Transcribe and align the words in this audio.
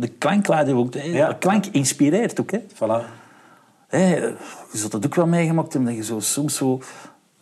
De 0.00 0.08
klank 0.08 0.46
laat 0.46 0.66
je 0.66 0.74
ook... 0.74 0.94
Ja. 0.94 1.28
De 1.28 1.38
klank 1.38 1.66
inspireert 1.66 2.40
ook, 2.40 2.50
hè. 2.50 2.58
Voilà. 2.74 3.04
Je 3.90 4.36
zult 4.72 4.92
dat 4.92 5.06
ook 5.06 5.14
wel 5.14 5.26
meegemaakt 5.26 5.72
hebben, 5.72 5.94
dat 5.94 6.06
je 6.06 6.12
zo, 6.12 6.20
soms 6.20 6.56
zo 6.56 6.80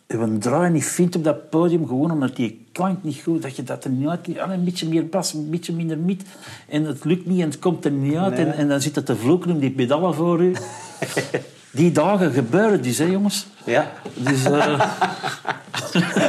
een 0.07 0.39
draai 0.39 0.71
niet 0.71 0.85
vindt 0.85 1.15
op 1.15 1.23
dat 1.23 1.49
podium, 1.49 1.87
gewoon 1.87 2.11
omdat 2.11 2.35
die 2.35 2.65
klank 2.71 3.03
niet 3.03 3.21
goed, 3.23 3.41
dat 3.41 3.55
je 3.55 3.63
dat 3.63 3.83
er 3.83 3.89
niet 3.89 4.07
uit... 4.07 4.39
Ah, 4.39 4.51
een 4.51 4.63
beetje 4.63 4.87
meer 4.87 5.07
bas, 5.07 5.33
een 5.33 5.49
beetje 5.49 5.73
minder 5.73 5.97
miet. 5.97 6.23
En 6.67 6.83
het 6.83 7.05
lukt 7.05 7.25
niet 7.25 7.41
en 7.41 7.49
het 7.49 7.59
komt 7.59 7.85
er 7.85 7.91
niet 7.91 8.15
uit. 8.15 8.35
Nee. 8.35 8.45
En, 8.45 8.53
en 8.53 8.67
dan 8.67 8.81
zit 8.81 8.95
het 8.95 9.05
te 9.05 9.15
vloeken 9.15 9.51
om 9.51 9.59
die 9.59 9.71
pedalen 9.71 10.13
voor 10.13 10.41
u. 10.41 10.55
Die 11.71 11.91
dagen 11.91 12.31
gebeuren 12.31 12.81
dus, 12.81 12.97
hè, 12.97 13.05
jongens. 13.05 13.47
Ja. 13.65 13.91
Dus 14.13 14.43
eh, 14.43 14.79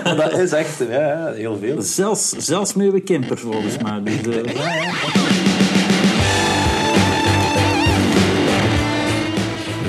dat 0.16 0.38
is 0.38 0.52
echt 0.52 0.78
ja, 0.90 1.32
heel 1.32 1.58
veel. 1.58 1.82
zelfs, 1.82 2.28
zelfs 2.28 2.74
met 2.74 2.92
uw 2.92 3.02
camper, 3.02 3.38
volgens 3.38 3.78
mij. 3.78 4.02
Dus, 4.02 4.36
eh, 4.36 5.46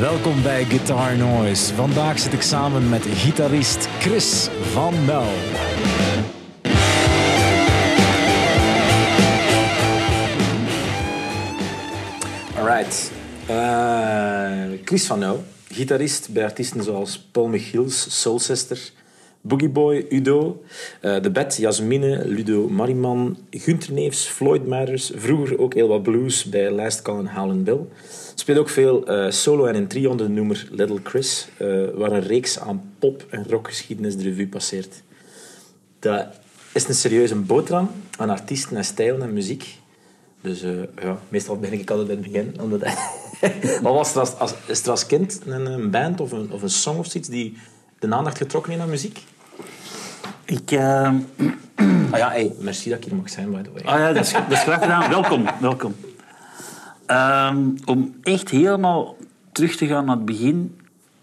Welkom 0.01 0.41
bij 0.43 0.63
Guitar 0.63 1.17
Noise. 1.17 1.73
Vandaag 1.73 2.19
zit 2.19 2.33
ik 2.33 2.41
samen 2.41 2.89
met 2.89 3.05
gitarist 3.05 3.87
Chris 3.99 4.49
van 4.61 5.05
Mel. 5.05 5.27
Alright. 12.57 13.11
Eh, 13.45 14.79
Chris 14.85 15.05
van 15.05 15.19
Nou, 15.19 15.39
gitarist 15.69 16.29
bij 16.33 16.43
artiesten 16.43 16.83
zoals 16.83 17.19
Paul 17.31 17.47
Michiels, 17.47 18.21
Soul 18.21 18.39
Sister, 18.39 18.91
Boogie 19.41 19.69
Boy, 19.69 20.05
Udo, 20.09 20.63
eh 21.01 21.21
De 21.21 21.31
Bet, 21.31 21.57
Jasmine, 21.57 22.27
Ludo 22.27 22.69
Mariman, 22.69 23.37
Gunther 23.49 23.93
Neefs, 23.93 24.27
Floyd 24.27 24.67
Matters, 24.67 25.11
vroeger 25.15 25.59
ook 25.59 25.73
heel 25.73 25.87
wat 25.87 26.03
blues 26.03 26.45
bij 26.45 26.71
Last 26.71 27.01
Call 27.01 27.17
en 27.17 27.35
Howlin' 27.35 27.63
Bill. 27.63 27.79
Speelt 28.35 28.57
ook 28.57 28.69
veel 28.69 29.07
eh, 29.07 29.31
solo 29.31 29.65
en 29.65 29.75
in 29.75 29.87
trio 29.87 30.09
onder 30.09 30.27
de 30.27 30.31
noemer 30.31 30.67
Little 30.71 30.99
Chris, 31.03 31.47
eh, 31.57 31.67
waar 31.93 32.11
een 32.11 32.21
reeks 32.21 32.59
aan 32.59 32.93
pop- 32.99 33.25
en 33.29 33.45
rockgeschiedenis 33.49 34.17
de 34.17 34.23
revue 34.23 34.47
passeert. 34.47 35.01
Dat 35.99 36.27
is 36.73 36.87
een 36.87 36.93
serieuze 36.93 37.35
boterham 37.35 37.91
aan 38.17 38.29
artiesten 38.29 38.77
en 38.77 38.85
stijlen 38.85 39.21
en 39.21 39.33
muziek. 39.33 39.79
Dus 40.41 40.61
ja, 41.01 41.19
meestal 41.29 41.59
ben 41.59 41.73
ik 41.73 41.89
altijd 41.89 42.07
bij 42.07 42.17
het 42.17 42.31
begin. 42.31 42.61
Omdat 42.61 42.81
Wat 43.81 43.93
was 43.93 44.15
er 44.15 44.21
als, 44.21 44.53
is 44.65 44.83
er 44.83 44.89
als 44.89 45.05
kind 45.05 45.41
een, 45.45 45.65
een 45.65 45.89
band 45.89 46.19
of 46.19 46.31
een, 46.31 46.51
of 46.51 46.61
een 46.61 46.69
song 46.69 46.97
of 46.97 47.05
zoiets 47.05 47.29
die 47.29 47.57
de 47.99 48.15
aandacht 48.15 48.37
getrokken 48.37 48.71
heeft 48.71 48.83
naar 48.83 48.91
muziek? 48.91 49.23
Ik... 50.51 50.71
eh, 50.71 51.13
Ah 52.11 52.17
ja, 52.17 52.29
hey, 52.29 52.53
merci 52.59 52.89
dat 52.89 52.97
ik 52.97 53.03
hier 53.05 53.15
mag 53.15 53.29
zijn, 53.29 53.51
by 53.51 53.61
the 53.61 53.71
way. 53.71 53.83
Ah 53.83 53.99
ja, 53.99 54.13
dat 54.13 54.23
is, 54.25 54.31
dat 54.49 54.51
is 54.51 54.59
graag 54.59 54.81
gedaan. 54.81 55.09
Welkom, 55.09 55.45
welkom. 55.61 55.95
Ehm, 57.05 57.69
om 57.85 58.15
echt 58.23 58.49
helemaal 58.49 59.15
terug 59.51 59.75
te 59.75 59.87
gaan 59.87 60.05
naar 60.05 60.15
het 60.15 60.25
begin, 60.25 60.79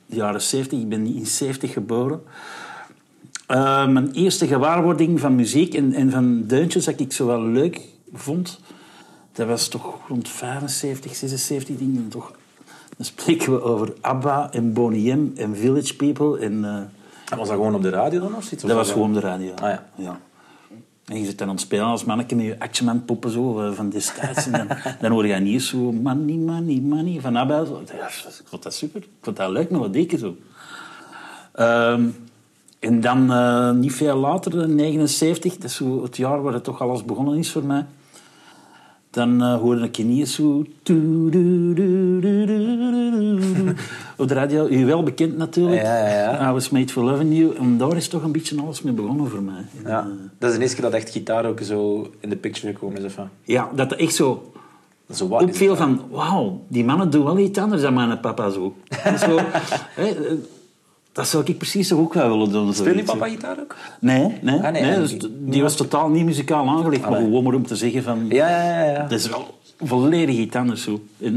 de 0.06 0.16
jaren 0.16 0.42
70. 0.42 0.78
Ik 0.80 0.88
ben 0.88 1.06
in 1.06 1.26
70 1.26 1.72
geboren. 1.72 2.22
Eh, 3.46 3.86
mijn 3.86 4.10
eerste 4.12 4.46
gewaarwording 4.46 5.20
van 5.20 5.34
muziek 5.34 5.74
en, 5.74 5.92
en 5.92 6.10
van 6.10 6.46
deuntjes 6.46 6.84
dat 6.84 7.00
ik 7.00 7.12
zo 7.12 7.26
wel 7.26 7.42
leuk 7.42 7.80
vond, 8.12 8.60
dat 9.32 9.46
was 9.46 9.68
toch 9.68 9.98
rond 10.08 10.28
75, 10.28 11.14
76 11.14 11.76
dingen. 11.76 12.08
Toch, 12.08 12.32
dan 12.96 13.06
spreken 13.06 13.52
we 13.52 13.62
over 13.62 13.92
ABBA 14.00 14.48
en 14.52 14.72
Boney 14.72 15.14
M 15.16 15.32
en 15.36 15.56
Village 15.56 15.96
People. 15.96 16.38
En, 16.38 16.64
eh, 16.64 16.70
En 16.76 16.90
was 17.36 17.48
dat 17.48 17.56
gewoon 17.56 17.74
op 17.74 17.82
de 17.82 17.90
radio 17.90 18.20
dan 18.20 18.34
of 18.34 18.42
zoiets? 18.42 18.62
Dat 18.62 18.76
was 18.76 18.92
gewoon 18.92 19.08
op 19.08 19.14
de 19.14 19.20
radio. 19.20 19.54
Ah, 19.54 19.70
ja. 19.70 19.84
ja. 19.94 20.20
En 21.04 21.18
je 21.18 21.24
zit 21.24 21.38
dan 21.38 21.48
aan 21.48 21.54
het 21.54 21.62
spelen 21.62 21.84
als 21.84 22.04
manneke 22.04 22.34
met 22.34 22.44
je 22.44 22.56
Actionman 22.58 23.04
poppen 23.04 23.30
zo, 23.30 23.60
eh, 23.60 23.72
van 23.72 23.88
destijds. 23.88 24.46
En 24.46 24.52
dan, 24.52 24.76
dan 25.00 25.10
hoor 25.10 25.26
je 25.26 25.34
niet 25.34 25.62
zo 25.62 25.92
money, 25.92 26.34
money, 26.34 26.80
money 26.80 27.20
van 27.20 27.36
ABBA. 27.36 27.64
Zo. 27.64 27.80
Ik 27.80 28.44
vond 28.44 28.62
dat 28.62 28.74
super. 28.74 29.00
Ik 29.00 29.08
vond 29.20 29.36
dat 29.36 29.50
leuk, 29.50 29.70
melodieken 29.70 30.18
zo. 30.18 30.36
Ehm, 31.52 32.06
en 32.78 33.00
dan, 33.00 33.32
eh, 33.32 33.70
niet 33.70 33.94
veel 33.94 34.16
later, 34.16 34.62
in 34.62 34.74
79, 34.74 35.54
dat 35.56 35.64
is 35.64 35.76
zo 35.76 36.03
het 36.03 36.16
jaar 36.16 36.42
waar 36.42 36.53
het 36.53 36.64
toch 36.64 36.80
alles 36.80 37.04
begonnen 37.04 37.38
is 37.38 37.50
voor 37.50 37.64
mij. 37.64 37.86
Dan 39.10 39.42
eh, 39.42 39.54
hoorde 39.54 39.88
ik 39.92 40.26
zo... 40.26 40.64
doe, 40.82 41.30
doe, 41.30 41.74
doe. 41.74 43.74
Op 44.16 44.28
de 44.28 44.34
radio, 44.34 44.69
u 44.69 44.86
wel 44.86 45.02
bekend 45.02 45.36
natuurlijk. 45.36 45.82
Ja, 45.82 46.08
ja, 46.08 46.08
ja. 46.08 46.50
I 46.50 46.52
was 46.52 46.70
made 46.70 46.88
for 46.88 47.04
loving 47.04 47.36
you. 47.36 47.56
En 47.56 47.78
daar 47.78 47.97
is 47.97 48.08
toch 48.08 48.22
een 48.22 48.32
beetje 48.32 48.60
alles 48.60 48.82
mee 48.82 48.92
begonnen 48.92 49.30
voor 49.30 49.42
mij. 49.42 49.64
En, 49.84 49.91
Ja, 49.91 50.00
eh, 50.00 50.06
dat 50.38 50.50
is 50.50 50.56
de 50.56 50.62
eerste 50.62 50.76
keer 50.76 50.91
dat 50.91 51.00
echt 51.00 51.10
gitaar 51.10 51.47
ook 51.47 51.60
zo 51.60 52.10
in 52.20 52.28
de 52.28 52.36
picture 52.36 52.72
gekomen 52.72 52.98
is. 52.98 53.04
Of, 53.04 53.18
ja, 53.44 53.70
dat 53.74 53.92
echt 53.92 54.14
zo 54.14 54.52
zo 55.14 55.28
wat 55.28 55.41
het 55.41 55.58
dan? 55.58 55.76
van... 55.76 56.00
Wauw, 56.10 56.64
die 56.68 56.84
mannen 56.84 57.10
doen 57.10 57.24
wel 57.24 57.38
iets 57.38 57.58
anders 57.58 57.82
dan 57.82 57.94
mijn 57.94 58.20
papa 58.20 58.50
zo. 58.50 58.74
zo 59.18 59.36
eh, 59.97 60.06
dat 61.18 61.28
zou 61.28 61.44
ik 61.46 61.58
precies 61.58 61.92
ook 61.92 62.14
wel 62.14 62.28
willen 62.30 62.50
doen. 62.52 62.64
Die 62.66 62.74
zoiets. 62.74 63.02
papa 63.12 63.28
gitaar 63.28 63.58
ook? 63.60 63.76
Nee, 64.00 64.38
nee. 64.42 64.56
Ah, 64.56 64.62
nee, 64.62 64.82
nee, 64.82 64.92
en 64.92 65.00
dus 65.00 65.18
die- 65.18 65.30
die 65.40 65.62
was 65.62 65.76
totaal 65.76 66.08
niet 66.08 66.24
muzikaal 66.24 66.68
aangelegd. 66.68 67.08
Maar 67.08 67.20
gewoon 67.20 67.42
maar 67.44 67.54
om 67.54 67.66
te 67.66 67.76
zeggen 67.76 68.02
van... 68.02 68.26
Ja, 68.28 68.48
ja, 68.48 68.84
ja. 68.84 68.90
ja. 68.92 69.02
Dat 69.02 69.18
is 69.18 69.28
wel 69.28 69.58
volledig 69.78 70.36
iets 70.36 70.56
anders 70.56 70.82
zo. 70.82 71.00
En, 71.20 71.36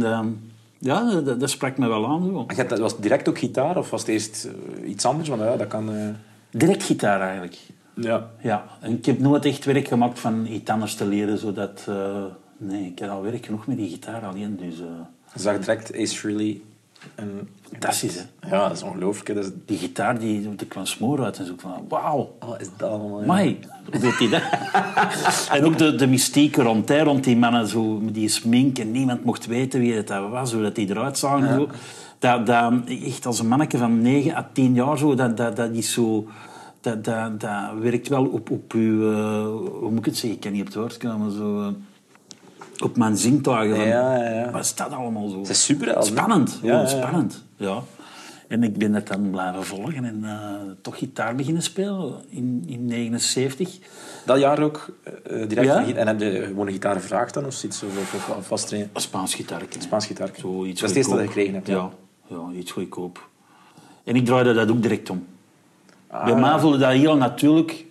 ja, 0.77 1.21
dat, 1.21 1.39
dat 1.39 1.49
sprak 1.49 1.77
me 1.77 1.87
wel 1.87 2.07
aan. 2.07 2.25
Zo. 2.25 2.45
Maar 2.47 2.55
je 2.69 2.77
Was 2.81 2.91
het 2.91 3.01
direct 3.01 3.29
ook 3.29 3.37
gitaar 3.37 3.77
of 3.77 3.89
was 3.89 3.99
het 4.01 4.09
eerst 4.09 4.47
eh, 4.83 4.89
iets 4.89 5.05
anders? 5.05 5.29
Want 5.29 5.41
ja, 5.41 5.55
dat 5.57 5.67
kan... 5.67 5.93
eh, 5.93 6.07
Direct 6.51 6.83
gitaar 6.83 7.21
eigenlijk. 7.21 7.57
Ja. 7.93 8.29
Ja, 8.41 8.65
en 8.79 8.91
ik 8.91 9.05
heb 9.05 9.19
nooit 9.19 9.45
echt 9.45 9.65
werk 9.65 9.87
gemaakt 9.87 10.19
van 10.19 10.45
iets 10.45 10.69
anders 10.69 10.95
te 10.95 11.05
leren. 11.05 11.37
Zodat, 11.37 11.85
eh, 11.87 12.23
nee, 12.57 12.85
ik 12.85 12.99
heb 12.99 13.09
al 13.09 13.21
werk 13.21 13.45
genoeg 13.45 13.67
met 13.67 13.77
die 13.77 13.89
gitaar 13.89 14.25
alleen. 14.25 14.57
Dus, 14.61 14.77
Je 15.33 15.39
zag 15.39 15.59
direct 15.59 15.95
Ace 15.97 16.15
Frehley. 16.15 16.61
En 17.15 17.47
Fantastisch, 17.71 18.15
hè? 18.15 18.49
Ja, 18.49 18.67
dat 18.67 18.77
is 18.77 18.83
ongelooflijk. 18.83 19.35
Dat 19.35 19.45
is... 19.45 19.51
die 19.65 19.77
gitaar, 19.77 20.19
die, 20.19 20.55
die 20.55 20.67
kwam 20.67 20.85
smoor 20.85 21.23
uit 21.23 21.39
en 21.39 21.45
zo 21.45 21.53
van... 21.57 21.85
Wauw, 21.89 22.35
Wat 22.39 22.61
is 22.61 22.67
dat 22.77 22.89
allemaal? 22.89 23.19
ja. 23.19 23.25
Mai, 23.25 23.59
hoe 23.91 23.99
doet 23.99 24.17
hij 24.19 24.29
dat? 24.29 24.41
en 25.57 25.65
ook 25.65 25.77
de, 25.77 25.95
de 25.95 26.07
mystiek 26.07 26.55
rond, 26.55 26.89
hè, 26.89 27.03
rond 27.03 27.23
die 27.23 27.37
mannen, 27.37 27.67
zo, 27.67 28.01
die 28.11 28.27
smink 28.29 28.77
en 28.77 28.91
niemand 28.91 29.23
mocht 29.23 29.45
weten 29.45 29.79
wie 29.79 29.93
het 29.93 30.07
dat 30.07 30.29
was, 30.29 30.53
hoe 30.53 30.61
dat 30.61 30.75
die 30.75 30.89
eruit 30.89 31.17
zagen. 31.17 31.53
Zo. 31.53 31.67
Dat, 32.19 32.45
dat, 32.45 32.73
echt 33.05 33.25
als 33.25 33.39
een 33.39 33.47
manneke 33.47 33.77
van 33.77 34.01
9 34.01 34.35
à 34.35 34.49
10 34.53 34.73
jaar, 34.73 34.97
zo, 34.97 35.15
dat, 35.15 35.37
dat, 35.37 35.55
dat 35.55 35.71
is 35.71 35.93
zo... 35.93 36.27
Dat, 36.81 37.03
dat, 37.03 37.39
dat 37.39 37.73
werkt 37.79 38.07
wel 38.07 38.25
op, 38.25 38.49
op 38.49 38.73
uw... 38.73 39.11
eh, 39.11 39.43
hoe 39.79 39.89
moet 39.89 39.99
ik 39.99 40.05
het 40.05 40.17
zeggen? 40.17 40.31
Ik 40.31 40.39
kan 40.39 40.51
niet 40.51 40.61
op 40.61 40.67
het 40.67 40.75
woord 40.75 40.97
komen. 40.97 41.31
Zo, 41.31 41.61
eh, 41.61 41.67
op 42.81 42.97
mijn 42.97 43.17
zintuigen. 43.17 43.75
Van, 43.75 43.87
Ja, 43.87 44.15
ja, 44.15 44.29
ja. 44.39 44.51
Wat 44.51 44.63
is 44.63 44.75
dat 44.75 44.91
allemaal 44.91 45.29
zo? 45.29 45.39
Het 45.39 45.49
is 45.49 45.63
super? 45.65 46.03
Spannend, 46.03 46.59
Ja, 46.63 46.85
spannend. 46.85 47.43
Ja. 47.55 47.81
En 48.47 48.63
ik 48.63 48.77
ben 48.77 48.91
dat 48.91 49.07
dan 49.07 49.29
blijven 49.29 49.63
volgen 49.65 50.05
en 50.05 50.19
eh, 50.23 50.71
toch 50.81 50.97
gitaar 50.97 51.35
beginnen 51.35 51.63
spelen 51.63 52.13
in, 52.29 52.63
in 52.67 52.85
79. 52.85 53.77
Dat 54.25 54.39
jaar 54.39 54.59
ook 54.61 54.95
eh, 55.03 55.47
direct. 55.47 55.67
Ja? 55.67 55.77
een 55.79 55.85
gi- 55.85 55.91
En 55.93 56.07
heb 56.07 56.19
je 56.19 56.43
gewoon 56.47 56.67
een 56.67 56.73
gitaar 56.73 56.95
gevraagd 56.95 57.33
dan 57.33 57.45
of 57.45 57.53
zoiets? 57.53 57.83
Of, 57.83 58.13
of, 58.15 58.29
of, 58.37 58.47
vast? 58.47 58.71
Een 58.71 58.89
Spaans 58.93 59.33
gitaar. 59.35 59.61
Spaans 59.79 60.05
gitaar. 60.05 60.29
Zo 60.39 60.65
iets 60.65 60.81
Dat 60.81 60.89
is 60.89 60.95
het 60.95 61.05
eerste 61.05 61.11
dat 61.11 61.21
je 61.21 61.27
gekregen 61.27 61.53
hebt. 61.53 61.67
Ja, 61.67 61.89
ja, 62.27 62.41
iets 62.55 62.71
goedkoop. 62.71 63.29
En 64.03 64.15
ik 64.15 64.25
draaide 64.25 64.53
dat 64.53 64.69
ook 64.71 64.81
direct 64.81 65.09
om. 65.09 65.25
Ah, 66.07 66.25
Bij 66.25 66.35
mij 66.35 66.59
voelde 66.59 66.77
dat 66.77 66.91
heel 66.91 67.17
natuurlijk 67.17 67.85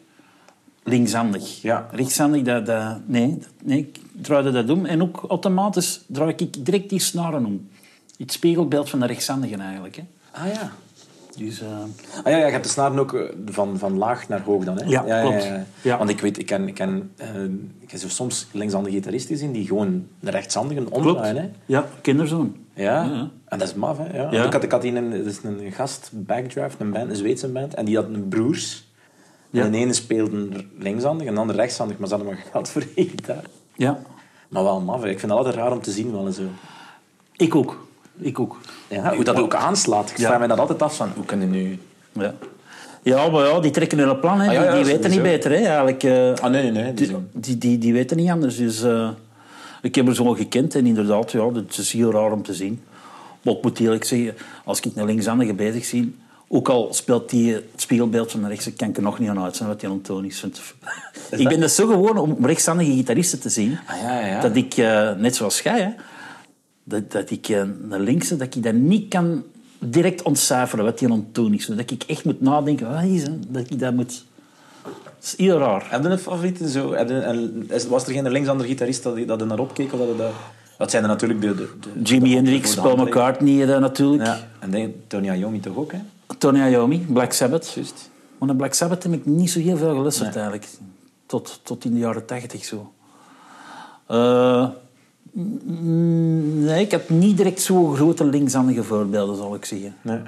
linkshandig. 0.82 1.62
Ja. 1.62 1.88
Rechtshandig, 1.92 2.42
dat, 2.42 2.66
dat, 2.66 2.98
nee, 3.06 3.38
dat- 3.38 3.48
nee, 3.62 3.90
draaide 4.20 4.50
dat 4.50 4.70
om. 4.70 4.86
En 4.86 5.02
ook 5.02 5.24
automatisch 5.28 6.00
draai 6.06 6.34
ik 6.36 6.64
direct 6.64 6.88
die 6.88 7.00
snaren 7.00 7.46
om. 7.46 7.68
Het 8.16 8.32
spiegelbeeld 8.32 8.90
van 8.90 9.00
de 9.00 9.06
rechtshandigen 9.06 9.60
eigenlijk. 9.60 9.96
Hè. 9.96 10.02
Ah 10.30 10.54
ja. 10.54 10.72
Dus, 11.36 11.60
eh, 11.60 11.68
Ah 12.24 12.32
ja, 12.32 12.38
ja, 12.38 12.46
je 12.46 12.52
hebt 12.52 12.64
de 12.64 12.70
snaren 12.70 12.98
ook 12.98 13.14
eh, 13.14 13.22
van, 13.46 13.78
van 13.78 13.98
laag 13.98 14.28
naar 14.28 14.40
hoog 14.40 14.64
dan, 14.64 14.78
hè? 14.78 14.84
Ja, 14.84 15.20
klopt. 15.20 15.48
Ja. 15.82 15.98
Want 15.98 16.10
ik 16.10 16.20
weet, 16.20 16.38
ik 16.38 16.46
ken, 16.46 16.68
ik 16.68 16.74
ken, 16.74 17.12
ik 17.80 17.90
heb 17.90 18.00
zo 18.00 18.08
soms 18.08 18.46
linkshandige 18.52 18.96
gitaristen 18.96 19.36
zien 19.36 19.52
die 19.52 19.66
gewoon 19.66 20.06
de 20.20 20.30
rechtshandigen 20.30 20.90
omdraaien, 20.90 21.36
hè? 21.36 21.50
Ja, 21.66 21.86
kinderzoon. 22.00 22.56
Ja. 22.74 23.04
Ja. 23.04 23.30
En 23.44 23.58
dat 23.58 23.68
is 23.68 23.74
maf, 23.74 23.98
hè? 23.98 24.16
Ja. 24.16 24.30
Ja. 24.30 24.44
Ik, 24.44 24.52
had, 24.52 24.62
ik 24.62 24.70
had 24.70 24.84
een, 24.84 25.10
dat 25.10 25.26
is 25.26 25.42
een 25.42 25.72
gast, 25.72 26.10
Backdraft, 26.12 26.80
een, 26.80 26.90
band, 26.90 27.10
een 27.10 27.16
Zweedse 27.16 27.48
band, 27.48 27.74
en 27.74 27.84
die 27.84 27.96
had 27.96 28.04
een 28.04 28.28
broers. 28.28 28.88
Ja. 29.50 29.64
En 29.64 29.72
de 29.72 29.78
ene 29.78 29.92
speelde 29.92 30.48
rechtshandig 30.78 31.26
en 31.26 31.34
de 31.34 31.40
andere 31.40 31.58
rechtshandig, 31.58 31.98
maar 31.98 32.08
ze 32.08 32.14
hadden 32.14 32.32
maar 32.32 32.44
geld 32.50 32.68
voor 32.72 32.84
één 32.94 33.08
gitaar. 33.08 33.44
Ja, 33.74 34.00
Maar 34.50 34.62
wel 34.62 34.80
maf. 34.80 35.04
Ik 35.04 35.18
vind 35.18 35.22
het 35.22 35.30
altijd 35.30 35.54
raar 35.54 35.72
om 35.72 35.82
te 35.82 35.90
zien, 35.90 36.12
wel 36.12 36.26
en 36.26 36.32
zo. 36.32 36.42
ik 37.36 37.54
ook. 37.54 37.86
Ik 38.18 38.40
ook. 38.40 38.60
Ja, 38.88 39.14
hoe 39.14 39.24
dat 39.24 39.36
ook 39.36 39.54
aanslaat. 39.54 40.10
Ik 40.10 40.16
vraag 40.16 40.38
mij 40.38 40.48
dat 40.48 40.58
altijd 40.58 40.82
af 40.82 40.96
van, 40.96 41.12
hoe 41.14 41.24
kunnen 41.24 41.50
nu... 41.50 41.78
Ja. 42.12 42.34
Ja, 43.02 43.28
maar 43.28 43.46
ja, 43.46 43.60
die 43.60 43.70
trekken 43.70 43.98
hun 43.98 44.20
plan. 44.20 44.40
Hè. 44.40 44.48
Ah, 44.48 44.52
ja, 44.54 44.62
ja, 44.62 44.74
die 44.74 44.84
die 44.84 44.92
weten 44.92 45.10
niet 45.10 45.22
beter. 45.22 45.50
Hè, 45.50 45.56
eigenlijk. 45.56 46.02
eh. 46.02 46.32
Ah, 46.34 46.50
nee, 46.50 46.70
nee. 46.70 46.94
Die 46.94 47.16
die, 47.32 47.58
die, 47.58 47.78
die, 47.78 47.92
weten 47.92 48.16
niet 48.16 48.30
anders. 48.30 48.56
Dus, 48.56 48.82
eh, 48.82 49.08
ik 49.82 49.94
heb 49.94 50.08
er 50.08 50.14
zo 50.14 50.24
gekend 50.24 50.74
en 50.74 50.86
inderdaad, 50.86 51.32
ja, 51.32 51.52
het 51.52 51.78
is 51.78 51.92
heel 51.92 52.12
raar 52.12 52.32
om 52.32 52.42
te 52.42 52.54
zien. 52.54 52.82
Maar 53.42 53.54
ik 53.54 53.62
moet 53.62 53.78
eerlijk 53.78 54.04
zeggen, 54.04 54.34
als 54.64 54.80
ik 54.80 54.92
een 54.96 55.06
linkshandige 55.06 55.54
bezig 55.54 55.84
zie, 55.84 56.16
Ook 56.52 56.68
al 56.68 56.88
speelt 56.94 57.30
hij 57.30 57.40
het 57.40 57.64
spiegelbeeld 57.76 58.30
van 58.30 58.42
de 58.42 58.48
rechtse, 58.48 58.72
kan 58.72 58.88
ik 58.88 58.96
er 58.96 59.02
nog 59.02 59.18
niet 59.18 59.28
aan 59.28 59.42
uit 59.42 59.56
zijn 59.56 59.68
wat 59.68 59.80
hij 59.80 59.90
aan 59.90 60.00
Tony 60.00 60.30
vindt. 60.30 60.60
Ik 61.30 61.48
ben 61.48 61.60
dus 61.60 61.74
zo 61.74 61.86
gewoon 61.86 62.18
om 62.18 62.46
rechtshandige 62.46 62.92
gitaristen 62.92 63.40
te 63.40 63.48
zien, 63.48 63.78
Ah, 63.86 64.00
ja, 64.02 64.26
ja. 64.26 64.40
dat 64.40 64.56
ik, 64.56 64.76
eh, 64.76 65.12
net 65.12 65.36
zoals 65.36 65.60
jij, 65.60 65.80
hè, 65.80 65.90
dat, 66.84 67.12
dat 67.12 67.30
ik 67.30 67.48
eh, 67.48 67.58
een 67.90 68.00
linkse, 68.00 68.36
dat 68.36 68.54
ik 68.54 68.62
dat 68.62 68.74
niet 68.74 69.08
kan 69.08 69.44
direct 69.78 70.22
ontcijferen 70.22 70.84
wat 70.84 71.00
hij 71.00 71.10
aan 71.10 71.28
Tony 71.32 71.56
is. 71.56 71.66
Dat 71.66 71.90
ik 71.90 72.02
echt 72.06 72.24
moet 72.24 72.40
nadenken, 72.40 72.90
wat 72.94 73.04
is? 73.04 73.24
Dat 73.48 73.70
ik 73.70 73.78
dat 73.78 73.94
moet... 73.94 74.24
Dat 74.82 74.92
is 75.22 75.34
heel 75.36 75.58
raar. 75.58 75.86
Heb 75.90 76.02
je 76.02 76.08
een 76.08 76.18
favoriete? 76.18 76.70
Zo, 76.70 76.96
je 76.96 77.86
was 77.88 78.06
er 78.06 78.12
geen 78.12 78.30
linkshander 78.30 78.66
gitarist 78.66 79.02
dat, 79.02 79.26
dat 79.26 79.40
er 79.40 79.46
naar 79.46 79.58
opkeek? 79.58 79.92
Of 79.92 79.98
dat, 79.98 80.18
dat, 80.18 80.32
dat 80.78 80.90
zijn 80.90 81.02
er 81.02 81.08
natuurlijk 81.08 81.40
de... 81.40 81.54
de, 81.54 81.68
de 81.80 82.02
Jimi 82.02 82.34
Hendrix, 82.34 82.74
Paul. 82.74 82.96
McCartney 82.96 83.74
eh, 83.74 83.80
natuurlijk. 83.80 84.24
Ja, 84.24 84.48
en 84.58 84.70
denk, 84.70 84.94
Tony 85.06 85.30
Iommi 85.30 85.60
toch 85.60 85.76
ook, 85.76 85.92
hè? 85.92 85.98
Tony 86.40 86.72
Iommi, 86.72 87.06
Black 87.08 87.32
Sabbath. 87.32 87.72
Juist. 87.72 88.10
Maar 88.38 88.48
naar 88.48 88.56
Black 88.56 88.74
Sabbath 88.74 89.02
heb 89.02 89.12
ik 89.12 89.26
niet 89.26 89.50
zo 89.50 89.60
heel 89.60 89.76
veel 89.76 89.94
geluisterd 89.94 90.34
eigenlijk. 90.34 90.68
Tot, 91.26 91.60
tot 91.62 91.84
in 91.84 91.92
de 91.92 91.98
jaren 91.98 92.26
tachtig 92.26 92.64
zo. 92.64 92.92
Eh, 94.06 94.68
mm, 95.32 96.64
nee, 96.64 96.84
ik 96.84 96.90
heb 96.90 97.08
niet 97.08 97.36
direct 97.36 97.60
zo 97.60 97.86
grote 97.86 98.24
linkshandige 98.24 98.82
voorbeelden, 98.82 99.36
zal 99.36 99.54
ik 99.54 99.64
zeggen. 99.64 99.96
Nee. 100.02 100.20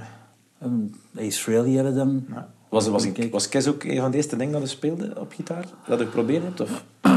Um, 0.64 0.94
Frehley 1.30 1.74
hadden 1.74 1.94
dan. 1.94 2.24
Ja. 2.30 2.48
Was, 2.68 2.88
was, 2.88 3.12
Kijk. 3.12 3.32
was 3.32 3.48
Kes 3.48 3.68
ook 3.68 3.84
een 3.84 4.00
van 4.00 4.10
de 4.10 4.16
eerste 4.16 4.36
dingen 4.36 4.52
dat 4.52 4.62
je 4.62 4.68
speelde 4.68 5.12
op 5.18 5.32
gitaar? 5.32 5.64
Dat 5.86 5.98
je 5.98 6.04
geprobeerd 6.04 6.42
hebt? 6.42 6.60
Of? 6.60 6.84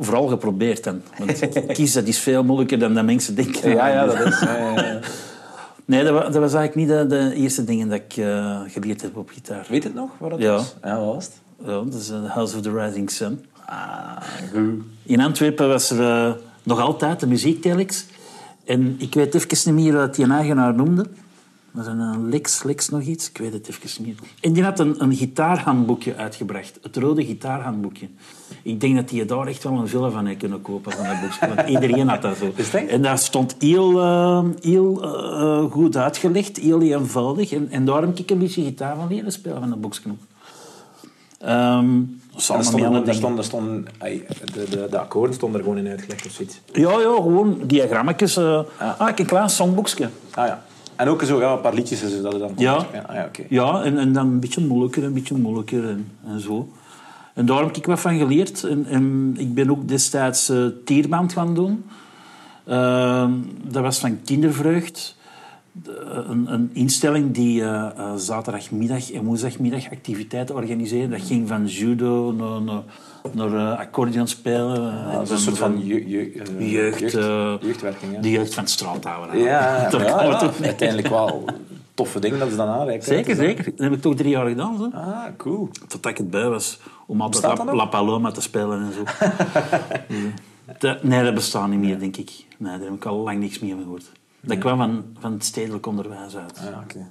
Vooral 0.00 0.26
geprobeerd 0.26 0.84
dan. 0.84 1.02
Want 1.18 1.48
kies, 1.72 1.92
dat 1.92 2.06
is 2.06 2.18
veel 2.18 2.44
moeilijker 2.44 2.78
dan 2.78 2.94
dat 2.94 3.04
mensen 3.04 3.34
denken. 3.34 3.62
is. 3.62 3.72
Ja, 3.72 3.88
ja, 3.88 4.04
ja. 4.04 5.00
Nee, 5.90 6.04
dat 6.04 6.12
was, 6.12 6.22
dat 6.22 6.34
was 6.42 6.54
eigenlijk 6.54 6.74
niet 6.74 6.98
de, 6.98 7.16
de 7.16 7.34
eerste 7.34 7.64
dingen 7.64 7.88
dat 7.88 8.00
ik 8.08 8.16
eh, 8.16 8.60
geleerd 8.68 9.02
heb 9.02 9.16
op 9.16 9.28
gitaar. 9.30 9.66
Weet 9.68 9.84
het 9.84 9.94
nog? 9.94 10.10
Waar 10.18 10.30
dat 10.30 10.38
Ja. 10.38 10.52
was? 10.52 10.74
Ja, 10.82 10.96
wat 11.00 11.14
was 11.14 11.24
het? 11.24 11.40
Ja, 11.64 11.66
dat 11.72 11.94
is 11.94 12.10
eh, 12.10 12.30
House 12.30 12.56
of 12.56 12.62
the 12.62 12.72
Rising 12.72 13.10
Sun. 13.10 13.44
Ah, 13.66 14.16
goed. 14.52 14.82
In 15.02 15.20
Antwerpen 15.20 15.68
was 15.68 15.90
er 15.90 16.00
eh, 16.00 16.32
nog 16.62 16.80
altijd 16.80 17.20
de 17.20 17.26
muziektelex. 17.26 18.04
En 18.64 18.94
ik 18.98 19.14
weet 19.14 19.34
even 19.34 19.74
niet 19.74 19.84
meer 19.84 19.96
wat 19.96 20.14
die 20.14 20.26
eigenaar 20.32 20.74
noemde. 20.74 21.06
Dat 21.72 21.86
is 21.86 21.92
een 21.92 22.28
Lex, 22.28 22.62
Lex 22.62 22.88
nog 22.88 23.02
iets. 23.02 23.28
Ik 23.28 23.38
weet 23.38 23.52
het 23.52 23.68
even 23.68 24.04
niet. 24.04 24.18
En 24.40 24.52
die 24.52 24.62
had 24.62 24.78
een, 24.78 25.02
een 25.02 25.14
gitaarhandboekje 25.14 26.16
uitgebracht. 26.16 26.78
Het 26.82 26.96
rode 26.96 27.24
gitaarhandboekje. 27.24 28.08
Ik 28.62 28.80
denk 28.80 28.96
dat 28.96 29.08
die 29.08 29.24
daar 29.24 29.46
echt 29.46 29.62
wel 29.62 29.72
een 29.72 29.88
villa 29.88 30.10
van 30.10 30.26
had 30.26 30.36
kunnen 30.36 30.62
kopen, 30.62 30.92
van 30.92 31.04
dat 31.04 31.20
boekje. 31.20 31.54
Want 31.54 31.68
iedereen 31.68 32.08
had 32.08 32.22
dat 32.22 32.36
zo. 32.36 32.52
Echt? 32.56 32.74
En 32.74 33.02
daar 33.02 33.18
stond 33.18 33.56
heel, 33.58 34.00
eh, 34.00 34.44
heel 34.60 35.02
eh, 35.02 35.70
goed 35.70 35.96
uitgelegd, 35.96 36.56
heel 36.56 36.82
eenvoudig. 36.82 37.52
En, 37.52 37.68
en 37.70 37.84
daar 37.84 38.00
heb 38.00 38.18
ik 38.18 38.30
een 38.30 38.38
beetje 38.38 38.62
gitaar 38.62 38.96
van 38.96 39.08
leren 39.08 39.32
spelen, 39.32 39.60
van 39.60 39.70
dat 39.70 39.80
boekje. 39.80 40.10
Ehm 41.38 41.98
er 42.48 42.56
met 42.58 42.84
andere 42.84 43.12
stonden, 43.42 43.86
er 43.98 44.10
er 44.38 44.52
de, 44.52 44.68
de, 44.70 44.86
de 44.90 44.98
akkoorden 44.98 45.34
stonden 45.34 45.60
er 45.60 45.66
gewoon 45.66 45.84
in 45.84 45.90
uitgelegd 45.90 46.26
of 46.26 46.32
zoiets. 46.32 46.60
Ja, 46.72 46.90
ja, 46.90 47.14
gewoon 47.14 47.60
diagrammetjes. 47.62 48.36
eh 48.36 48.60
Ah, 48.98 49.08
ik 49.08 49.18
een 49.18 49.26
klein 49.26 49.50
songboekje. 49.50 50.08
Ah 50.34 50.46
ja. 50.46 50.62
En 51.00 51.08
ook 51.08 51.22
zo 51.22 51.40
ja, 51.40 51.52
een 51.52 51.60
paar 51.60 51.74
liedjes 51.74 52.02
en 52.02 52.10
zo, 52.10 52.22
dat 52.22 52.38
dan... 52.38 52.52
Ja. 52.56 52.74
Ah, 52.74 52.84
ja 52.92 53.24
oké. 53.26 53.42
Ja, 53.48 53.82
en, 53.82 53.98
en 53.98 54.12
dan 54.12 54.26
een 54.26 54.40
beetje 54.40 54.66
moeilijker, 54.66 55.04
een 55.04 55.12
beetje 55.12 55.36
moeilijker 55.36 55.88
en, 55.88 56.06
en 56.26 56.40
zo. 56.40 56.68
En 57.34 57.46
daar 57.46 57.62
heb 57.64 57.76
ik 57.76 57.86
wat 57.86 58.00
van 58.00 58.18
geleerd. 58.18 58.64
En, 58.64 58.86
en 58.86 59.34
ik 59.38 59.54
ben 59.54 59.70
ook 59.70 59.88
destijds 59.88 60.48
eh 60.48 60.66
tierband 60.84 61.32
gaan 61.32 61.54
doen. 61.54 61.84
Ehm, 62.66 63.32
dat 63.64 63.82
was 63.82 63.98
van 63.98 64.18
Kindervreugd. 64.24 65.16
De- 65.72 66.24
Een, 66.28 66.52
een 66.52 66.70
instelling 66.72 67.34
die 67.34 67.62
eh, 67.62 67.90
eh, 67.96 68.14
zaterdagmiddag 68.16 69.10
en 69.12 69.24
woensdagmiddag 69.24 69.90
activiteiten 69.90 70.54
organiseerde. 70.54 71.16
Dat 71.16 71.26
ging 71.26 71.48
van 71.48 71.66
judo 71.66 72.32
naar, 72.32 72.62
naar, 72.62 72.82
naar 73.32 73.54
eh, 73.54 73.78
accordeon 73.78 74.26
spelen. 74.26 75.06
Ah, 75.06 75.12
dat 75.12 75.22
is 75.22 75.30
een 75.30 75.38
soort 75.38 75.58
van 75.58 75.86
je, 75.86 76.08
je, 76.08 76.32
eh, 76.58 76.72
jeugd, 76.72 76.98
jeugd, 76.98 77.14
eh, 77.14 77.54
jeugdwerking. 77.60 78.14
Ja, 78.14 78.20
de 78.20 78.30
jeugd 78.30 78.54
van 78.54 78.62
het 78.62 78.72
straathouden. 78.72 79.38
ja, 79.38 79.88
Daar 79.90 80.04
ja, 80.04 80.22
ja, 80.22 80.50
uiteindelijk 80.62 81.08
wel 81.08 81.44
toffe 81.94 82.20
dingen 82.20 82.38
dat 82.38 82.50
ze 82.50 82.56
dan 82.56 82.68
aanreiken. 82.68 83.06
Zeker, 83.06 83.36
zeker. 83.36 83.64
Dat 83.64 83.78
heb 83.78 83.92
ik 83.92 84.00
toch 84.00 84.14
drie 84.14 84.30
jaar 84.30 84.46
gedaan. 84.46 84.76
Zo. 84.78 84.90
Ah, 84.92 85.24
cool. 85.36 85.68
Totdat 85.88 86.10
ik 86.10 86.18
het 86.18 86.30
bij 86.30 86.48
was 86.48 86.80
om 87.06 87.20
altijd 87.20 87.64
La, 87.72 87.84
Paloma 87.84 88.30
te 88.30 88.40
spelen 88.40 88.82
en 88.82 88.92
zo. 88.92 89.26
nee. 90.08 90.32
Dat, 90.78 91.02
nee, 91.02 91.24
dat 91.24 91.34
bestaat 91.34 91.68
niet 91.68 91.80
meer, 91.80 91.98
denk 91.98 92.16
ik. 92.16 92.30
Nee, 92.58 92.78
daar 92.78 92.86
heb 92.86 92.94
ik 92.94 93.04
al 93.04 93.16
lang 93.16 93.38
niks 93.38 93.58
meer 93.58 93.74
van 93.74 93.82
gehoord. 93.82 94.10
Dat 94.40 94.58
kwam 94.58 94.78
van, 94.78 95.04
van 95.18 95.32
het 95.32 95.44
stedelijk 95.44 95.86
onderwijs 95.86 96.36
uit. 96.36 96.58
Ah, 96.58 96.64
ja, 96.64 96.80
oké. 96.84 97.06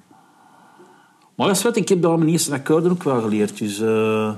Maar 1.36 1.48
dat 1.48 1.56
is 1.56 1.64
wat, 1.64 1.76
ik 1.76 1.90
heb 1.90 2.02
daar 2.02 2.18
mijn 2.18 2.30
eerste 2.30 2.54
akkoorden 2.54 2.92
ook 2.92 3.04
wel 3.04 3.22
geleerd. 3.22 3.58
Dus 3.58 3.80
eh, 3.80 4.32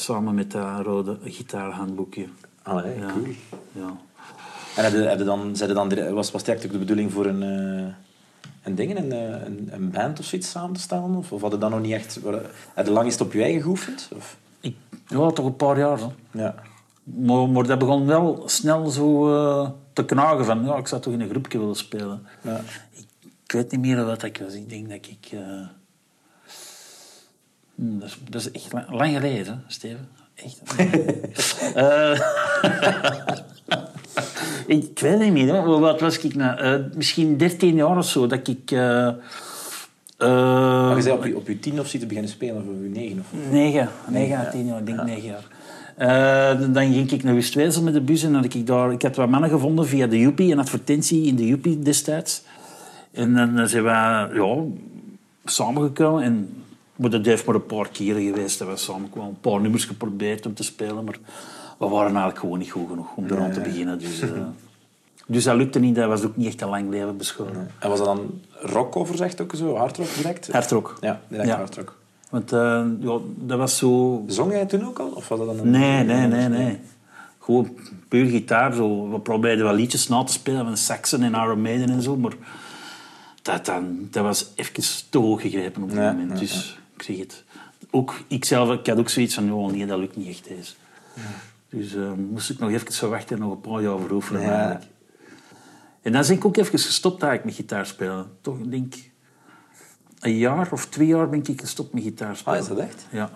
samen 0.00 0.34
met 0.34 0.50
dat 0.50 0.80
rode 0.80 1.18
gitaarhandboekje. 1.24 2.26
Allee, 2.62 2.98
Ja. 2.98 3.12
cool. 3.12 3.26
Ja. 3.72 3.96
En 4.76 4.84
heb 5.08 5.18
je 5.18 5.24
dan, 5.24 5.56
zei 5.56 5.68
je 5.68 5.74
dan, 5.74 5.88
was, 6.14 6.30
was 6.30 6.40
het 6.40 6.50
eigenlijk 6.50 6.72
de 6.72 6.78
bedoeling 6.78 7.12
voor 7.12 7.26
een, 7.26 7.42
eh, 7.42 7.94
een 8.62 8.74
ding, 8.74 8.98
een, 8.98 9.12
eh, 9.12 9.44
een, 9.44 9.68
een 9.72 9.90
band 9.90 10.18
of 10.18 10.24
zoiets 10.24 10.50
samen 10.50 10.72
te 10.74 10.80
stellen? 10.80 11.14
Of, 11.14 11.32
of 11.32 11.40
had 11.42 11.52
je 11.52 11.58
dat 11.58 11.70
nog 11.70 11.80
niet 11.80 11.92
echt... 11.92 12.18
Heb 12.74 12.86
je 12.86 12.92
lang 12.92 13.04
eens 13.06 13.20
op 13.20 13.32
je 13.32 13.42
eigen 13.42 13.62
geoefend? 13.62 14.08
Of? 14.16 14.36
Ik, 14.60 14.76
ja, 15.08 15.30
toch 15.30 15.46
een 15.46 15.56
paar 15.56 15.78
jaar. 15.78 15.98
Hè. 15.98 16.06
Ja. 16.30 16.54
Maar, 17.04 17.48
maar 17.48 17.66
dat 17.66 17.78
begon 17.78 18.06
wel 18.06 18.42
snel 18.46 18.86
zo 18.90 19.34
eh, 19.34 19.70
te 19.92 20.04
knagen 20.04 20.44
van... 20.44 20.64
Ja, 20.64 20.76
ik 20.76 20.86
zou 20.86 21.00
toch 21.02 21.12
in 21.12 21.20
een 21.20 21.28
groepje 21.28 21.58
willen 21.58 21.74
spelen. 21.76 22.26
Ja. 22.40 22.60
Ik, 22.92 23.06
ik 23.44 23.52
weet 23.52 23.70
niet 23.70 23.80
meer 23.80 24.04
wat 24.04 24.22
ik 24.22 24.40
was. 24.44 24.54
Ik 24.54 24.68
denk 24.68 24.88
dat 24.88 25.06
ik... 25.06 25.28
eh, 25.32 25.66
hmm, 27.74 27.98
dat, 27.98 28.08
is, 28.08 28.18
dat 28.28 28.40
is 28.40 28.50
echt 28.50 28.72
lang, 28.72 28.90
lang 28.90 29.14
geleden, 29.14 29.64
Steven. 29.66 30.08
Echt. 30.34 30.60
Eh, 31.74 32.20
ik 34.66 34.98
weet 34.98 35.12
het 35.12 35.20
niet 35.20 35.32
meer. 35.32 35.54
Hè. 35.54 35.62
Wat 35.62 36.00
was 36.00 36.18
ik 36.18 36.34
nou? 36.34 36.58
Eh, 36.58 36.74
misschien 36.94 37.36
13 37.36 37.74
jaar 37.74 37.96
of 37.96 38.08
zo. 38.08 38.26
Dat 38.26 38.48
ik... 38.48 38.70
Maar 38.70 39.16
je 40.96 41.02
zei 41.02 41.16
op 41.16 41.24
je, 41.24 41.36
op 41.36 41.48
je 41.48 41.58
tien 41.58 41.80
of 41.80 41.88
zoiets 41.88 42.08
beginnen 42.08 42.30
spelen, 42.30 42.56
of 42.56 42.62
op 42.62 42.82
je 42.82 42.88
negen? 42.88 43.18
Of... 43.18 43.26
Negen, 43.50 43.88
negen 44.08 44.38
à 44.38 44.50
tien 44.50 44.66
jaar, 44.66 44.78
ik 44.78 44.86
denk 44.86 45.02
negen 45.02 45.34
jaar. 45.96 46.72
Dan 46.72 46.92
ging 46.92 47.10
ik 47.10 47.22
naar 47.22 47.34
Westwezel 47.34 47.82
met 47.82 47.94
de 47.94 48.00
bus 48.00 48.22
en 48.22 48.34
had 48.34 48.44
ik 48.44 48.66
daar... 48.66 48.92
Ik 48.92 49.02
had 49.02 49.16
wat 49.16 49.28
mannen 49.28 49.50
gevonden 49.50 49.86
via 49.86 50.06
de 50.06 50.18
Joepie, 50.18 50.52
een 50.52 50.58
advertentie 50.58 51.26
in 51.26 51.36
de 51.36 51.46
Joepie 51.46 51.78
destijds. 51.78 52.42
En 53.12 53.34
dan 53.34 53.68
zijn 53.68 53.82
we 53.82 53.88
ja, 53.88 54.30
samengekomen 55.44 56.22
en... 56.22 56.63
Maar 56.96 57.10
dat 57.10 57.24
heeft 57.26 57.46
maar 57.46 57.54
een 57.54 57.66
paar 57.66 57.88
keren 57.88 58.22
geweest. 58.22 58.58
Dat 58.58 58.68
we 58.68 58.76
samen 58.76 59.10
kwamen. 59.10 59.30
Een 59.30 59.40
paar 59.40 59.60
nummers 59.60 59.84
geprobeerd 59.84 60.46
om 60.46 60.54
te 60.54 60.62
spelen, 60.62 61.04
maar 61.04 61.18
we 61.78 61.86
waren 61.88 62.06
eigenlijk 62.06 62.38
gewoon 62.38 62.58
niet 62.58 62.70
goed 62.70 62.88
genoeg 62.88 63.16
om 63.16 63.24
eraan 63.30 63.52
te 63.52 63.60
beginnen. 63.60 63.98
Dus, 63.98 64.20
eh, 64.22 64.28
dus 65.26 65.44
dat 65.44 65.56
lukte 65.56 65.78
niet. 65.78 65.94
Dat 65.94 66.08
was 66.08 66.24
ook 66.24 66.36
niet 66.36 66.46
echt 66.46 66.60
een 66.60 66.68
lang 66.68 66.90
leven 66.90 67.16
beschoren. 67.16 67.70
En 67.78 67.88
was 67.88 67.98
dat 67.98 68.06
dan 68.06 68.40
rock 68.60 69.06
zegt 69.14 69.40
ook 69.40 69.54
zo? 69.54 69.76
Hardrock 69.76 70.14
direct? 70.16 70.52
Hardrock. 70.52 70.96
Ja, 71.00 71.20
direct 71.28 71.48
Ja. 71.48 71.56
hardrock. 71.56 71.96
Want 72.30 72.52
eh, 72.52 72.84
ja, 73.00 73.18
dat 73.36 73.58
was 73.58 73.76
zo... 73.76 74.24
Zong 74.26 74.52
jij 74.52 74.66
toen 74.66 74.86
ook 74.86 74.98
al? 74.98 75.08
Of 75.08 75.28
was 75.28 75.38
dat 75.38 75.46
dan 75.46 75.58
een... 75.58 75.70
Nee, 75.70 76.04
nee, 76.04 76.26
nee, 76.26 76.48
nee. 76.48 76.78
Gewoon 77.38 77.76
puur 78.08 78.26
gitaar. 78.26 78.74
Zo. 78.74 79.10
We 79.10 79.20
probeerden 79.20 79.64
wel 79.64 79.74
liedjes 79.74 80.08
na 80.08 80.24
te 80.24 80.32
spelen 80.32 80.64
van 80.64 80.76
Saxon 80.76 81.22
en 81.22 81.32
Iron 81.32 81.62
Maiden 81.62 81.90
en 81.90 82.02
zo, 82.02 82.16
maar 82.16 82.32
dat, 83.42 83.66
dan, 83.66 84.08
dat 84.10 84.22
was 84.24 84.50
even 84.54 84.82
te 85.10 85.18
hoog 85.18 85.40
gegrepen 85.40 85.82
op 85.82 85.88
dat 85.88 85.98
Ja, 85.98 86.12
moment. 86.12 86.38
Dus 86.38 86.78
zeg 87.04 87.18
het. 87.18 87.44
Ook, 87.90 88.14
ik 88.28 88.44
zelf 88.44 88.70
ik 88.78 88.86
had 88.86 88.98
ook 88.98 89.08
zoiets 89.08 89.34
van, 89.34 89.52
oh, 89.52 89.70
nee, 89.70 89.86
dat 89.86 89.98
lukt 89.98 90.16
niet 90.16 90.28
echt 90.28 90.46
eens. 90.46 90.76
Dus 91.68 91.94
eh, 91.94 92.12
moest 92.12 92.50
ik 92.50 92.58
nog 92.58 92.70
even 92.70 92.92
zo 92.92 93.08
wachten 93.08 93.36
en 93.36 93.42
nog 93.42 93.52
een 93.52 93.60
paar 93.60 93.82
jaar 93.82 93.98
voor 93.98 94.10
oefenen. 94.10 94.42
Ja. 94.42 94.50
eigenlijk. 94.50 94.84
En 96.02 96.12
dan 96.12 96.22
ben 96.26 96.36
ik 96.36 96.44
ook 96.44 96.56
even 96.56 96.78
gestopt 96.78 97.22
eigenlijk 97.22 97.44
met 97.44 97.66
gitaar 97.66 97.86
spelen. 97.86 98.26
Toch, 98.40 98.58
ik 98.58 98.70
denk, 98.70 98.94
een 100.20 100.36
jaar 100.36 100.68
of 100.72 100.86
twee 100.86 101.06
jaar 101.06 101.28
ben 101.28 101.42
ik 101.46 101.60
gestopt 101.60 101.92
met 101.92 102.02
gitaar 102.02 102.36
spelen. 102.36 102.58
Ah, 102.58 102.62
is 102.62 102.68
dat 102.68 102.78
echt? 102.78 103.06
Ja. 103.10 103.30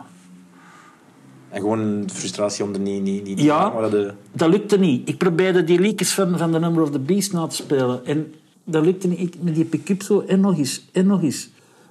En 1.51 1.61
gewoon 1.61 2.05
frustratie 2.13 2.65
om 2.65 2.75
er 2.75 2.81
niet, 2.81 3.03
niet, 3.03 3.25
niet 3.25 3.37
te 3.37 3.43
Ja. 3.45 3.71
gaan, 3.71 3.83
dat 3.83 3.91
de... 3.91 4.15
Dat 4.33 4.49
lukte 4.49 4.79
niet. 4.79 5.09
Ik 5.09 5.19
probeerde 5.19 5.65
die 5.65 5.81
liedjes 5.81 6.13
van, 6.13 6.39
van 6.39 6.53
The 6.53 6.59
Number 6.59 6.83
of 6.83 6.91
the 6.91 6.99
Beast 6.99 7.33
na 7.33 7.47
te 7.47 7.55
spelen. 7.55 8.07
En 8.07 8.35
dat 8.65 8.85
lukte 8.85 9.09
niet. 9.09 9.19
Ik, 9.19 9.35
met 9.43 9.55
die 9.55 9.65
pick-up 9.65 10.03
zo, 10.03 10.21
en 10.21 10.41
nog 10.41 10.59
eens, 10.59 10.89
en 10.93 11.07
nog 11.07 11.23
eens. 11.23 11.49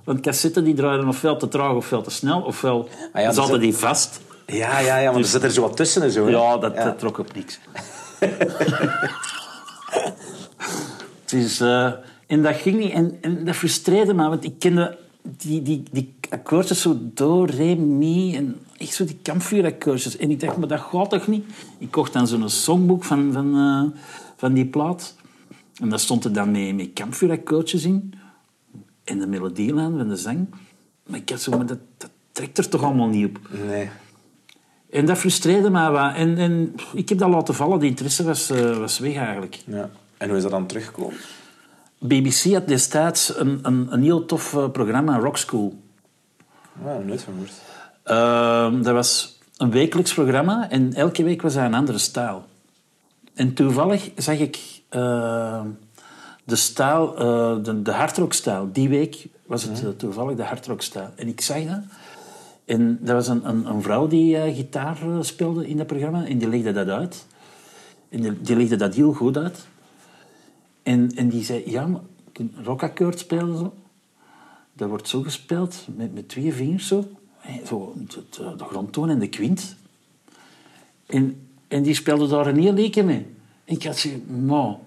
Want 0.07 0.19
cassetten 0.19 0.63
die 0.63 0.73
draaiden 0.73 1.07
ofwel 1.07 1.37
te 1.37 1.47
traag 1.47 1.73
ofwel 1.73 2.01
te 2.01 2.09
snel, 2.09 2.41
ofwel 2.41 2.89
Ah 3.13 3.21
ja, 3.21 3.31
zaten 3.31 3.53
dus 3.53 3.61
die 3.61 3.75
vast. 3.75 4.21
Ja, 4.45 4.79
ja, 4.79 4.97
ja, 4.97 5.11
maar 5.11 5.19
er 5.19 5.27
zit 5.27 5.43
er 5.43 5.51
zo 5.51 5.61
wat 5.61 5.75
tussen 5.75 6.01
en 6.01 6.11
zo. 6.11 6.25
hè? 6.25 6.31
Ja, 6.31 6.57
dat, 6.57 6.75
dat 6.75 6.99
trok 6.99 7.17
op 7.17 7.33
niks. 7.33 7.59
dus, 11.31 11.59
eh, 11.59 11.91
en 12.27 12.43
dat 12.43 12.55
ging 12.55 12.79
niet. 12.79 12.91
En, 12.91 13.17
en 13.21 13.45
dat 13.45 13.55
frustreerde 13.55 14.13
me, 14.13 14.29
want 14.29 14.43
ik 14.43 14.59
kende 14.59 14.97
die, 15.21 15.61
die, 15.61 15.83
die 15.91 16.15
akkoordjes 16.29 16.81
zo 16.81 16.97
do, 17.01 17.43
re, 17.43 17.75
mi. 17.75 18.35
En 18.35 18.55
echt 18.77 18.93
zo 18.93 19.05
die 19.05 19.19
kampvuurakkoordjes. 19.21 20.17
En 20.17 20.31
ik 20.31 20.39
dacht, 20.39 20.57
maar 20.57 20.67
dat 20.67 20.79
gaat 20.79 21.09
toch 21.09 21.27
niet? 21.27 21.45
Ik 21.77 21.91
kocht 21.91 22.13
dan 22.13 22.27
zo'n 22.27 22.49
songboek 22.49 23.03
van, 23.03 23.33
van, 23.33 23.55
eh, 23.55 24.01
van 24.37 24.53
die 24.53 24.65
plaat. 24.65 25.15
En 25.81 25.89
daar 25.89 25.99
stond 25.99 26.23
er 26.23 26.33
dan 26.33 26.51
met, 26.51 26.75
met 26.75 26.89
kampvuurakkoordjes 26.93 27.83
in. 27.83 28.13
En 29.07 29.19
de 29.19 29.27
melodielijn 29.27 29.97
van 29.97 30.07
de 30.07 30.15
zang. 30.15 30.47
Maar 31.05 31.19
ik 31.19 31.29
had 31.29 31.41
zo, 31.41 31.57
maar 31.57 31.65
dat, 31.65 31.79
dat 31.97 32.09
trekt 32.31 32.57
er 32.57 32.69
toch 32.69 32.83
allemaal 32.83 33.07
niet 33.07 33.27
op. 33.27 33.39
Nee. 33.67 33.89
En 34.89 35.05
dat 35.05 35.17
frustreerde 35.17 35.69
mij 35.69 35.91
wat. 35.91 36.15
En, 36.15 36.37
en 36.37 36.75
ik 36.93 37.09
heb 37.09 37.17
dat 37.17 37.29
laten 37.29 37.55
vallen. 37.55 37.79
Die 37.79 37.89
interesse 37.89 38.23
was, 38.23 38.49
eh, 38.49 38.77
was 38.77 38.99
weg 38.99 39.15
eigenlijk. 39.15 39.59
Ja. 39.65 39.89
En 40.17 40.27
hoe 40.27 40.37
is 40.37 40.43
dat 40.43 40.51
dan 40.51 40.67
teruggekomen? 40.67 41.17
BBC 41.99 42.53
had 42.53 42.67
destijds 42.67 43.37
een, 43.37 43.59
een, 43.61 43.87
een 43.89 44.03
heel 44.03 44.25
tof 44.25 44.53
eh, 44.53 44.69
programma, 44.69 45.17
Rock 45.17 45.37
School. 45.37 45.79
Ja, 46.85 46.97
nooit 46.97 47.21
van 47.21 47.33
gehoord. 47.33 47.61
Ehm, 48.03 48.81
dat 48.81 48.93
was 48.93 49.39
een 49.57 49.71
wekelijks 49.71 50.13
programma 50.13 50.69
en 50.69 50.93
elke 50.93 51.23
week 51.23 51.41
was 51.41 51.53
dat 51.53 51.63
een 51.63 51.73
andere 51.73 51.97
stijl. 51.97 52.45
En 53.33 53.53
toevallig 53.53 54.11
zag 54.15 54.39
ik 54.39 54.59
eh, 54.89 55.61
de 56.47 56.55
stijl, 56.55 57.17
eh, 57.17 57.63
de, 57.63 57.81
de 57.81 57.91
hardrockstijl. 57.91 58.69
Die 58.71 58.89
week 58.89 59.27
was 59.45 59.63
het 59.63 59.83
eh, 59.83 59.89
toevallig 59.89 60.35
de 60.35 60.43
hardrockstijl. 60.43 61.09
En 61.15 61.27
ik 61.27 61.41
zag 61.41 61.65
dat. 61.65 61.79
En 62.65 62.97
dat 63.01 63.15
was 63.15 63.27
een, 63.27 63.49
een, 63.49 63.65
een 63.65 63.81
vrouw 63.81 64.07
die 64.07 64.37
eh, 64.37 64.55
gitaar 64.55 64.97
speelde 65.21 65.67
in 65.67 65.77
dat 65.77 65.87
programma 65.87 66.25
en 66.25 66.37
die 66.37 66.47
legde 66.47 66.71
dat 66.71 66.87
uit. 66.87 67.25
En 68.09 68.37
die, 68.41 68.55
legde 68.55 68.75
dat 68.75 68.95
heel 68.95 69.13
goed 69.13 69.37
uit. 69.37 69.67
En, 70.83 71.11
en 71.15 71.29
die 71.29 71.43
zei, 71.43 71.63
ja, 71.65 71.87
maar 71.87 72.01
rockakkoord 72.63 73.19
spelen 73.19 73.57
zo. 73.57 73.73
Dat 74.73 74.89
wordt 74.89 75.07
zo 75.07 75.21
gespeeld, 75.21 75.87
met, 75.95 76.13
met 76.13 76.29
twee 76.29 76.53
vingers 76.53 76.87
zo. 76.87 77.05
Zo 77.65 77.93
de, 78.29 78.63
grondtoon 78.65 79.09
en 79.09 79.19
de 79.19 79.29
kwint. 79.29 79.75
En, 81.05 81.47
en 81.67 81.83
die 81.83 81.95
speelde 81.95 82.27
daar 82.27 82.47
een 82.47 82.59
heel 82.59 82.73
leken 82.73 83.05
mee. 83.05 83.25
En 83.65 83.75
ik 83.75 83.83
had 83.83 83.97
zoiets, 83.97 84.21
man, 84.27 84.79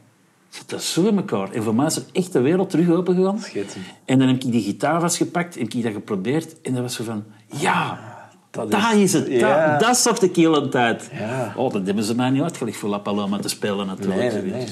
zit 0.50 0.71
dat 0.71 0.83
zo 0.83 1.07
in 1.07 1.16
elkaar? 1.16 1.50
En 1.50 1.62
voor 1.62 1.75
mij 1.75 1.87
is 1.87 1.97
er 1.97 2.02
echt 2.12 2.33
de 2.33 2.40
wereld 2.40 2.71
terug 2.71 2.88
opengegaan. 2.90 3.38
Schitterend. 3.38 3.87
En 4.04 4.19
dan 4.19 4.28
heb 4.28 4.42
ik 4.45 4.52
die 4.52 4.62
gitaar 4.62 5.00
vastgepakt 5.00 5.57
en 5.57 5.62
heb 5.62 5.73
ik 5.73 5.83
dat 5.83 5.92
geprobeerd. 5.92 6.61
En 6.61 6.73
dat 6.73 6.83
was 6.83 6.95
zo 6.95 7.04
van, 7.04 7.25
ja, 7.47 7.99
dat 8.50 8.71
dat 8.71 8.80
is- 8.92 9.00
is, 9.02 9.12
het. 9.12 9.26
ja. 9.28 9.71
Dat, 9.71 9.80
dat 9.80 9.97
is 9.97 10.02
toch 10.02 10.19
de 10.19 10.30
kele 10.30 10.69
tijd. 10.69 11.11
Ja. 11.19 11.52
Oh, 11.57 11.73
dat 11.73 11.87
hebben 11.87 12.04
ze 12.04 12.14
mij 12.14 12.30
niet 12.30 12.42
uitgelegd 12.42 12.76
voor 12.78 12.88
La 12.88 12.99
Paloma 12.99 13.38
te 13.38 13.49
spelen 13.49 13.87
natuurlijk. 13.87 14.21
Nee, 14.33 14.42
nee, 14.42 14.52
nee. 14.52 14.66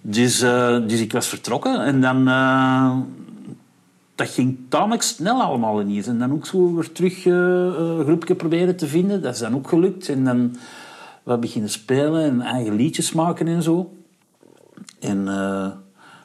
Dus, 0.00 0.40
eh, 0.40 0.78
dus 0.86 1.00
ik 1.00 1.12
was 1.12 1.26
vertrokken 1.26 1.84
en 1.84 2.00
dan... 2.00 2.28
eh, 2.28 2.96
dat 4.14 4.28
ging 4.30 4.56
tamelijk 4.68 5.02
snel 5.02 5.42
allemaal 5.42 5.80
ineens. 5.80 6.06
En 6.06 6.18
dan 6.18 6.32
ook 6.32 6.46
zo 6.46 6.74
weer 6.74 6.92
terug 6.92 7.26
eh, 7.26 7.32
een 7.32 8.04
groepje 8.04 8.34
proberen 8.34 8.76
te 8.76 8.86
vinden. 8.86 9.22
Dat 9.22 9.34
is 9.34 9.40
dan 9.40 9.54
ook 9.54 9.68
gelukt. 9.68 10.08
En 10.08 10.24
dan 10.24 10.56
wat 11.22 11.40
beginnen 11.40 11.70
spelen 11.70 12.22
en 12.24 12.40
eigen 12.40 12.74
liedjes 12.74 13.12
maken 13.12 13.46
en 13.48 13.62
zo. 13.62 13.95
En 14.98 15.28
eh, 15.28 15.66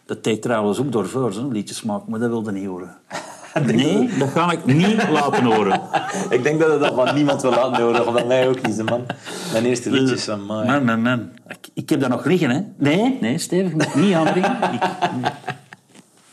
dat 0.05 0.23
deed 0.23 0.41
trouwens 0.41 0.79
ook 0.79 0.91
door 0.91 1.07
Vers, 1.07 1.35
hè, 1.35 1.47
liedjes 1.47 1.83
maken, 1.83 2.11
maar 2.11 2.19
dat 2.19 2.29
wilde 2.29 2.51
niet 2.51 2.65
horen. 2.65 2.95
Nee, 3.65 4.17
dat 4.17 4.29
ga 4.29 4.51
ik 4.51 4.65
niet 4.65 5.09
laten 5.19 5.43
horen. 5.43 5.81
Ik 6.29 6.43
denk 6.43 6.59
dat 6.59 6.71
het 6.71 6.79
dat 6.79 6.93
van 6.93 7.15
niemand 7.15 7.41
wil 7.41 7.51
laten 7.51 7.83
horen. 7.83 8.03
Van 8.03 8.27
mij 8.27 8.47
ook 8.47 8.67
niet, 8.67 8.83
man. 8.83 9.05
Mijn 9.51 9.65
eerste 9.65 9.91
liedjes 9.91 10.23
van 10.23 10.45
mij. 10.45 10.65
Man, 10.65 10.85
man, 10.85 11.01
man. 11.01 11.29
Ik, 11.47 11.67
ik 11.73 11.89
heb 11.89 11.99
dat 11.99 12.09
nog 12.09 12.25
liggen, 12.25 12.49
hè. 12.49 12.61
Nee, 12.77 13.17
nee, 13.21 13.37
stevig. 13.37 13.71
Moet 13.71 13.95
niet 13.95 14.13
aanbrengen. 14.13 14.57
Ik, 14.73 14.83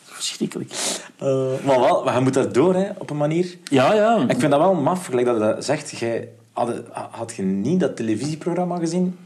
verschrikkelijk. 0.05 0.73
Eh, 1.17 1.65
maar 1.65 1.81
wel, 1.81 2.05
maar 2.05 2.15
je 2.15 2.21
moet 2.21 2.35
dat 2.35 2.55
door, 2.55 2.75
hè, 2.75 2.89
op 2.99 3.11
een 3.11 3.17
manier. 3.17 3.57
Ja, 3.65 3.95
ja. 3.95 4.17
Ik 4.29 4.39
vind 4.39 4.51
dat 4.51 4.61
wel 4.61 4.75
maf, 4.75 5.07
gelijk 5.07 5.27
dat 5.27 5.37
je 5.37 5.43
dat 5.43 5.65
zegt. 5.65 5.91
Jij, 5.91 6.29
had, 6.53 6.71
had 7.11 7.35
je 7.37 7.43
niet 7.43 7.81
dat 7.81 7.97
televisieprogramma 7.97 8.79
gezien, 8.79 9.19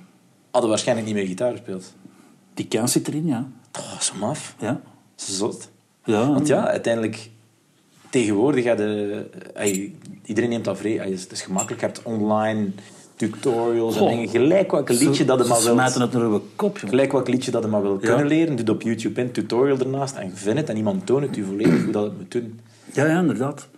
hadden 0.51 0.71
waarschijnlijk 0.71 1.07
niet 1.07 1.17
meer 1.17 1.27
gitaar 1.27 1.51
gespeeld. 1.51 1.93
Die 2.55 2.67
kans 2.69 2.93
zit 2.93 3.09
erin, 3.09 3.27
ja. 3.27 3.49
Oh, 3.79 4.01
zo 4.01 4.13
maf. 4.21 4.55
Ja. 4.59 4.81
Zot. 5.15 5.71
Ja, 6.05 6.27
Want 6.33 6.47
ja, 6.47 6.67
uiteindelijk... 6.69 7.31
Tegenwoordig, 8.11 8.65
ja, 8.65 8.75
de, 8.75 9.27
ey, 9.55 9.93
iedereen 10.25 10.51
neemt 10.51 10.65
dat 10.65 10.79
vrij. 10.79 10.93
Het 10.97 11.33
is 11.33 11.43
gemakkelijk. 11.43 11.81
Je 11.81 11.87
hebt 11.87 12.03
online 12.03 12.69
tutorials 13.17 13.97
en 13.97 14.07
dingen. 14.09 14.29
Gelijk 14.29 14.71
welk 14.71 14.89
liedje 14.89 15.25
dat 15.25 15.43
je 15.43 15.49
maar 15.49 15.59
Ze 15.59 15.65
wilt. 15.65 15.79
smijten 15.79 16.01
het 16.01 16.13
naar 16.13 16.23
uw 16.23 16.43
kop, 16.57 16.79
joh. 16.79 16.91
Gelijk 16.91 17.13
welk 17.13 17.29
liedje 17.29 17.51
dat 17.51 17.63
je 17.63 17.69
maar 17.69 17.83
wil 17.83 17.99
Ja. 18.01 18.07
kunnen 18.09 18.27
leren. 18.27 18.49
Doe 18.49 18.59
het 18.59 18.69
op 18.69 18.83
YouTube 18.83 19.21
in, 19.21 19.33
tutorial 19.33 19.79
ernaast. 19.79 20.17
En 20.17 20.37
vind 20.37 20.59
het. 20.59 20.69
En 20.69 20.77
iemand 20.77 21.07
toont 21.07 21.23
het 21.23 21.37
u 21.37 21.45
volledig 21.45 21.83
hoe 21.83 21.93
dat 21.93 22.05
het 22.05 22.19
moet 22.19 22.31
doen. 22.31 22.61
Ja, 22.93 23.07
ja, 23.07 23.19
inderdaad. 23.21 23.69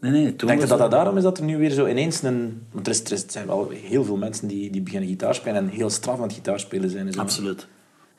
Nee, 0.00 0.10
nee, 0.10 0.36
toen 0.36 0.48
Denk 0.48 0.60
je 0.60 0.66
dat 0.66 0.78
dat 0.78 0.90
daarom 0.90 1.16
is 1.16 1.22
dat 1.22 1.38
er 1.38 1.44
nu 1.44 1.56
weer 1.58 1.70
zo 1.70 1.86
ineens 1.86 2.22
een... 2.22 2.62
Want 2.72 2.86
er, 2.86 3.12
is, 3.12 3.24
zijn 3.26 3.46
wel 3.46 3.68
heel 3.72 4.04
veel 4.04 4.16
mensen 4.16 4.48
die, 4.48 4.70
die 4.70 4.80
beginnen 4.82 5.08
gitaar 5.08 5.34
spelen 5.34 5.56
en 5.56 5.68
heel 5.68 5.90
straf 5.90 6.16
aan 6.16 6.22
het 6.22 6.32
gitaarspelen 6.32 6.90
zijn. 6.90 7.18
Absoluut. 7.18 7.66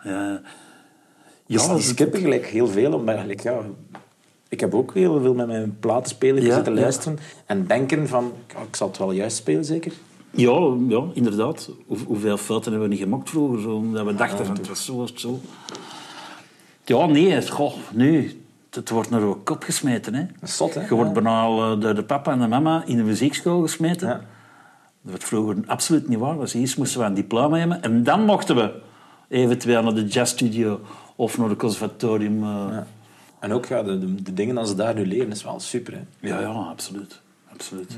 Ja, 0.05 0.41
Ja, 1.47 1.61
ja 1.67 1.73
die 1.73 1.83
skippen 1.83 2.19
gelijk 2.19 2.45
heel 2.45 2.67
veel. 2.67 2.93
Omdat, 2.93 3.19
gelijk, 3.19 3.41
ja, 3.41 3.59
ik 4.49 4.59
heb 4.59 4.73
ook 4.73 4.93
heel 4.93 5.21
veel 5.21 5.33
met 5.33 5.47
mijn 5.47 5.77
platenspeler 5.79 6.43
Ja, 6.43 6.53
zitten 6.55 6.73
ja. 6.75 6.81
luisteren. 6.81 7.19
En 7.45 7.67
denken 7.67 8.07
van, 8.07 8.31
ja, 8.47 8.59
ik 8.61 8.75
zal 8.75 8.87
het 8.87 8.97
wel 8.97 9.11
juist 9.11 9.37
spelen, 9.37 9.65
zeker? 9.65 9.93
ja, 10.31 10.75
ja, 10.87 11.03
inderdaad. 11.13 11.69
Hoe, 11.87 11.97
hoeveel 12.05 12.37
fouten 12.37 12.71
hebben 12.71 12.89
we 12.89 12.95
niet 12.95 13.03
gemaakt 13.03 13.29
vroeger? 13.29 13.61
Zo, 13.61 13.69
omdat 13.75 14.05
we 14.05 14.15
dachten, 14.15 14.45
van, 14.45 14.55
het 14.55 14.67
was 14.67 14.85
zo, 14.85 15.01
het 15.01 15.19
zo. 15.19 15.39
Ja, 16.85 17.05
nee, 17.05 17.47
goh, 17.49 17.73
nu... 17.91 18.39
Het 18.69 18.89
wordt 18.89 19.09
naar 19.09 19.21
uw 19.21 19.41
kop 19.43 19.63
gesmeten, 19.63 20.13
hè. 20.13 20.25
Dat 20.39 20.49
is 20.49 20.57
zot, 20.57 20.73
hè? 20.73 20.81
Je 20.81 20.95
wordt 20.95 21.15
Ja. 21.15 21.21
bijna 21.21 21.45
eh, 21.45 21.79
door 21.81 21.95
de 21.95 22.03
papa 22.03 22.31
en 22.31 22.39
de 22.39 22.47
mama 22.47 22.83
in 22.85 22.97
de 22.97 23.03
muziekschool 23.03 23.61
gesmeten. 23.61 24.07
Ja. 24.07 24.21
Wat 25.01 25.23
vroeger 25.23 25.57
absoluut 25.65 26.07
niet 26.07 26.19
waar 26.19 26.37
was. 26.37 26.53
Eerst 26.53 26.77
moesten 26.77 26.99
we 26.99 27.05
een 27.05 27.13
diploma 27.13 27.57
hebben 27.57 27.81
en 27.81 28.03
dan 28.03 28.25
mochten 28.25 28.55
we 28.55 28.71
eventueel 29.35 29.83
naar 29.83 29.93
de 29.93 30.05
jazzstudio 30.05 30.79
of 31.15 31.37
naar 31.37 31.49
het 31.49 31.57
conservatorium. 31.57 32.43
eh. 32.43 32.49
Ja. 32.71 32.87
En 33.39 33.51
ook 33.53 33.65
ja, 33.65 33.83
de, 33.83 33.99
de, 33.99 34.21
de 34.21 34.33
dingen 34.33 34.57
als 34.57 34.69
ze 34.69 34.75
daar 34.75 34.93
nu 34.95 35.05
leren, 35.05 35.31
is 35.31 35.43
wel 35.43 35.59
super. 35.59 35.93
Hè? 35.93 35.99
Ja, 36.27 36.39
ja, 36.39 36.47
absoluut. 36.47 37.21
absoluut. 37.53 37.97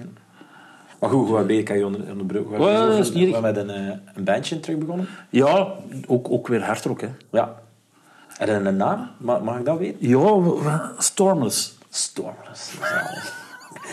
Maar 0.99 1.09
goed, 1.09 1.27
hoe 1.27 1.43
ben 1.43 1.55
je? 1.55 1.63
Kan 1.63 1.77
je 1.77 1.85
onder, 1.85 2.01
onderbroken? 2.11 3.13
Niet 3.13 3.41
met 3.41 3.57
een, 3.57 3.69
eh, 3.69 3.97
een 4.13 4.23
bandje 4.23 4.59
terug 4.59 4.77
begonnen. 4.79 5.07
Ja, 5.29 5.67
ook, 6.07 6.31
ook 6.31 6.47
weer 6.47 6.63
hardrock, 6.63 7.01
hè. 7.01 7.09
Ja. 7.31 7.55
En 8.37 8.65
een, 8.65 8.75
naam? 8.75 9.09
Mag, 9.17 9.41
mag 9.41 9.57
ik 9.59 9.65
dat 9.65 9.77
weten? 9.77 10.07
Ja, 10.09 10.91
Stormless. 10.97 11.77
Stormless. 11.89 12.71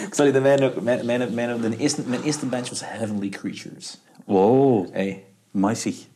Ik 0.06 0.14
zal 0.14 0.26
je 0.26 0.32
de 0.32 0.40
mijne, 0.40 0.64
ook- 0.66 0.80
mijn, 0.82 1.06
mijn, 1.06 1.34
mijn, 1.34 1.60
de 1.60 1.76
eerste, 1.76 2.02
mijn 2.06 2.22
eerste 2.22 2.46
bandje 2.46 2.70
was 2.70 2.82
Heavenly 2.84 3.28
Creatures. 3.28 3.98
Wow, 4.24 4.86
Hey. 4.92 5.24
maisig. 5.50 6.06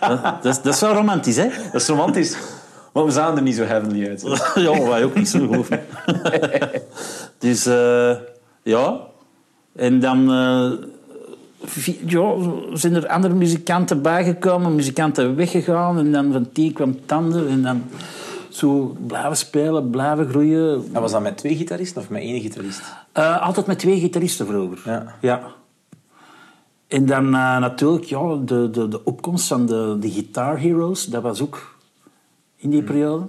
Dat, 0.00 0.22
dat, 0.42 0.44
is- 0.44 0.62
dat 0.62 0.74
is 0.74 0.80
wel 0.80 0.92
romantisch, 0.92 1.36
hè? 1.36 1.48
Dat 1.72 1.80
is 1.80 1.88
romantisch. 1.88 2.36
Maar 2.92 3.04
we 3.04 3.10
zagen 3.10 3.36
er 3.36 3.42
niet 3.42 3.54
zo 3.54 3.64
heavenly 3.64 4.08
uit. 4.08 4.22
ja, 4.54 4.82
wij 4.88 5.04
ook 5.04 5.14
niet 5.14 5.28
zo 5.28 5.64
ik. 5.68 5.80
dus 7.38 7.66
eh, 7.66 8.10
ja. 8.62 9.00
En 9.76 10.00
dan 10.00 10.30
eh, 10.32 10.70
ja, 12.06 12.34
zijn 12.72 12.94
er 12.94 13.08
andere 13.08 13.34
muzikanten 13.34 14.02
bijgekomen, 14.02 14.74
muzikanten 14.74 15.36
weggegaan. 15.36 15.98
En 15.98 16.12
dan 16.12 16.32
van 16.32 16.48
die 16.52 16.72
kwam 16.72 17.06
tanden. 17.06 17.48
En 17.48 17.62
dan 17.62 17.84
zo 18.48 18.96
blijven 19.06 19.36
spelen, 19.36 19.90
blijven 19.90 20.28
groeien. 20.28 20.84
En 20.92 21.00
was 21.00 21.12
dat 21.12 21.22
met 21.22 21.36
twee 21.36 21.56
gitaristen 21.56 22.02
of 22.02 22.08
met 22.10 22.22
één 22.22 22.40
gitarist? 22.40 22.82
Eh, 23.12 23.42
altijd 23.42 23.66
met 23.66 23.78
twee 23.78 24.00
gitaristen 24.00 24.46
vroeger. 24.46 24.78
Ja. 24.84 25.14
ja. 25.20 25.40
En 26.86 27.06
dan 27.06 27.24
eh, 27.26 27.58
natuurlijk 27.58 28.04
ja, 28.04 28.36
de, 28.44 28.70
de, 28.70 28.88
de 28.88 29.04
opkomst 29.04 29.46
van 29.46 29.66
de, 29.66 29.96
de 30.00 30.10
Guitar 30.10 30.60
Heroes. 30.60 31.04
Dat 31.04 31.22
was 31.22 31.40
ook 31.42 31.76
in 32.56 32.70
die 32.70 32.82
periode. 32.82 33.26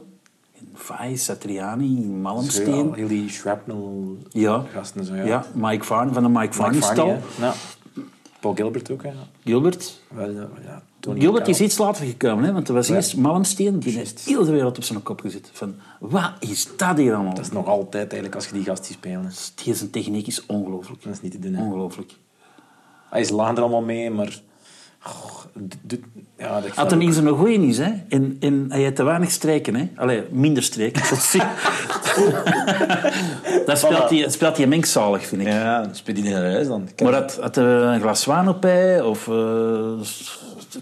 In 0.53 0.69
Vice, 0.73 1.23
Satriani, 1.23 2.05
Malmsteen. 2.05 2.93
Heel 2.93 3.07
die 3.07 3.29
shrapnel 3.29 4.17
Ja. 4.29 4.63
gasten 4.73 4.99
en 4.99 5.05
zo. 5.07 5.15
Ja, 5.15 5.23
Ja, 5.25 5.45
Mike 5.53 5.83
Varney 5.83 6.13
van 6.13 6.23
de 6.23 6.29
Mike 6.29 6.53
Varney 6.53 6.79
Varney, 6.81 6.95
stal. 6.95 7.21
hè. 7.39 7.45
Ja. 7.45 7.53
Paul 8.39 8.55
Gilbert 8.55 8.91
ook, 8.91 9.03
hè. 9.03 9.11
Gilbert. 9.43 10.01
Wel, 10.07 10.29
ja, 10.63 10.83
Tony 10.99 11.19
Gilbert 11.19 11.47
is 11.47 11.61
iets 11.61 11.77
later 11.77 12.05
gekomen, 12.05 12.43
hè, 12.45 12.51
want 12.53 12.67
er 12.67 12.73
was 12.73 12.87
Ja. 12.87 12.95
eerst 12.95 13.17
Malmsteen. 13.17 13.79
Die 13.79 13.97
heeft 13.97 14.19
heel 14.25 14.45
de 14.45 14.51
wereld 14.51 14.77
op 14.77 14.83
zijn 14.83 15.03
kop 15.03 15.21
gezet. 15.21 15.49
Van, 15.53 15.75
wat 15.99 16.31
is 16.39 16.67
dat 16.77 16.97
hier 16.97 17.13
allemaal? 17.15 17.33
Dat 17.33 17.45
is 17.45 17.51
nog 17.51 17.67
altijd 17.67 18.03
eigenlijk 18.03 18.35
als 18.35 18.45
je 18.47 18.53
die 18.53 18.63
gast 18.63 18.85
ziet 18.85 18.95
spelen. 18.95 19.31
Die 19.63 19.73
zijn 19.75 19.89
techniek 19.89 20.27
is 20.27 20.45
ongelooflijk. 20.45 21.03
Dat 21.03 21.13
is 21.13 21.21
niet 21.21 21.31
te 21.31 21.39
doen. 21.39 21.53
Hè. 21.53 21.63
Ongelooflijk. 21.63 22.11
Hij 23.09 23.21
is 23.21 23.29
laag 23.29 23.55
er 23.55 23.61
allemaal 23.61 23.81
mee, 23.81 24.09
maar... 24.09 24.39
Ja, 26.37 26.61
dat 26.61 26.75
Had 26.75 26.91
hem 26.91 27.01
in 27.01 27.13
zijn 27.13 27.27
goeie 27.27 27.67
is, 27.67 27.77
hè. 27.77 27.91
En, 28.09 28.37
en 28.39 28.65
hij 28.69 28.83
had 28.83 28.95
te 28.95 29.03
weinig 29.03 29.31
streken, 29.31 29.75
hè. 29.75 29.89
Allee, 29.95 30.23
minder 30.31 30.63
streken. 30.63 31.05
zeggen. 31.21 31.49
dat 33.65 33.77
speelt 33.77 34.09
hij, 34.09 34.29
speelt 34.29 34.57
hij 34.57 34.67
mengzalig, 34.67 35.25
vind 35.25 35.41
ik. 35.41 35.47
Ja, 35.47 35.81
dan 35.81 35.95
speelt 35.95 36.17
hij 36.19 36.29
naar 36.31 36.51
huis 36.51 36.67
dan. 36.67 36.89
Maar 37.03 37.13
had, 37.13 37.37
had 37.41 37.57
een 37.57 37.99
glas 37.99 38.25
wijn 38.25 38.47
op 38.47 38.61
bij, 38.61 39.01
of... 39.01 39.27
Uh, 39.27 39.35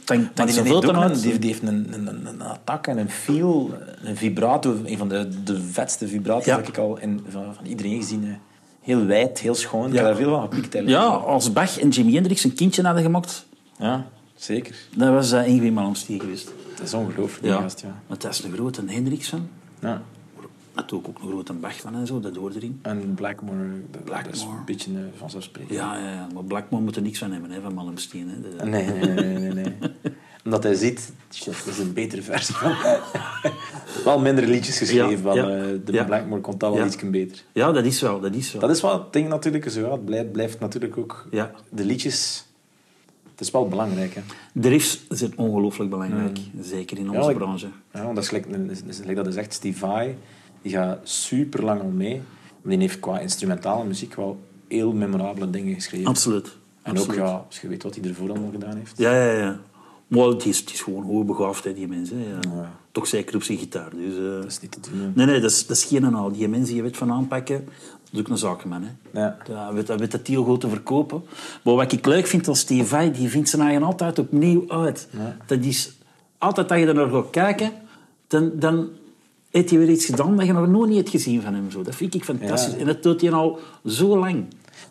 tank, 0.04 0.36
die, 0.36 0.46
heeft 0.46 0.84
een, 0.84 1.14
die, 1.14 1.40
die 1.40 1.50
heeft 1.50 1.62
een, 1.62 1.88
een, 1.92 2.08
een, 2.08 2.26
een 2.26 2.42
attack 2.42 2.88
en 2.88 2.98
een 2.98 3.10
feel, 3.10 3.72
een 4.04 4.18
vibrato, 4.18 4.76
een 4.86 4.98
van 4.98 5.10
de, 5.10 5.44
de 5.44 5.62
vetste 5.62 6.08
vibrato's 6.08 6.46
Ja. 6.46 6.56
dat 6.56 6.68
ik 6.68 6.78
al 6.78 6.98
in, 7.00 7.26
van, 7.30 7.44
van 7.56 7.66
iedereen 7.66 7.96
gezien 7.96 8.24
heb. 8.24 8.40
Heel 8.86 9.06
wijd, 9.06 9.40
heel 9.40 9.56
schoon. 9.56 9.88
Ik 9.88 9.94
heb 9.96 10.04
daar 10.04 10.16
veel 10.16 10.30
van 10.30 10.42
gepikt 10.42 10.76
eigenlijk. 10.76 11.04
Ja, 11.06 11.10
als 11.16 11.54
Bach 11.54 11.80
en 11.80 11.90
Jimi 11.90 12.14
Hendrix 12.14 12.44
een 12.44 12.54
kindje 12.54 12.82
hadden 12.84 13.04
gemaakt, 13.04 13.46
ja, 13.78 14.08
zeker. 14.36 14.76
dat 14.96 15.10
was 15.10 15.34
uh, 15.34 15.48
Ingrid 15.48 15.74
Malmsteen 15.74 16.20
geweest. 16.20 16.52
Dat 16.78 16.86
is 16.86 16.94
ongelooflijk, 16.94 17.46
Ja. 17.54 17.62
gast. 17.62 17.82
Ja. 17.82 18.02
Want 18.08 18.22
dat 18.22 18.32
is 18.34 18.44
een 18.44 18.52
grote 18.54 18.82
Hendrix 18.86 19.30
van. 19.30 19.48
Ja. 19.80 20.02
Natuurlijk 20.76 21.10
ook 21.10 21.20
een 21.24 21.28
grote 21.30 21.54
Bach 21.54 21.80
van 21.80 21.96
en 21.96 22.08
zo, 22.08 22.20
dat 22.20 22.36
hoort 22.36 22.56
erin. 22.56 22.80
En 22.82 23.14
Blackmore, 23.14 23.58
dat- 23.92 24.08
dat 24.08 24.16
is 24.16 24.40
Blackmore. 24.40 24.58
een 24.58 24.66
beetje 24.66 24.92
uh, 24.92 24.98
vanzelfsprekend. 25.18 25.74
Ja, 25.80 25.98
ja, 25.98 26.12
ja, 26.12 26.28
maar 26.34 26.44
Blackmore 26.44 26.84
moet 26.84 26.96
er 26.96 27.02
niks 27.02 27.20
van 27.20 27.32
hebben, 27.32 27.52
hè, 27.52 27.62
van 27.62 27.74
Malmsteen. 27.74 28.30
Hè. 28.58 28.66
Nee, 28.66 28.86
nee, 28.92 29.38
nee, 29.38 29.54
nee. 29.54 29.74
Omdat 30.46 30.64
hij 30.64 30.74
ziet, 30.74 31.12
shit, 31.34 31.46
dat 31.46 31.74
is 31.74 31.80
een 31.80 31.94
betere 31.94 32.22
versie 32.22 32.56
van. 32.56 32.76
wel 34.06 34.20
minder 34.20 34.48
liedjes 34.48 34.78
geschreven, 34.78 35.10
Ja, 35.10 35.18
van 35.18 35.36
ja. 35.36 35.42
eh, 35.50 35.80
de 35.86 35.92
Ja. 35.92 36.04
Blackmore 36.04 36.42
komt 36.42 36.64
al 36.64 36.76
wel 36.76 36.86
iets 36.86 37.10
beter. 37.10 37.44
Ja, 37.52 37.72
dat 37.72 37.86
is 37.86 38.02
wel, 38.02 38.20
dat 38.20 38.34
is 38.36 38.52
wel. 38.52 38.62
Dat 38.62 38.70
is 38.70 38.82
wel 38.82 38.94
het 38.94 39.14
ding 39.14 39.28
natuurlijk, 39.30 39.70
zo, 39.70 39.92
het 39.92 40.06
blijft, 40.06 40.32
blijft 40.32 40.60
natuurlijk 40.60 40.98
ook... 40.98 41.28
De 41.70 41.86
liedjes, 41.86 42.46
het 43.32 43.42
is 43.42 43.52
wel 43.52 43.68
belangrijk, 43.68 44.14
hè. 44.16 44.22
De 44.54 44.70
riffs 44.70 45.04
zijn 45.10 45.38
ongelooflijk 45.38 45.90
belangrijk, 45.90 46.40
zeker 46.62 46.98
in 46.98 47.10
onze 47.10 47.34
branche. 47.34 47.68
Ja, 47.94 48.04
want 48.04 48.16
dat 48.16 48.24
is 48.24 48.30
gelijk, 48.30 49.16
dat 49.16 49.28
is 49.28 49.36
echt 49.36 49.54
Steve 49.54 49.78
Vai, 49.78 50.18
die 50.62 50.72
gaat 50.72 51.00
super 51.04 51.64
lang 51.64 51.82
al 51.82 51.88
mee. 51.88 52.22
Maar 52.62 52.72
die 52.74 52.82
heeft 52.82 53.00
qua 53.00 53.20
instrumentale 53.20 53.86
muziek 53.86 54.16
wel 54.16 54.40
heel 54.68 54.94
memorabele 54.94 55.50
dingen 55.50 55.74
geschreven. 55.74 56.08
Absoluut. 56.08 56.58
En 56.82 56.92
Absoluut. 56.92 57.20
ook, 57.20 57.26
ja, 57.28 57.44
als 57.48 57.60
je 57.62 57.68
weet 57.68 57.84
wat 57.84 57.96
hij 57.96 58.10
ervoor 58.10 58.30
allemaal 58.30 58.52
gedaan 58.52 58.78
heeft. 58.78 58.94
Ja, 58.98 59.12
ja, 59.26 59.32
ja. 59.38 59.60
Maar 60.16 60.28
het 60.28 60.46
is, 60.46 60.60
het 60.60 60.72
is 60.72 60.82
gewoon 60.82 61.04
hoogbegaafd, 61.04 61.64
hè, 61.64 61.74
die 61.74 61.88
mensen. 61.88 62.18
Ja. 62.18 62.40
Ja. 62.42 62.72
Toch 62.92 63.08
zeker 63.08 63.36
op 63.36 63.44
zijn 63.44 63.58
gitaar. 63.58 63.90
Dus, 63.96 64.18
eh, 64.18 64.24
Dat 64.24 64.46
is 64.46 64.60
niet 64.60 64.72
te 64.72 64.80
doen. 64.92 65.12
Nee, 65.16 65.26
nee, 65.26 65.40
dat 65.40 65.52
is, 65.52 65.68
dat 65.68 65.78
is 65.78 65.84
geen 65.84 66.04
en 66.04 66.14
al. 66.14 66.32
Die 66.32 66.48
mensen 66.48 66.68
die 66.68 66.76
je 66.76 66.82
weet 66.82 66.98
van 66.98 67.12
aanpakken, 67.12 67.66
dat 67.66 68.14
is 68.14 68.20
ook 68.20 68.28
een 68.28 68.38
zakenman. 68.38 68.84
Hè. 68.84 69.20
Ja. 69.20 69.38
Ja, 69.48 69.74
weet, 69.74 69.88
dat 69.88 70.00
weet 70.00 70.12
dat 70.12 70.28
heel 70.28 70.44
goed 70.44 70.62
te 70.62 70.70
verkopen. 70.70 71.24
Maar 71.64 71.74
wat 71.74 71.92
ik 71.92 72.06
leuk 72.06 72.28
vind 72.28 72.48
als 72.48 72.66
Vai, 72.84 73.12
die 73.12 73.30
vindt 73.30 73.50
zijn 73.50 73.62
eigen 73.62 73.84
altijd 73.84 74.20
opnieuw 74.20 74.64
uit. 74.68 75.08
Dat 75.46 75.64
is, 75.64 75.98
altijd 76.38 76.70
dat 76.70 76.80
je 76.80 76.86
er 76.86 76.94
naar 76.94 77.10
gaat 77.10 77.30
kijken, 77.30 77.72
dan, 78.28 78.52
dan 78.56 78.90
heeft 79.50 79.70
hij 79.70 79.80
weer 79.80 79.90
iets 79.90 80.06
gedaan 80.06 80.38
dat 80.38 80.46
je 80.46 80.54
nog 80.54 80.68
nooit 80.68 80.90
niet 80.90 80.98
hebt 80.98 81.10
gezien 81.10 81.42
van 81.42 81.54
hem. 81.54 81.72
Zo. 81.72 81.82
Dat 81.82 81.96
vind 81.96 82.14
ik 82.14 82.24
fantastisch. 82.24 82.74
Ja. 82.74 82.80
En 82.80 82.86
dat 82.86 83.04
doet 83.04 83.22
hij 83.22 83.32
al 83.32 83.60
zo 83.86 84.18
lang. 84.18 84.46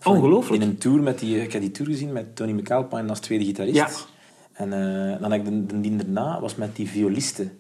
Ongelooflijk. 0.05 0.63
In 0.63 0.69
een 0.69 0.79
tour 0.79 1.03
met 1.03 1.19
die, 1.19 1.43
ik 1.43 1.53
heb 1.53 1.61
die 1.61 1.71
tour 1.71 1.91
gezien 1.91 2.13
met 2.13 2.37
Tony 2.37 2.53
McAlpine 2.53 3.09
als 3.09 3.21
tweede 3.21 3.45
gitarist. 3.45 4.07
En 4.55 4.73
eh, 4.73 5.21
dan 5.21 5.33
heb 5.33 5.47
ik 5.47 5.69
de, 5.69 5.81
de 5.81 5.97
daarna 5.97 6.41
was 6.41 6.55
met 6.55 6.77
die 6.77 6.89
violisten. 6.89 7.59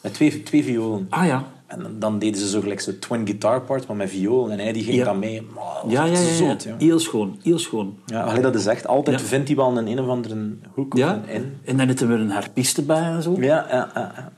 Met 0.00 0.14
twee, 0.14 0.42
twee 0.42 0.64
violen. 0.64 1.06
Ah 1.10 1.26
ja. 1.26 1.44
En 1.66 1.96
dan- 1.98 2.18
deden 2.18 2.40
ze 2.40 2.48
zo 2.48 2.60
gelijk 2.60 2.80
zo 2.80 2.98
twin 2.98 3.26
guitar 3.26 3.60
part, 3.62 3.86
maar 3.86 3.96
met 3.96 4.10
viool. 4.10 4.50
En 4.50 4.58
hij 4.58 4.72
die 4.72 4.84
ging 4.84 4.96
Ja. 4.96 5.04
dan 5.04 5.18
mee. 5.18 5.42
Maar 5.42 5.64
was 5.82 5.92
Ja, 5.92 6.04
ja, 6.04 6.12
ja, 6.12 6.18
ja. 6.20 6.34
zot, 6.34 6.62
ja. 6.62 6.74
Heel 6.78 6.98
schoon, 6.98 7.38
heel 7.42 7.58
schoon. 7.58 7.98
Ja, 8.06 8.34
dat 8.40 8.54
is 8.54 8.66
echt. 8.66 8.86
Altijd 8.86 9.20
Ja. 9.20 9.26
vindt 9.26 9.46
hij 9.48 9.56
wel 9.56 9.78
een 9.78 9.86
een 9.86 10.00
of 10.00 10.08
andere 10.08 10.56
hoek 10.74 10.94
of 10.94 11.00
een 11.00 11.28
in. 11.28 11.58
En 11.64 11.76
dan 11.76 11.86
hebben 11.88 12.08
we 12.08 12.14
een 12.14 12.30
harpiste 12.30 12.82
bij 12.82 13.02
en 13.02 13.22
zo. 13.22 13.36
Ja, 13.40 13.66
ja, 13.70 13.90
ja. 13.94 14.32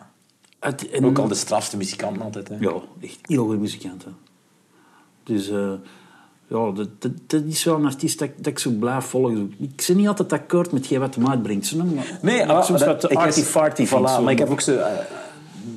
Het- 0.61 0.91
en- 0.91 1.05
Ook 1.05 1.19
al 1.19 1.29
de 1.29 1.35
strafste 1.35 1.77
muzikanten 1.77 2.23
altijd. 2.23 2.49
Hè. 2.49 2.57
Ja, 2.61 2.73
echt 3.01 3.19
heel 3.23 3.45
goede 3.45 3.59
muzikanten. 3.59 4.17
Dus 5.25 5.51
eh, 5.51 5.73
ja, 6.49 6.71
dat, 6.71 6.89
dat, 7.03 7.13
dat 7.27 7.43
is 7.47 7.65
wel 7.65 7.75
een 7.75 7.85
artiest 7.85 8.19
dat, 8.19 8.29
ik- 8.29 8.35
dat 8.37 8.47
ik 8.47 8.59
zo 8.59 8.71
blijf 8.71 9.05
volgen. 9.05 9.55
Ik 9.59 9.85
ben 9.87 9.97
niet 9.97 10.09
altijd 10.09 10.33
akkoord 10.33 10.73
met 10.73 10.97
wat 10.97 11.15
hem 11.15 11.29
uitbrengt. 11.29 11.67
Zo, 11.67 11.77
maar 11.77 12.19
Nee, 12.23 12.37
dat 12.39 12.45
ik 12.47 12.51
ah, 12.53 12.65
soms 12.65 12.81
dat- 12.85 13.11
is- 13.11 13.17
arty-farty 13.17 13.85
voilà, 13.85 13.89
vind. 13.89 14.09
zo. 14.11 14.23
Maar 14.23 14.33
ik 14.33 14.39
heb 14.39 14.51
ook 14.51 14.61
zo... 14.61 14.77
eh, 14.77 14.93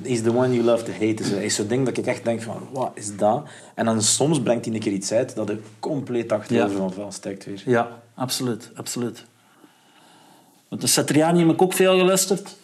He's 0.03 0.21
the 0.21 0.35
one 0.35 0.53
you 0.53 0.63
love 0.63 0.83
to 0.83 0.91
hate. 0.91 1.23
Hij 1.23 1.45
is 1.45 1.55
zo'n 1.55 1.67
ding 1.67 1.85
dat 1.85 1.97
ik 1.97 2.05
echt 2.05 2.23
denk 2.23 2.41
van, 2.41 2.57
wat 2.73 2.91
is 2.93 3.17
dat? 3.17 3.43
En 3.75 3.85
dan 3.85 4.01
soms 4.01 4.41
brengt 4.41 4.65
hij 4.65 4.73
een 4.73 4.79
keer 4.79 4.91
iets 4.91 5.11
uit 5.11 5.35
dat 5.35 5.49
er 5.49 5.59
compleet 5.79 6.31
achterover 6.31 6.71
Ja. 6.71 6.77
van 6.77 6.93
vel 6.93 7.11
steekt 7.11 7.45
weer. 7.45 7.63
Ja, 7.65 8.01
absoluut, 8.15 8.71
absoluut. 8.75 9.25
Want 10.69 10.81
de 10.81 10.87
Satriani 10.87 11.39
heb 11.39 11.49
ik 11.49 11.61
ook 11.61 11.73
veel 11.73 11.97
geluisterd. 11.97 12.55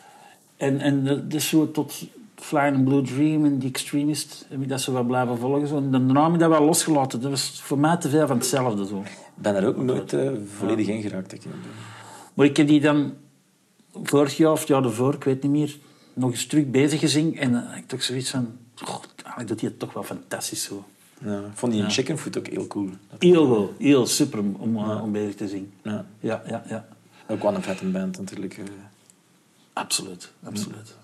En, 0.57 0.79
en 0.79 1.03
de, 1.03 1.27
de 1.27 1.39
zo 1.39 1.71
tot 1.71 1.93
Flying 2.41 2.83
Blue 2.83 3.01
Dream 3.01 3.45
en 3.45 3.59
The 3.59 3.67
Extremist 3.67 4.45
heb 4.49 4.61
ik 4.61 4.69
dat 4.69 4.81
zo 4.81 4.91
wat 4.91 5.07
blijven 5.07 5.37
volgen. 5.37 5.67
Zo. 5.67 5.77
En 5.77 5.91
daarna 5.91 6.23
heb 6.23 6.33
ik 6.33 6.39
dat 6.39 6.49
wel 6.49 6.63
losgelaten. 6.65 7.21
Dat 7.21 7.29
was 7.31 7.61
voor 7.61 7.79
mij 7.79 7.97
te 7.97 8.09
veel 8.09 8.27
van 8.27 8.37
hetzelfde. 8.37 8.85
Zo. 8.87 8.99
Ik 8.99 9.17
ben 9.35 9.55
er 9.55 9.65
ook 9.67 9.77
nooit 9.77 10.13
eh, 10.13 10.31
volledig 10.57 10.87
in 10.87 11.01
geraakt. 11.01 11.33
Ik, 11.33 11.41
Maar 12.33 12.45
ik 12.45 12.57
heb 12.57 12.67
die 12.67 12.81
dan 12.81 13.13
vorig 14.03 14.37
jaar 14.37 14.51
of 14.51 14.59
het 14.59 14.67
jaar 14.67 14.83
ervoor, 14.83 15.13
ik 15.13 15.23
weet 15.23 15.43
niet 15.43 15.51
meer, 15.51 15.77
nog 16.13 16.31
eens 16.31 16.45
terug 16.45 16.65
bezig 16.65 16.99
gezien. 16.99 17.37
En 17.37 17.51
dan 17.51 17.63
heb 17.63 17.77
ik 17.77 17.87
toch 17.87 18.03
zoiets 18.03 18.29
van, 18.29 18.57
god, 18.75 19.07
eigenlijk 19.15 19.47
doet 19.47 19.61
hij 19.61 19.69
het 19.69 19.79
toch 19.79 19.93
wel 19.93 20.03
fantastisch 20.03 20.63
zo. 20.63 20.83
ja, 21.25 21.37
ik 21.37 21.43
vond 21.53 21.71
die 21.71 21.81
in 21.83 21.89
Chicken 21.89 22.17
ook 22.37 22.47
heel 22.47 22.67
cool. 22.67 22.89
Heel 23.19 23.55
goed, 23.55 23.69
heel 23.79 24.05
super 24.07 24.39
om, 24.39 24.77
om 24.77 25.11
bezig 25.11 25.35
te 25.35 25.47
zien. 25.47 25.71
Ja. 25.81 26.05
Ja, 26.19 26.43
ja, 26.47 26.63
ja. 26.67 26.87
Ook 27.27 27.41
wel 27.41 27.55
een 27.55 27.63
vette 27.63 27.85
band 27.85 28.17
natuurlijk. 28.19 28.57
eh. 28.57 28.63
Absoluut, 29.73 30.31
absoluut. 30.43 30.95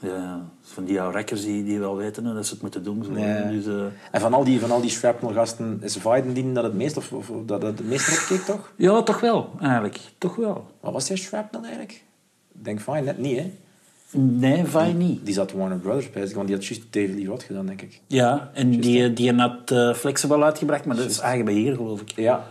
Ja, 0.00 0.48
van 0.62 0.84
die 0.84 1.00
oude 1.00 1.16
rekkers 1.16 1.44
die, 1.44 1.64
die 1.64 1.78
wel 1.78 1.96
weten 1.96 2.24
hè, 2.24 2.34
dat 2.34 2.46
ze 2.46 2.52
het 2.52 2.62
moeten 2.62 2.82
doen. 2.82 3.04
Zo. 3.04 3.12
Dus, 3.50 3.90
En 4.10 4.20
van 4.20 4.34
al 4.34 4.44
die, 4.44 4.60
van 4.60 4.70
al 4.70 4.80
die 4.80 4.90
shrapnel-gasten, 4.90 5.78
is 5.82 5.96
Vaiden 5.96 6.32
die 6.32 6.52
dat 6.52 6.64
het 6.64 6.74
meest, 6.74 6.96
of, 6.96 7.12
of 7.12 7.30
dat 7.46 7.62
het 7.62 7.84
meest 7.84 8.20
opkeek, 8.20 8.40
toch? 8.40 8.72
ja, 8.76 9.02
toch 9.02 9.20
wel, 9.20 9.50
eigenlijk. 9.60 9.98
Toch 10.18 10.36
wel. 10.36 10.66
Wat 10.80 10.92
was 10.92 11.06
die 11.06 11.16
shrapnel 11.16 11.60
eigenlijk? 11.62 11.92
Ik 12.54 12.64
denk 12.64 12.80
fijn, 12.80 13.04
net 13.04 13.18
niet, 13.18 13.38
hè? 13.38 13.52
Nee, 14.10 14.64
van 14.64 14.96
niet. 14.96 15.24
Die 15.24 15.34
zat 15.34 15.52
Warner 15.52 15.78
Brothers 15.78 16.10
bij, 16.10 16.28
want 16.34 16.46
die 16.46 16.56
had 16.56 16.66
juist 16.66 16.82
David 16.90 17.14
Lee 17.14 17.26
Roth 17.26 17.42
gedaan, 17.42 17.66
denk 17.66 17.82
ik. 17.82 18.00
Ja, 18.06 18.50
en 18.54 18.70
die, 18.70 19.12
die 19.12 19.32
had 19.32 19.70
eh, 19.70 19.94
Flexible 19.94 20.44
uitgebracht, 20.44 20.84
maar 20.84 20.96
dat 20.96 21.10
is 21.10 21.18
eigen 21.18 21.44
beheer, 21.44 21.76
geloof 21.76 22.00
ik. 22.00 22.10
Ja. 22.10 22.46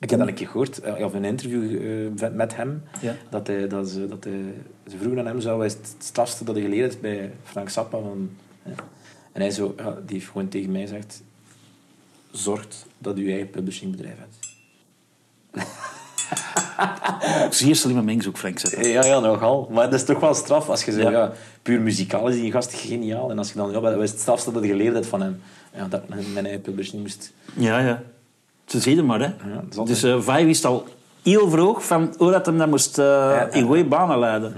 Ik 0.00 0.10
heb 0.10 0.18
dat 0.18 0.28
een 0.28 0.34
keer 0.34 0.46
gehoord, 0.46 0.80
eh, 0.80 1.04
of 1.04 1.14
een 1.14 1.24
interview 1.24 1.82
eh, 2.22 2.30
met- 2.32 2.56
hem, 2.56 2.82
Ja. 3.00 3.14
dat, 3.30 3.46
hij, 3.46 3.68
dat, 3.68 3.88
ze, 3.88 4.08
dat 4.08 4.24
hij, 4.24 4.40
ze 4.90 4.96
vroegen 4.98 5.18
aan 5.18 5.26
hem, 5.26 5.40
zou 5.40 5.58
hij 5.60 5.68
het 5.68 5.94
strafste 5.98 6.44
dat 6.44 6.54
hij 6.54 6.64
geleerd 6.64 6.82
heeft 6.84 7.00
bij 7.00 7.32
Frank 7.44 7.68
Zappa. 7.68 7.98
Van. 7.98 8.30
En 9.32 9.40
hij 9.40 9.50
zo, 9.50 9.74
ja, 9.76 9.96
die 10.06 10.16
heeft 10.18 10.30
gewoon 10.30 10.48
tegen 10.48 10.72
mij 10.72 10.80
gezegd, 10.80 11.22
zorgt 12.30 12.86
dat 12.98 13.18
u 13.18 13.30
eigen 13.30 13.50
publishingbedrijf 13.50 14.16
hebt. 14.18 14.36
Zeer 17.50 17.76
slimme 17.76 18.02
mens 18.02 18.28
ook, 18.28 18.38
Frank 18.38 18.58
Zappa. 18.58 18.86
Ja, 18.86 19.04
ja, 19.04 19.18
nogal. 19.20 19.68
Maar 19.72 19.90
dat 19.90 20.00
is 20.00 20.04
toch 20.06 20.20
wel 20.20 20.34
straf 20.34 20.68
als 20.68 20.84
je 20.84 20.92
zegt, 20.92 21.10
Ja. 21.10 21.32
puur 21.62 21.80
muzikaal 21.80 22.28
is 22.28 22.34
die 22.34 22.52
gast 22.52 22.72
geniaal. 22.74 23.30
En 23.30 23.38
als 23.38 23.48
je 23.48 23.54
dan, 23.56 23.70
ja, 23.70 23.80
wat 23.80 24.02
is 24.02 24.10
het 24.10 24.20
strafste 24.20 24.52
dat 24.52 24.62
je 24.62 24.68
geleerd 24.68 24.94
hebt 24.94 25.06
van 25.06 25.20
hem? 25.22 25.40
Ja, 25.74 25.86
dat 25.88 26.08
mijn 26.08 26.44
eigen 26.44 26.60
publishing 26.60 27.02
moest... 27.02 27.32
Ja, 27.54 27.78
ja. 27.78 28.02
Ze 28.68 28.80
zien 28.80 29.06
maar, 29.06 29.20
hè. 29.20 29.30
dus 29.84 30.02
eh 30.02 30.20
Vai 30.20 30.44
wist 30.44 30.64
al 30.64 30.86
heel 31.22 31.50
vroeg 31.50 31.86
van 31.86 32.14
hoe 32.16 32.30
dat 32.30 32.46
hem 32.46 32.58
dat 32.58 32.68
moest 32.68 32.98
eh, 32.98 33.04
ja. 33.04 33.50
in 33.50 33.66
goede 33.66 33.84
banen 33.84 34.18
leiden. 34.18 34.54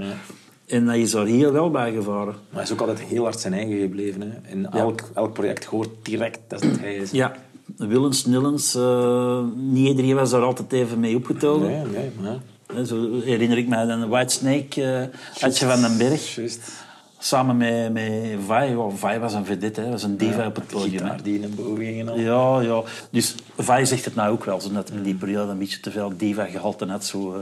En 0.66 0.86
hij 0.86 1.00
is 1.00 1.10
daar 1.10 1.26
heel 1.26 1.52
wel 1.52 1.70
bij 1.70 1.92
gevaren. 1.92 2.34
Maar 2.34 2.34
hij 2.50 2.62
is 2.62 2.72
ook 2.72 2.80
altijd 2.80 3.00
heel 3.00 3.22
hard 3.22 3.40
zijn 3.40 3.52
eigen 3.52 3.80
gebleven. 3.80 4.20
Hè. 4.20 4.50
In 4.50 4.70
elk, 4.70 5.10
elk 5.14 5.32
project 5.32 5.64
hoort 5.64 5.88
direct 6.02 6.38
dat 6.48 6.62
het 6.62 6.80
hij 6.80 6.94
is. 6.94 7.10
Ja, 7.10 7.34
Willens, 7.76 8.24
Nillens, 8.24 8.74
eh, 8.74 9.40
niet 9.54 9.88
iedereen 9.88 10.14
was 10.14 10.30
daar 10.30 10.42
altijd 10.42 10.72
even 10.72 11.00
mee 11.00 11.16
opgetogen. 11.16 11.66
Nee, 11.66 11.84
nee, 11.84 12.10
maar... 12.20 12.38
Zo 12.86 13.20
herinner 13.20 13.58
ik 13.58 13.68
mij 13.68 13.86
dan 13.86 14.08
White 14.08 14.32
Snake, 14.32 15.10
Adje 15.40 15.66
van 15.66 15.80
den 15.80 15.98
Berg. 15.98 16.38
Samen 17.22 17.56
met, 17.56 17.92
met 17.92 18.38
Vai. 18.46 18.76
Ja, 18.76 18.88
Vai 18.88 19.18
was 19.18 19.34
een 19.34 19.44
vedette, 19.44 19.80
hè. 19.80 19.90
was 19.90 20.02
een 20.02 20.16
diva 20.16 20.46
op 20.46 20.54
het 20.54 20.66
podium. 20.66 21.00
Gitaar 21.00 21.22
die 21.22 21.40
in 21.40 21.54
boven 21.54 21.84
ging 21.84 22.00
en 22.00 22.08
al. 22.08 22.18
Ja, 22.18 22.60
ja. 22.60 22.82
Dus 23.10 23.34
Vai 23.56 23.86
zegt 23.86 24.04
het 24.04 24.14
nou 24.14 24.32
ook 24.32 24.44
wel, 24.44 24.60
zodat 24.60 24.88
hij 24.88 24.96
in 24.96 25.02
die 25.02 25.14
periode 25.14 25.50
een 25.50 25.58
beetje 25.58 25.80
te 25.80 25.90
veel 25.90 26.12
diva 26.16 26.44
gehalte 26.44 26.86
had. 26.86 27.04
Zo, 27.04 27.34
eh. 27.34 27.40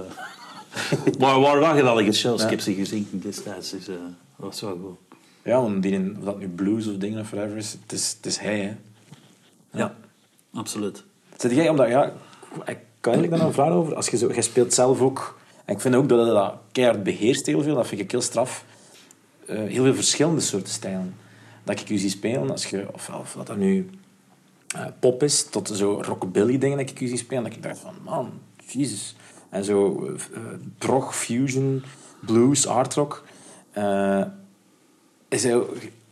maar 1.21 1.41
waar 1.41 1.61
waren 1.61 1.77
geweldige 1.77 2.13
shows. 2.13 2.43
Ik 2.43 2.51
heb 2.51 2.61
ze 2.61 2.75
gezien 2.75 3.09
destijds, 3.13 3.71
dus 3.71 3.89
eh, 3.89 3.95
dat 4.37 4.47
was 4.47 4.61
wel 4.61 4.79
goed. 4.83 5.17
Ja, 5.43 5.61
want 5.61 5.83
die 5.83 5.99
of 6.19 6.25
dat 6.25 6.39
nu 6.39 6.49
blues 6.49 6.87
of 6.87 6.97
dingen 6.97 7.21
of 7.21 7.31
whatever 7.31 7.57
is, 7.57 7.73
het 7.73 7.93
is, 7.93 8.15
het 8.17 8.27
is 8.27 8.39
hij, 8.39 8.61
hè. 8.61 8.77
Ja, 9.79 9.95
absoluut. 10.55 11.05
Zit 11.37 11.53
jij, 11.53 11.69
omdat, 11.69 11.89
ja, 11.89 12.13
ik 12.67 12.79
kan 13.01 13.13
eigenlijk 13.13 13.31
daar 13.31 13.47
een 13.49 13.55
vraag 13.55 13.73
over. 13.73 13.95
Als 13.95 14.09
je, 14.09 14.17
zo, 14.17 14.33
jij 14.33 14.43
speelt 14.43 14.75
zelf 14.75 15.01
ook, 15.01 15.39
en 15.65 15.75
ik 15.75 15.81
vind 15.81 15.95
ook 15.95 16.09
dat 16.09 16.27
je 16.27 16.33
dat 16.33 16.55
keihard 16.73 17.03
beheerst 17.03 17.47
heel 17.47 17.63
veel, 17.63 17.75
dat 17.75 17.87
vind 17.87 18.01
ik 18.01 18.11
heel 18.11 18.21
straf. 18.21 18.65
Eh, 19.49 19.57
heel 19.57 19.85
veel 19.85 19.95
verschillende 19.95 20.41
soorten 20.41 20.73
stijlen. 20.73 21.15
Dat 21.65 21.81
ik 21.81 21.89
u 21.89 21.99
zie 21.99 22.11
spelen, 22.11 22.51
als 22.51 22.67
je, 22.67 22.87
of, 22.93 23.11
of 23.21 23.33
dat 23.33 23.47
dat 23.47 23.57
nu 23.57 23.91
eh, 24.75 24.87
pop 24.99 25.23
is, 25.23 25.43
tot 25.43 25.69
zo 25.69 26.03
rockabilly 26.03 26.59
dingen 26.59 26.79
dat 26.79 26.91
ik 26.91 27.01
u 27.01 27.07
zie 27.07 27.17
spelen, 27.17 27.45
dat 27.45 27.53
ik 27.53 27.63
dacht 27.63 27.79
van, 27.79 27.95
man, 28.05 28.33
jezus. 28.67 29.17
En 29.49 29.65
zo 29.65 30.05
eh, 30.05 30.13
eh, 30.13 30.43
prog, 30.79 31.17
fusion, 31.17 31.83
blues, 32.21 32.67
art 32.67 32.95
rock. 32.95 33.25
Eh, 33.71 34.23
is 35.29 35.43
hij, 35.43 35.63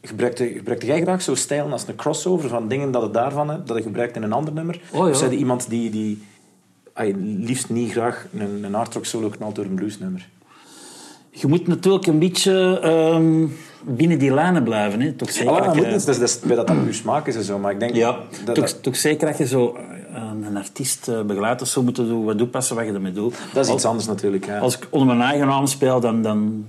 gebruikte, 0.03 0.46
gebruikte 0.46 0.87
jij 0.87 1.01
graag 1.01 1.22
zo'n 1.22 1.37
stijlen 1.37 1.72
als 1.72 1.88
een 1.88 1.96
crossover 1.96 2.49
van 2.49 2.68
dingen 2.68 2.90
dat 2.90 3.03
je 3.03 3.11
daarvan 3.11 3.51
hebt, 3.51 3.66
dat 3.66 3.77
je 3.77 3.83
gebruikt 3.83 4.16
in 4.16 4.22
een 4.22 4.33
ander 4.33 4.53
nummer? 4.53 4.81
Oh, 4.92 5.07
ja. 5.07 5.11
Of 5.11 5.20
je 5.20 5.37
iemand 5.37 5.68
die, 5.68 5.90
die 5.90 6.22
liefst 7.16 7.68
niet 7.68 7.90
graag 7.90 8.27
een, 8.33 8.64
een 8.64 8.75
hard 8.75 8.94
rock 8.94 9.05
solo 9.05 9.29
knalt 9.29 9.55
door 9.55 9.64
een 9.64 9.75
bluesnummer? 9.75 10.29
Je 11.38 11.46
moet 11.46 11.66
natuurlijk 11.66 12.07
een 12.07 12.18
beetje 12.18 12.79
ehm, 12.81 13.46
binnen 13.96 14.18
die 14.18 14.35
lijnen 14.35 14.62
blijven. 14.62 15.01
Hè. 15.01 15.12
Toch 15.12 15.31
zeker 15.31 15.51
Ah, 15.53 15.57
dat 15.57 15.75
dat 15.75 15.85
je- 16.07 16.22
is, 16.22 16.40
bij 16.40 16.57
dat 16.57 16.66
dat 16.66 16.77
uw 16.77 16.92
smaak 16.92 17.27
is 17.27 17.37
en 17.37 17.42
zo, 17.44 17.59
maar 17.59 17.72
ik 17.72 17.81
denk... 17.81 17.94
Ja, 17.94 18.18
dat, 18.44 18.55
toch, 18.55 18.64
dat, 18.64 18.83
toch 18.83 18.96
zeker 18.96 19.27
dat 19.29 19.38
je 19.38 19.46
zo 19.46 19.77
eh, 20.14 20.22
een 20.46 20.57
artiest 20.57 21.09
eh, 21.09 21.22
begeleidt 21.22 21.62
of 21.62 21.68
zo 21.68 21.83
moet 21.83 21.96
doen, 21.96 22.25
wat 22.25 22.38
toepassen 22.38 22.77
wat 22.77 22.87
je 22.87 22.92
ermee 22.92 23.12
doet. 23.12 23.35
dat 23.53 23.64
is 23.64 23.70
Als- 23.70 23.77
iets 23.77 23.85
anders 23.85 24.07
natuurlijk. 24.07 24.46
Ja. 24.46 24.59
Als 24.59 24.77
ik 24.77 24.87
onder 24.90 25.16
mijn 25.16 25.29
eigen 25.31 25.46
naam 25.46 25.66
speel, 25.66 26.01
dan, 26.01 26.22
dan 26.22 26.64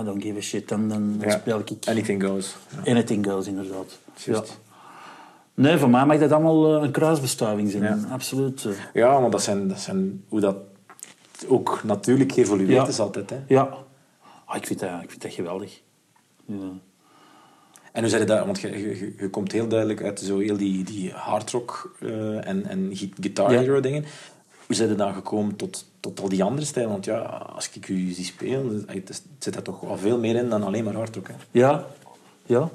I 0.00 0.04
don't 0.04 0.22
give 0.22 0.36
a 0.36 0.40
shit. 0.40 0.68
Dan 0.68 1.16
Ja. 1.20 1.30
speel 1.30 1.58
ik 1.58 1.70
Anything 1.88 2.24
goes. 2.24 2.56
Ja. 2.84 2.90
Anything 2.90 3.26
Goes, 3.26 3.46
inderdaad. 3.46 3.98
Ja. 4.24 4.32
Juist. 4.32 4.60
Nee, 5.54 5.78
voor 5.78 5.90
mij 5.90 6.06
mag 6.06 6.18
dat 6.18 6.32
allemaal 6.32 6.76
eh, 6.76 6.82
een 6.82 6.90
kruisbestuiving 6.90 7.70
zijn. 7.70 7.82
Ja. 7.82 7.98
Absoluut. 8.12 8.66
Ja, 8.94 9.18
maar 9.20 9.30
dat 9.30 9.42
zijn, 9.42 9.68
dat 9.68 9.78
zijn 9.80 10.22
hoe 10.28 10.40
dat 10.40 10.56
ook 11.48 11.80
natuurlijk 11.84 12.32
geëvolueerd 12.32 12.70
Ja. 12.70 12.86
is 12.86 12.98
altijd. 12.98 13.30
Hè. 13.30 13.36
Ja. 13.48 13.68
Ah, 14.52 14.58
ik, 14.58 14.66
vind 14.66 14.78
dat, 14.80 15.02
ik 15.02 15.10
vind 15.10 15.22
dat 15.22 15.32
geweldig. 15.32 15.80
Ja. 16.44 16.54
En 17.92 18.00
hoe 18.00 18.08
zei 18.08 18.20
je 18.22 18.26
dat? 18.28 18.44
Want 18.46 18.60
je, 18.60 18.68
je, 18.70 19.14
je- 19.18 19.30
komt 19.30 19.52
heel 19.52 19.68
duidelijk 19.68 20.02
uit 20.02 20.20
zo 20.20 20.38
heel 20.38 20.56
die, 20.56 20.84
die 20.84 21.12
hardrock 21.12 21.96
eh, 22.00 22.48
en, 22.48 22.66
en 22.66 22.90
guitar 23.20 23.52
Ja. 23.52 23.58
hero 23.60 23.80
dingen. 23.80 24.04
Hoe 24.66 24.76
zijn 24.76 24.88
je 24.88 24.94
dan 24.94 25.14
gekomen 25.14 25.56
tot, 25.56 25.84
tot 26.00 26.20
al 26.20 26.28
die 26.28 26.44
andere 26.44 26.66
stijlen? 26.66 26.90
Want 26.92 27.04
ja, 27.04 27.18
als 27.54 27.70
ik 27.72 27.88
u 27.88 28.10
zie 28.10 28.24
spelen, 28.24 28.84
het 28.86 29.22
zit 29.38 29.52
daar 29.54 29.62
toch 29.62 29.80
wel 29.80 29.96
veel 29.98 30.18
meer 30.18 30.36
in 30.36 30.48
dan 30.48 30.62
alleen 30.62 30.84
maar 30.84 30.94
hardrock. 30.94 31.28
Hè? 31.28 31.34
Ja, 31.50 31.86
ja. 32.46 32.70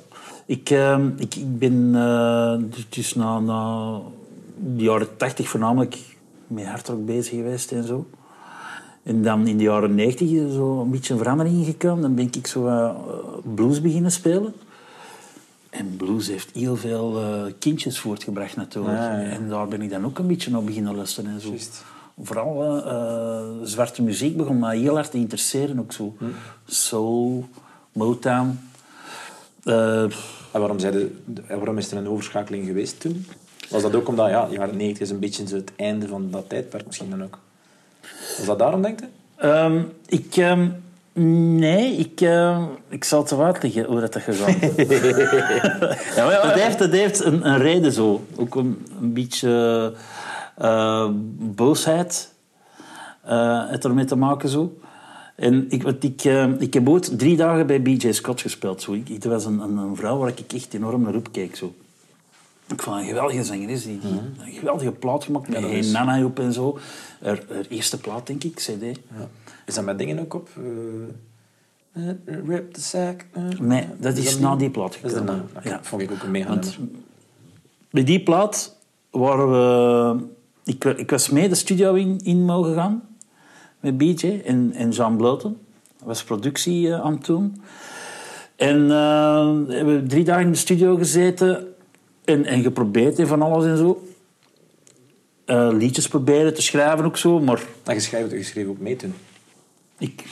Ik, 0.45 0.69
ehm, 0.69 1.09
ik, 1.17 1.35
ik 1.35 1.57
ben 1.59 1.95
eh, 1.95 2.55
dus- 2.59 2.89
dus 2.89 3.15
na, 3.15 3.39
na 3.39 3.99
de 4.57 4.83
jaren 4.83 5.17
tachtig 5.17 5.47
voornamelijk 5.49 5.97
met 6.47 6.65
hardrock 6.65 7.05
bezig 7.05 7.33
geweest 7.33 7.71
en 7.71 7.83
zo. 7.83 8.07
En 9.07 9.23
dan 9.23 9.47
in 9.47 9.57
de 9.57 9.63
jaren 9.63 9.95
negentig 9.95 10.29
is 10.29 10.41
er 10.41 10.51
zo 10.51 10.81
een 10.81 10.91
beetje 10.91 11.13
een 11.13 11.19
verandering 11.19 11.65
gekomen. 11.65 12.01
Dan 12.01 12.15
ben 12.15 12.29
ik 12.31 12.47
zo 12.47 12.67
eh, 12.67 12.95
blues 13.55 13.81
beginnen 13.81 14.11
spelen. 14.11 14.53
En 15.69 15.95
blues 15.97 16.27
heeft 16.27 16.49
heel 16.53 16.75
veel 16.75 17.21
eh, 17.21 17.53
kindjes 17.59 17.99
voortgebracht 17.99 18.55
natuurlijk. 18.55 18.97
Ah, 18.97 19.03
Ja, 19.03 19.11
ja, 19.11 19.19
ja. 19.19 19.29
En 19.29 19.49
daar 19.49 19.67
ben 19.67 19.81
ik 19.81 19.89
dan 19.89 20.05
ook 20.05 20.19
een 20.19 20.27
beetje 20.27 20.57
op 20.57 20.65
beginnen 20.65 20.95
luisteren 20.95 21.31
en 21.31 21.41
zo. 21.41 21.53
Vooral 22.21 22.83
eh, 22.85 23.43
zwarte 23.63 24.01
muziek 24.01 24.37
begon 24.37 24.59
mij 24.59 24.77
heel 24.77 24.93
hard 24.93 25.11
te 25.11 25.17
interesseren 25.17 25.79
ook 25.79 25.93
zo. 25.93 26.15
Hm. 26.17 26.25
Soul, 26.65 27.45
Motown. 27.91 28.59
En 29.63 30.11
waarom, 30.51 30.77
de, 30.77 31.11
waarom 31.47 31.77
is 31.77 31.91
er 31.91 31.97
een 31.97 32.07
overschakeling 32.07 32.65
geweest 32.65 32.99
toen? 32.99 33.25
Was 33.69 33.81
dat 33.81 33.95
ook 33.95 34.07
omdat, 34.07 34.29
ja, 34.29 34.47
jaren 34.51 34.77
90 34.77 35.03
is 35.03 35.09
een 35.09 35.19
beetje 35.19 35.55
het 35.55 35.71
einde 35.75 36.07
van 36.07 36.31
dat 36.31 36.49
tijdperk 36.49 36.85
misschien 36.85 37.09
dan 37.09 37.23
ook? 37.23 37.39
Was 38.37 38.45
dat 38.45 38.59
daarom, 38.59 38.81
denk 38.81 38.99
je? 38.99 39.05
Ehm, 39.35 39.81
ik... 40.05 40.35
ehm, 40.35 40.67
nee, 41.55 41.95
ik, 41.95 42.21
ehm, 42.21 42.63
ik 42.89 43.03
zal 43.03 43.19
het 43.19 43.29
zo 43.29 43.41
uitleggen 43.41 43.85
hoe 43.85 43.99
dat 43.99 44.15
gegaan 44.15 44.55
is. 44.55 44.87
dat 46.15 46.53
heeft, 46.53 46.79
dat 46.79 46.91
heeft 46.91 47.23
een, 47.23 47.47
een 47.47 47.57
reden 47.57 47.91
zo. 47.91 48.25
Ook 48.35 48.55
een, 48.55 48.85
een 49.01 49.13
beetje 49.13 49.93
eh, 50.57 51.09
boosheid 51.39 52.33
eh 53.23 53.69
heeft 53.69 53.85
ermee 53.85 54.05
te 54.05 54.15
maken 54.15 54.49
zo. 54.49 54.77
En 55.35 55.65
ik, 55.69 55.83
want 55.83 56.03
ik, 56.03 56.23
eh, 56.23 56.47
ik 56.59 56.73
heb 56.73 56.89
ooit 56.89 57.19
drie 57.19 57.37
dagen 57.37 57.67
bij 57.67 57.81
BJ 57.81 58.11
Scott 58.11 58.41
gespeeld. 58.41 58.81
Zo. 58.81 58.93
Ik, 58.93 59.07
het 59.07 59.25
was 59.25 59.45
een, 59.45 59.59
een, 59.59 59.77
een 59.77 59.95
vrouw 59.95 60.17
waar 60.17 60.33
ik 60.35 60.53
echt 60.53 60.73
enorm 60.73 61.01
naar 61.01 61.15
opkeek. 61.15 61.55
Zo. 61.55 61.73
Ik 62.73 62.81
vond 62.81 62.97
een 62.99 63.05
geweldige 63.07 63.43
zangeres. 63.43 63.83
Die, 63.83 63.99
die 63.99 64.09
een 64.45 64.51
geweldige 64.53 64.91
plaat 64.91 65.23
gemaakt 65.23 65.47
met 65.49 65.61
dat 65.61 65.69
Hey 65.69 65.79
is- 65.79 65.91
Nana 65.91 66.23
op 66.25 66.39
en 66.39 66.53
zo. 66.53 66.77
Haar, 67.23 67.39
haar 67.49 67.65
eerste 67.69 67.99
plaat, 67.99 68.27
denk 68.27 68.43
ik, 68.43 68.53
CD. 68.55 68.81
Ja. 68.81 68.95
Is 69.65 69.73
dat 69.75 69.83
met 69.85 69.97
dingen 69.97 70.19
ook 70.19 70.33
op? 70.33 70.49
Eh, 71.93 72.03
rip 72.47 72.73
the 72.73 72.81
sack. 72.81 73.25
eh, 73.33 73.43
Nee, 73.59 73.85
dat 73.99 74.17
is 74.17 74.39
na 74.39 74.55
die 74.55 74.69
plaat 74.69 74.97
Dat 75.01 75.11
is 75.11 75.17
gekomen. 75.17 75.49
Oké, 75.57 75.69
Ja. 75.69 75.79
Vond 75.83 76.01
ik 76.01 76.11
ook 76.11 76.23
een 76.23 76.31
mega 76.31 76.49
Want 76.49 76.77
bij 77.89 78.03
die 78.03 78.23
plaat 78.23 78.75
waren 79.11 79.49
we... 79.51 80.23
Ik, 80.63 80.83
ik 80.83 81.09
was 81.09 81.29
mee 81.29 81.49
de 81.49 81.55
studio 81.55 81.93
in, 81.93 82.19
in 82.23 82.45
mogen 82.45 82.73
gaan. 82.73 83.01
Met 83.79 83.97
BJ 83.97 84.41
en, 84.45 84.71
en 84.75 84.89
Jean 84.91 85.17
Bloten. 85.17 85.57
Dat 85.97 86.07
was 86.07 86.23
productie 86.23 86.93
aan 86.95 87.13
het 87.13 87.25
doen. 87.25 87.61
En 88.55 88.87
we 89.67 89.73
hebben 89.75 90.07
drie 90.07 90.23
dagen 90.23 90.43
in 90.43 90.51
de 90.51 90.57
studio 90.57 90.95
gezeten. 90.95 91.67
En, 92.27 92.45
en 92.45 92.61
geprobeerd 92.61 93.19
en 93.19 93.27
van 93.27 93.41
alles 93.41 93.65
en 93.65 93.77
zo. 93.77 94.01
Eh, 95.45 95.69
liedjes 95.71 96.07
proberen 96.07 96.53
te 96.53 96.61
schrijven 96.61 97.05
ook 97.05 97.17
zo. 97.17 97.39
Maar 97.39 97.63
En 97.83 97.93
je 97.93 97.99
schreef, 97.99 98.31
je 98.31 98.43
schreef 98.43 98.67
ook 98.67 98.79
mee 98.79 98.95
toen. 98.95 99.13
ik, 99.97 100.23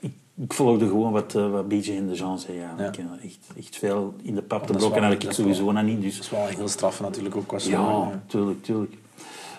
ik, 0.00 0.12
ik 0.36 0.52
volgde 0.52 0.86
gewoon 0.86 1.12
wat, 1.12 1.34
eh, 1.34 1.50
wat 1.50 1.68
BJ 1.68 1.96
en 1.96 2.06
de 2.06 2.14
Jean 2.14 2.38
zei. 2.38 2.58
Ja. 2.58 2.74
Ja. 2.78 2.86
Ik, 2.92 2.98
echt, 3.24 3.38
echt 3.58 3.76
veel 3.76 4.14
in 4.22 4.34
de 4.34 4.42
pap 4.42 4.66
te 4.66 4.72
blokken 4.72 5.02
had 5.02 5.12
ik 5.12 5.32
sowieso 5.32 5.64
wel- 5.64 5.72
nog 5.72 5.82
niet. 5.84 6.00
Dus 6.02 6.14
Dat 6.16 6.24
is 6.24 6.30
wel 6.30 6.46
heel 6.46 6.68
straf 6.68 7.00
natuurlijk 7.00 7.36
ook 7.36 7.46
qua 7.46 7.56
Ja, 7.56 7.62
zang, 7.64 8.12
tuurlijk, 8.26 8.62
tuurlijk. 8.62 8.92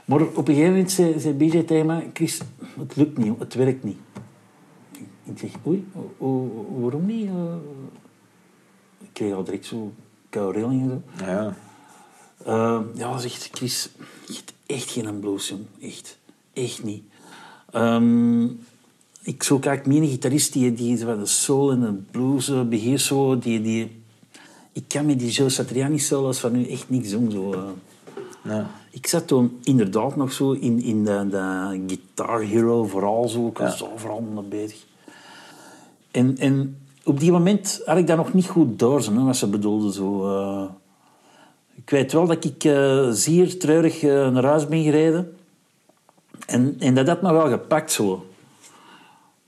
Maar 0.06 0.22
op 0.22 0.38
een 0.38 0.46
gegeven 0.46 0.72
moment 0.72 0.92
zei, 0.92 1.20
zei 1.20 1.34
BJ 1.34 1.64
tegen 1.64 1.86
mij... 1.86 2.10
Chris, 2.14 2.42
het 2.80 2.96
lukt 2.96 3.18
niet, 3.18 3.40
het 3.40 3.54
werkt 3.54 3.84
niet. 3.84 3.98
Ik 5.24 5.40
zeg, 5.40 5.52
oei, 5.68 5.88
o- 5.96 6.26
o- 6.26 6.66
waarom 6.80 7.06
niet? 7.06 7.28
Eh, 7.28 7.34
Ik 9.02 9.10
kreeg 9.14 9.34
al 9.34 9.44
direct 9.44 9.66
zo 9.66 9.92
koude 10.30 10.60
rillingen. 10.60 11.04
Zo. 11.20 11.26
Ja. 11.26 11.54
Ja. 12.46 12.76
Eh, 12.76 12.82
ja, 12.96 13.18
zegt 13.18 13.50
Chris, 13.52 13.90
hebt 14.28 14.54
echt 14.66 14.90
geen 14.92 15.20
blues, 15.20 15.48
jong. 15.48 15.66
Echt. 15.82 16.18
Echt 16.54 16.84
niet. 16.84 17.04
Ehm, 17.72 18.44
ik 19.24 19.44
zoek 19.44 19.66
eigenlijk 19.66 19.98
meer 19.98 20.08
een 20.08 20.14
gitarist 20.14 20.54
die, 20.54 20.74
die 20.74 20.98
de 20.98 21.26
soul 21.26 21.72
en 21.72 21.80
de 21.80 21.94
blues 22.12 22.50
eh, 22.50 22.62
beheerst. 22.62 23.06
Zo, 23.06 23.40
die, 23.40 23.62
die... 23.62 24.02
Ik 24.72 24.84
kan 24.88 25.06
met 25.06 25.20
die 25.20 25.32
Joe 25.32 25.50
Satriani 25.50 26.00
solos 26.00 26.40
van 26.40 26.52
nu 26.52 26.68
echt 26.68 26.90
niks 26.90 27.10
doen. 27.10 27.32
Zo, 27.32 27.54
eh. 27.54 27.60
Ja. 28.44 28.70
Ik 28.92 29.08
zat 29.08 29.28
toen 29.28 29.60
inderdaad 29.64 30.16
nog 30.16 30.32
zo 30.32 30.52
in, 30.52 30.82
in 30.82 31.04
de, 31.04 31.28
de 31.30 31.82
Guitar 31.88 32.42
Hero 32.42 32.84
vooral 32.86 33.30
zo. 33.30 33.48
Ik 33.48 33.58
was 33.58 33.80
Ja. 33.80 34.20
mee 34.20 34.44
bezig. 34.44 34.86
En, 36.12 36.38
en 36.38 36.78
op 37.04 37.20
die 37.20 37.32
moment 37.32 37.82
had 37.86 37.98
ik 37.98 38.08
dat 38.08 38.18
nog 38.18 38.34
niet 38.34 38.48
goed 38.48 38.80
door, 38.80 39.02
zo, 39.04 39.14
hè, 39.14 39.24
wat 39.24 39.38
ze 39.38 39.48
bedoelden. 39.48 39.94
Zo, 39.94 40.28
eh. 40.28 40.70
Ik 41.84 41.90
weet 41.90 42.12
wel 42.14 42.28
dat 42.28 42.46
ik 42.46 42.64
eh, 42.64 43.10
zeer 43.10 43.60
treurig 43.60 44.04
eh, 44.04 44.30
naar 44.30 44.46
huis 44.46 44.68
ben 44.68 44.84
gereden. 44.84 45.36
En, 46.46 46.76
en 46.80 46.96
dat 46.96 47.08
had 47.08 47.22
me 47.22 47.32
wel 47.34 47.50
gepakt 47.50 47.92
zo. 47.92 48.26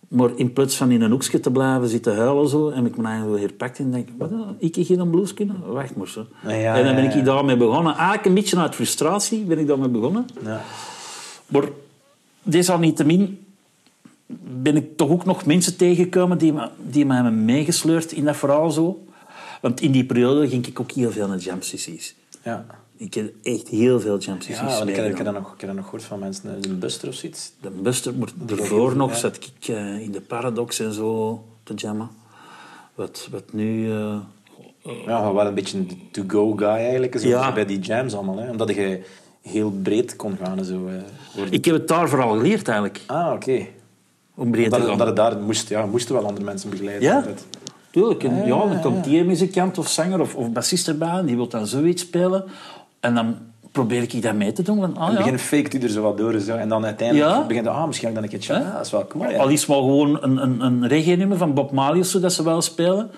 Maar 0.07 0.29
in 0.35 0.53
plaats 0.53 0.75
van 0.75 0.91
in 0.91 1.01
een 1.01 1.11
hoekje 1.11 1.39
te 1.39 1.51
blijven 1.51 1.87
zitten 1.87 2.15
huilen 2.15 2.49
zo, 2.49 2.73
heb 2.73 2.85
ik 2.85 2.97
me 2.97 3.03
eigenlijk 3.03 3.33
wel 3.39 3.47
herpakt 3.47 3.79
en 3.79 3.91
denk 3.91 4.09
wat, 4.17 4.31
ik 4.57 4.75
heb 4.75 4.85
geen 4.85 5.09
blues 5.09 5.33
kunnen? 5.33 5.71
Wacht 5.73 5.95
maar 5.95 6.07
zo. 6.07 6.25
Ja, 6.43 6.51
ja, 6.53 6.75
en 6.75 6.83
dan 6.85 6.95
ben 6.95 7.03
ik 7.03 7.13
ja. 7.13 7.21
daarmee 7.21 7.57
begonnen. 7.57 7.93
Eigenlijk 7.93 8.25
een 8.25 8.33
beetje 8.33 8.57
uit 8.57 8.75
frustratie 8.75 9.43
ben 9.43 9.57
ik 9.59 9.67
daarmee 9.67 9.87
begonnen. 9.89 10.25
Ja. 10.43 10.61
Maar 11.45 11.63
desalniettemin 12.43 13.45
ben 14.61 14.75
ik 14.75 14.97
toch 14.97 15.09
ook 15.09 15.25
nog 15.25 15.45
mensen 15.45 15.77
tegengekomen 15.77 16.37
die, 16.37 16.53
me- 16.53 16.69
die 16.89 17.05
mij 17.05 17.15
hebben 17.15 17.45
meegesleurd 17.45 18.11
in 18.11 18.25
dat 18.25 18.37
verhaal 18.37 18.71
zo. 18.71 19.05
Want 19.61 19.81
in 19.81 19.91
die 19.91 20.05
periode 20.05 20.47
ging 20.49 20.67
ik 20.67 20.79
ook 20.79 20.91
heel 20.91 21.11
veel 21.11 21.27
naar 21.27 21.37
jam 21.37 21.61
sessies. 21.61 22.15
Ja. 22.45 22.65
Ik 22.97 23.13
heb 23.13 23.33
echt 23.43 23.67
heel 23.67 23.99
veel 23.99 24.17
jam 24.19 24.41
sessies 24.41 24.57
Ja, 24.77 24.81
ik, 24.83 24.95
heb, 24.95 25.05
ik, 25.09 25.15
heb 25.17 25.25
dat 25.25 25.33
nog, 25.33 25.53
ik 25.53 25.59
heb 25.59 25.69
dat 25.69 25.75
nog 25.75 25.85
gehoord 25.85 26.03
van 26.03 26.19
mensen. 26.19 26.49
eh, 26.63 26.69
Een 26.71 26.79
buster 26.79 27.07
of 27.09 27.13
zoiets. 27.15 27.51
De 27.61 27.69
Buster, 27.69 28.13
maar 28.15 28.29
daarvoor 28.35 28.95
nog 28.95 29.09
Ja. 29.11 29.15
zat 29.17 29.35
ik 29.35 29.67
eh, 29.67 29.99
in 29.99 30.11
de 30.11 30.21
Paradox 30.21 30.79
en 30.79 30.93
zo 30.93 31.43
te 31.63 31.73
jammen. 31.73 32.09
Wat, 32.95 33.27
wat 33.31 33.53
nu... 33.53 33.91
eh, 33.91 34.17
Ja, 35.05 35.27
we 35.27 35.33
waren 35.33 35.45
een 35.47 35.53
beetje 35.53 35.77
een 35.77 36.01
to-go 36.11 36.51
guy 36.55 36.67
eigenlijk. 36.67 37.19
Zo 37.19 37.27
Ja. 37.27 37.53
Bij 37.53 37.65
die 37.65 37.79
jams 37.79 38.13
allemaal. 38.13 38.37
Hè. 38.37 38.49
Omdat 38.49 38.69
je 38.75 39.01
heel 39.41 39.71
breed 39.83 40.15
kon 40.15 40.37
gaan. 40.43 40.57
en 40.57 40.65
Zo, 40.65 40.87
eh, 40.87 41.51
ik 41.51 41.65
heb 41.65 41.73
het 41.75 41.87
daar 41.87 42.09
vooral 42.09 42.29
geleerd 42.37 42.67
eigenlijk, 42.67 43.01
Ah, 43.07 43.33
oké. 43.33 43.65
om 44.35 44.51
breed 44.51 44.63
te 44.69 44.75
Omdat, 44.75 44.79
gaan. 44.81 44.91
omdat 44.91 45.07
het 45.07 45.15
daar 45.15 45.37
moest, 45.37 45.69
ja, 45.69 45.85
moesten 45.85 46.15
wel 46.15 46.25
andere 46.25 46.45
mensen 46.45 46.69
begeleiden. 46.69 47.07
Ja? 47.09 47.15
altijd. 47.15 47.45
Tuurlijk. 47.95 48.23
En, 48.23 48.41
Ah, 48.41 48.47
ja, 48.47 48.65
dan 48.65 48.81
komt 48.81 49.03
die 49.03 49.23
muzikant 49.23 49.77
of 49.77 49.87
zanger 49.87 50.19
of, 50.19 50.35
of 50.35 50.51
bassist 50.51 50.87
erbij 50.87 51.17
en 51.17 51.25
die 51.25 51.35
wil 51.35 51.47
dan 51.47 51.67
zoiets 51.67 52.01
spelen. 52.01 52.43
En 52.99 53.15
dan 53.15 53.35
probeer 53.71 54.01
ik 54.01 54.21
dat 54.21 54.33
mee 54.33 54.51
te 54.51 54.61
doen. 54.63 54.79
Van, 54.79 54.97
ah, 54.97 55.07
het 55.07 55.17
ja. 55.17 55.23
begin 55.23 55.39
fake 55.39 55.77
u 55.77 55.81
er 55.81 55.89
zo 55.89 56.01
wat 56.01 56.17
door. 56.17 56.39
Zo. 56.39 56.55
En 56.55 56.69
dan 56.69 56.85
uiteindelijk 56.85 57.29
Ja. 57.29 57.45
begint 57.45 57.67
ah, 57.67 57.85
misschien 57.87 58.13
kan 58.13 58.23
ik 58.23 58.31
dan 58.31 58.39
een 58.39 58.45
keer 58.45 58.57
ja, 58.57 58.71
dat 58.73 58.85
is 58.85 58.91
wel 58.91 59.07
cool. 59.07 59.29
Ja. 59.29 59.37
Al 59.37 59.47
is 59.47 59.65
maar 59.65 59.77
gewoon 59.77 60.23
een, 60.23 60.43
een, 60.43 60.61
een 60.61 60.87
reggae-nummer 60.87 61.37
van 61.37 61.53
Bob 61.53 61.71
Marley 61.71 61.99
of 61.99 62.05
zo, 62.05 62.19
dat 62.19 62.33
ze 62.33 62.43
wel 62.43 62.61
spelen. 62.61 63.11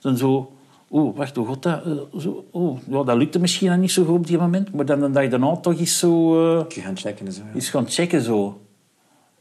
Dan 0.00 0.16
zo... 0.16 0.52
Oeh, 0.90 1.16
wacht, 1.16 1.36
hoe 1.36 1.46
gaat 1.46 1.62
dat? 1.62 1.84
Eh, 1.84 2.20
zo, 2.20 2.44
oeh, 2.52 2.78
ja, 2.88 3.02
dat 3.02 3.16
lukte 3.16 3.38
misschien 3.38 3.68
nog 3.70 3.78
niet 3.78 3.90
zo 3.90 4.04
goed 4.04 4.16
op 4.16 4.26
die 4.26 4.38
moment. 4.38 4.72
Maar 4.72 4.84
dan 4.84 5.00
de 5.00 5.10
dag 5.10 5.28
daarna 5.28 5.56
toch 5.56 5.78
eens 5.78 5.98
zo... 5.98 6.38
je 6.68 6.80
gaan 6.80 6.96
checken 6.96 7.26
en 7.26 7.32
zo. 7.32 7.42
ja. 7.48 7.54
eens 7.54 7.68
gaan 7.70 7.88
checken 7.88 8.22
zo. 8.22 8.60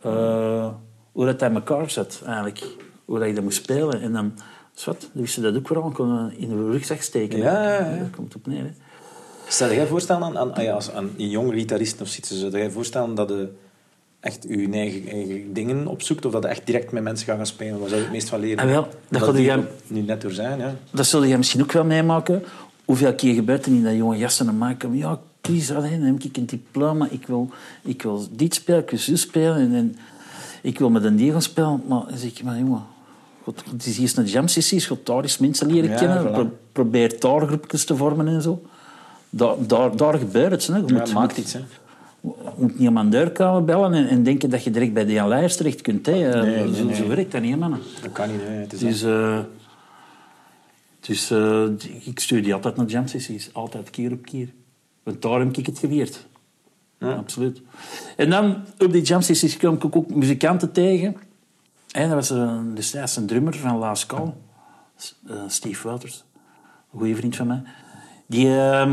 Eh, 0.02 0.68
hoe 1.12 1.26
dat 1.26 1.42
in 1.42 1.54
elkaar 1.54 1.90
zat, 1.90 2.22
eigenlijk. 2.26 2.64
Hoe 3.06 3.20
dat 3.20 3.28
je 3.28 3.34
dat 3.34 3.44
moest 3.44 3.58
spelen. 3.64 4.02
En 4.02 4.14
dan... 4.14 4.34
Zwat, 4.78 5.02
dan 5.14 5.22
wist 5.22 5.36
je 5.36 5.42
dat 5.42 5.56
ook 5.56 5.68
vooral. 5.68 5.90
kon 5.90 6.32
in 6.38 6.50
de 6.50 6.56
rugzak 6.72 7.02
steken. 7.02 7.38
Ja, 7.38 7.64
ja, 7.64 7.90
ja. 7.90 7.98
Dat 7.98 8.10
komt 8.16 8.36
op 8.36 8.48
neer. 8.48 8.64
Hè. 8.64 8.72
Stel 9.48 9.72
jij 9.74 9.88
voorstellen 9.88 10.24
aan, 10.24 10.38
aan, 10.38 10.54
ah 10.54 10.64
ja, 10.64 10.74
als, 10.74 10.92
aan 10.92 11.10
een 11.18 11.30
jonge 11.30 11.54
gitarist 11.54 12.02
of 12.02 12.08
zoiets, 12.08 12.40
zou 12.40 12.52
jij 12.58 12.72
voorstellen 12.72 13.16
dat 13.16 13.30
je 13.30 13.50
echt 14.20 14.44
je 14.50 14.68
eigen, 14.72 15.08
eigen 15.08 15.54
dingen 15.54 15.88
opzoekt 15.88 16.26
of 16.26 16.32
dat 16.32 16.44
je 16.44 16.50
echt 16.50 16.66
direct 16.66 16.92
met 16.92 17.04
mensen 17.04 17.26
gaat 17.28 17.36
gaan 17.36 17.46
spelen? 17.46 17.80
Waar 17.80 17.88
zou 17.88 17.96
je 18.00 18.06
het 18.06 18.14
meest 18.16 18.30
van 18.30 18.40
leren? 18.40 18.64
Ah, 18.64 18.70
wel, 18.70 18.88
dat 19.10 19.22
dat 19.22 19.36
gaan- 19.38 19.68
nu 19.88 20.02
net 20.02 20.22
door 20.22 20.32
zijn, 20.32 20.60
ja. 20.60 20.76
Dat 20.92 21.06
zul 21.06 21.24
je 21.24 21.38
misschien 21.38 21.62
ook 21.62 21.72
wel 21.72 21.86
meemaken. 21.86 22.44
Hoeveel 22.86 23.16
keer 23.16 23.34
gebeurt 23.34 23.66
er 23.66 23.72
niet 23.72 23.84
dat 23.84 23.96
jonge 23.96 24.18
jassen 24.18 24.46
naar 24.46 24.54
mij 24.56 24.76
komen? 24.76 24.98
Ja, 24.98 25.20
Chris, 25.42 25.72
allee, 25.72 25.92
dan 25.92 26.02
heb 26.02 26.24
ik 26.24 26.38
een 26.38 26.46
diploma. 26.46 27.08
Ik 27.12 27.28
wil, 27.28 27.50
ik 27.84 28.02
wil 28.02 28.28
dit 28.32 28.54
spelen, 28.54 28.82
ik 28.82 28.90
wil 28.90 29.00
zo 29.00 29.16
spelen. 29.16 29.56
En, 29.56 29.74
en 29.74 29.98
ik 30.62 30.80
wil 30.80 30.90
met 30.90 31.04
een 31.04 31.16
die 31.16 31.32
gaan 31.32 31.42
spelen. 31.42 31.82
Maar 31.88 32.04
dan 32.10 32.18
zeg 32.18 32.30
ik, 32.30 32.44
maar 32.44 32.58
jongen, 32.58 32.84
God, 33.48 33.64
het 33.72 33.86
is 33.86 33.98
eerst 34.00 34.18
een 34.18 34.26
jam 34.26 34.48
sessie, 34.48 34.80
je 34.90 34.98
daar 35.04 35.22
eens 35.22 35.38
mensen 35.38 35.68
leren 35.72 35.90
Ja, 35.90 35.98
kennen. 35.98 36.28
voilà. 36.28 36.32
Pro- 36.32 36.58
probeer 36.72 37.20
daar 37.20 37.48
groepjes 37.48 37.86
te 37.86 37.96
vormen 37.96 38.28
en 38.28 38.42
zo. 38.42 38.62
Daar, 39.30 39.56
daar, 39.68 39.96
daar 39.98 40.18
gebeurt 40.18 40.52
het. 40.52 40.68
Hè. 40.68 40.76
Je 40.76 40.84
Ja, 40.88 40.94
moet, 40.94 41.14
maakt 41.14 41.38
iets, 41.38 41.54
hè. 41.54 41.60
moet 42.58 42.80
niet 42.80 42.88
aan 42.88 42.94
mijn 42.94 43.10
deur 43.10 43.32
komen 43.32 43.66
bellen 43.66 43.94
en, 43.94 44.08
en 44.08 44.24
denken 44.24 44.50
dat 44.50 44.64
je 44.64 44.72
direct 44.72 44.94
bij 44.94 45.06
de 45.06 45.12
Jan 45.12 45.28
Leijers 45.28 45.56
terecht 45.56 45.82
kunt. 45.82 46.06
Hè. 46.06 46.30
Eh, 46.32 46.42
Nee, 46.42 46.64
nee, 46.66 46.76
zo, 46.76 46.84
nee. 46.84 46.96
zo 46.96 47.08
werkt 47.08 47.32
dat 47.32 47.42
niet, 47.42 47.58
mannen. 47.60 47.80
Dat 48.02 48.12
kan 48.12 48.32
niet, 48.32 48.42
hè. 48.44 48.54
Het 48.54 48.74
is 48.74 48.80
Dus, 48.80 49.04
eh, 49.04 49.40
dus 51.00 51.32
eh, 51.32 51.64
ik 52.04 52.20
stuur 52.20 52.44
die 52.44 52.54
altijd 52.54 52.76
naar 52.76 52.86
jam 52.86 53.08
sessies. 53.08 53.50
Altijd, 53.54 53.90
keer 53.90 54.12
op 54.12 54.26
keer. 54.26 54.48
Want 55.04 55.22
daar 55.22 55.40
heb 55.40 55.58
ik 55.58 55.66
het 55.66 55.80
geleerd. 55.80 56.26
Ja. 57.00 57.12
Absoluut. 57.14 57.62
En 58.16 58.30
dan, 58.30 58.56
op 58.78 58.92
die 58.92 59.02
jam 59.02 59.22
sessies 59.22 59.58
kwam 59.58 59.74
ik 59.76 59.96
ook 59.96 60.10
muzikanten 60.16 60.72
tegen. 60.72 61.16
En 61.92 62.10
dat 62.10 62.28
was 62.28 62.30
eh, 62.30 62.60
destijds 62.74 63.16
een 63.16 63.26
drummer 63.26 63.56
van 63.56 63.78
La 63.78 63.96
Scal. 63.96 64.38
eh, 65.28 65.36
Steve 65.48 65.88
Wouters. 65.88 66.24
Een 66.94 67.00
goede 67.00 67.16
vriend 67.16 67.36
van 67.36 67.48
mij. 67.48 67.62
Die... 68.26 68.60
eh, 68.60 68.92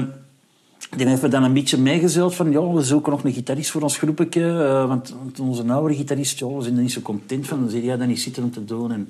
die 0.97 1.07
heeft 1.07 1.23
me 1.23 1.29
dan 1.29 1.43
een 1.43 1.53
beetje 1.53 1.79
meegezeild 1.79 2.35
van 2.35 2.51
ja, 2.51 2.73
we 2.73 2.83
zoeken 2.83 3.13
nog 3.13 3.25
een 3.25 3.33
gitarist 3.33 3.71
voor 3.71 3.83
ons 3.83 3.99
groepje. 3.99 4.65
eh, 4.65 4.87
want, 4.87 5.15
onze 5.41 5.73
oude 5.73 5.95
gitarist, 5.95 6.39
ja, 6.39 6.47
we 6.47 6.63
zijn 6.63 6.77
er 6.77 6.83
niet 6.83 6.93
zo 6.93 7.01
content 7.01 7.47
van. 7.47 7.61
Dan 7.61 7.71
zei 7.71 7.87
hij, 7.89 7.97
dan 7.97 8.09
niet 8.09 8.21
zitten 8.21 8.43
om 8.43 8.51
te 8.51 8.65
doen. 8.65 8.93
En, 8.93 9.09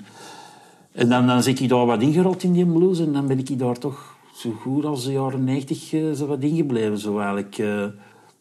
en 0.92 1.08
dan, 1.08 1.26
dan 1.26 1.42
zit 1.42 1.60
ik 1.60 1.68
daar 1.68 1.86
wat 1.86 2.02
ingerold 2.02 2.42
in 2.42 2.52
die 2.52 2.66
blues. 2.66 2.98
En 2.98 3.12
dan 3.12 3.26
ben 3.26 3.38
ik 3.38 3.58
daar 3.58 3.78
toch 3.78 4.16
zo 4.34 4.50
goed 4.50 4.84
als 4.84 5.04
de 5.04 5.12
jaren 5.12 5.44
90 5.44 5.92
eh, 5.92 6.12
zo 6.12 6.26
wat 6.26 6.42
ingebleven. 6.42 6.98
Zo 6.98 7.18
eigenlijk. 7.18 7.58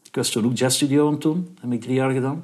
ik 0.03 0.15
was 0.15 0.29
toen 0.29 0.45
ook 0.45 0.57
jazzstudio 0.57 1.05
aan 1.05 1.13
het 1.13 1.21
doen. 1.21 1.47
Dat 1.53 1.63
heb 1.63 1.71
ik 1.71 1.81
drie 1.81 1.95
jaar 1.95 2.11
gedaan. 2.11 2.43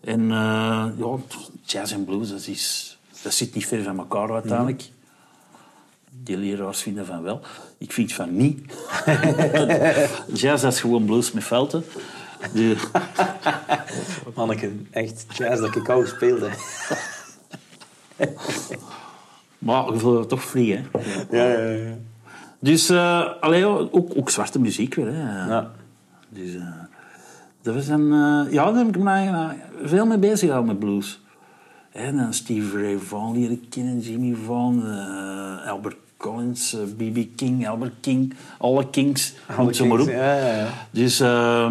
En 0.00 0.30
eh, 0.30 0.86
ja, 0.96 1.16
jazz 1.64 1.92
en 1.92 2.04
blues, 2.04 2.30
dat, 2.30 2.46
is, 2.46 2.98
dat 3.22 3.32
zit 3.32 3.54
niet 3.54 3.66
ver 3.66 3.82
van 3.82 3.98
elkaar 3.98 4.32
uiteindelijk. 4.32 4.90
Die 6.22 6.36
leraars 6.36 6.82
vinden 6.82 7.06
van 7.06 7.22
wel. 7.22 7.40
Ik 7.78 7.92
vind 7.92 8.12
van 8.12 8.36
niet. 8.36 8.72
Jazz, 10.40 10.62
dat 10.62 10.72
is 10.72 10.80
gewoon 10.80 11.04
blues 11.04 11.32
met 11.32 11.44
velten. 11.44 11.84
De, 12.52 12.76
Manneke, 14.34 14.72
echt 14.90 15.24
jazz 15.36 15.60
dat 15.60 15.76
ik 15.76 15.88
al 15.88 16.06
speelde. 16.06 16.48
maar 19.58 19.92
je 19.92 19.98
voelt 19.98 20.28
toch 20.28 20.44
free, 20.44 20.76
hè. 20.76 20.82
Ja, 21.30 21.58
ja, 21.58 21.70
ja. 21.70 21.94
Dus, 22.58 22.90
allee, 23.40 23.60
ja, 23.60 23.66
ook, 23.66 24.16
ook 24.16 24.30
zwarte 24.30 24.60
muziek 24.60 24.94
weer, 24.94 25.12
hè. 25.12 25.48
Ja. 25.48 25.70
Dus, 26.28 26.54
eh, 26.54 26.79
een... 27.74 28.12
eh, 28.12 28.52
ja, 28.52 28.64
daar 28.64 28.74
heb 28.84 28.96
ik 28.96 29.02
me 29.02 29.10
eigenlijk 29.10 29.58
veel 29.84 30.06
mee 30.06 30.18
bezig 30.18 30.40
gehouden 30.40 30.66
met 30.66 30.78
blues. 30.78 31.20
En 31.92 32.16
dan 32.16 32.34
Steve 32.34 32.82
Ray 32.82 32.98
Vaughan 32.98 33.38
leren 33.38 33.68
kennen, 33.68 33.98
Jimmy 34.00 34.34
Vaughan, 34.44 34.86
eh, 34.86 35.68
Albert 35.70 35.96
Collins, 36.16 36.76
B.B. 36.96 37.18
King, 37.36 37.68
Albert 37.68 37.92
King, 38.00 38.34
alle 38.58 38.90
Kings, 38.90 39.34
noem 39.58 39.72
ze 39.72 39.86
maar 39.86 40.00
op. 40.00 40.08
Ja, 40.08 40.34
ja, 40.36 40.56
ja. 40.56 40.66
Dus 40.90 41.20
eh 41.20 41.68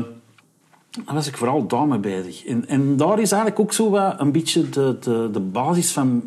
daar 1.05 1.15
was 1.15 1.27
ik 1.27 1.38
vooral 1.38 1.67
daarmee 1.67 1.99
bezig. 1.99 2.45
En, 2.45 2.67
en 2.67 2.97
daar 2.97 3.19
is 3.19 3.31
eigenlijk 3.31 3.62
ook 3.62 3.73
zo 3.73 3.89
wat 3.89 4.19
een 4.19 4.31
beetje 4.31 4.69
de, 4.69 4.97
de, 4.99 5.29
de 5.31 5.39
basis 5.39 5.91
van, 5.91 6.23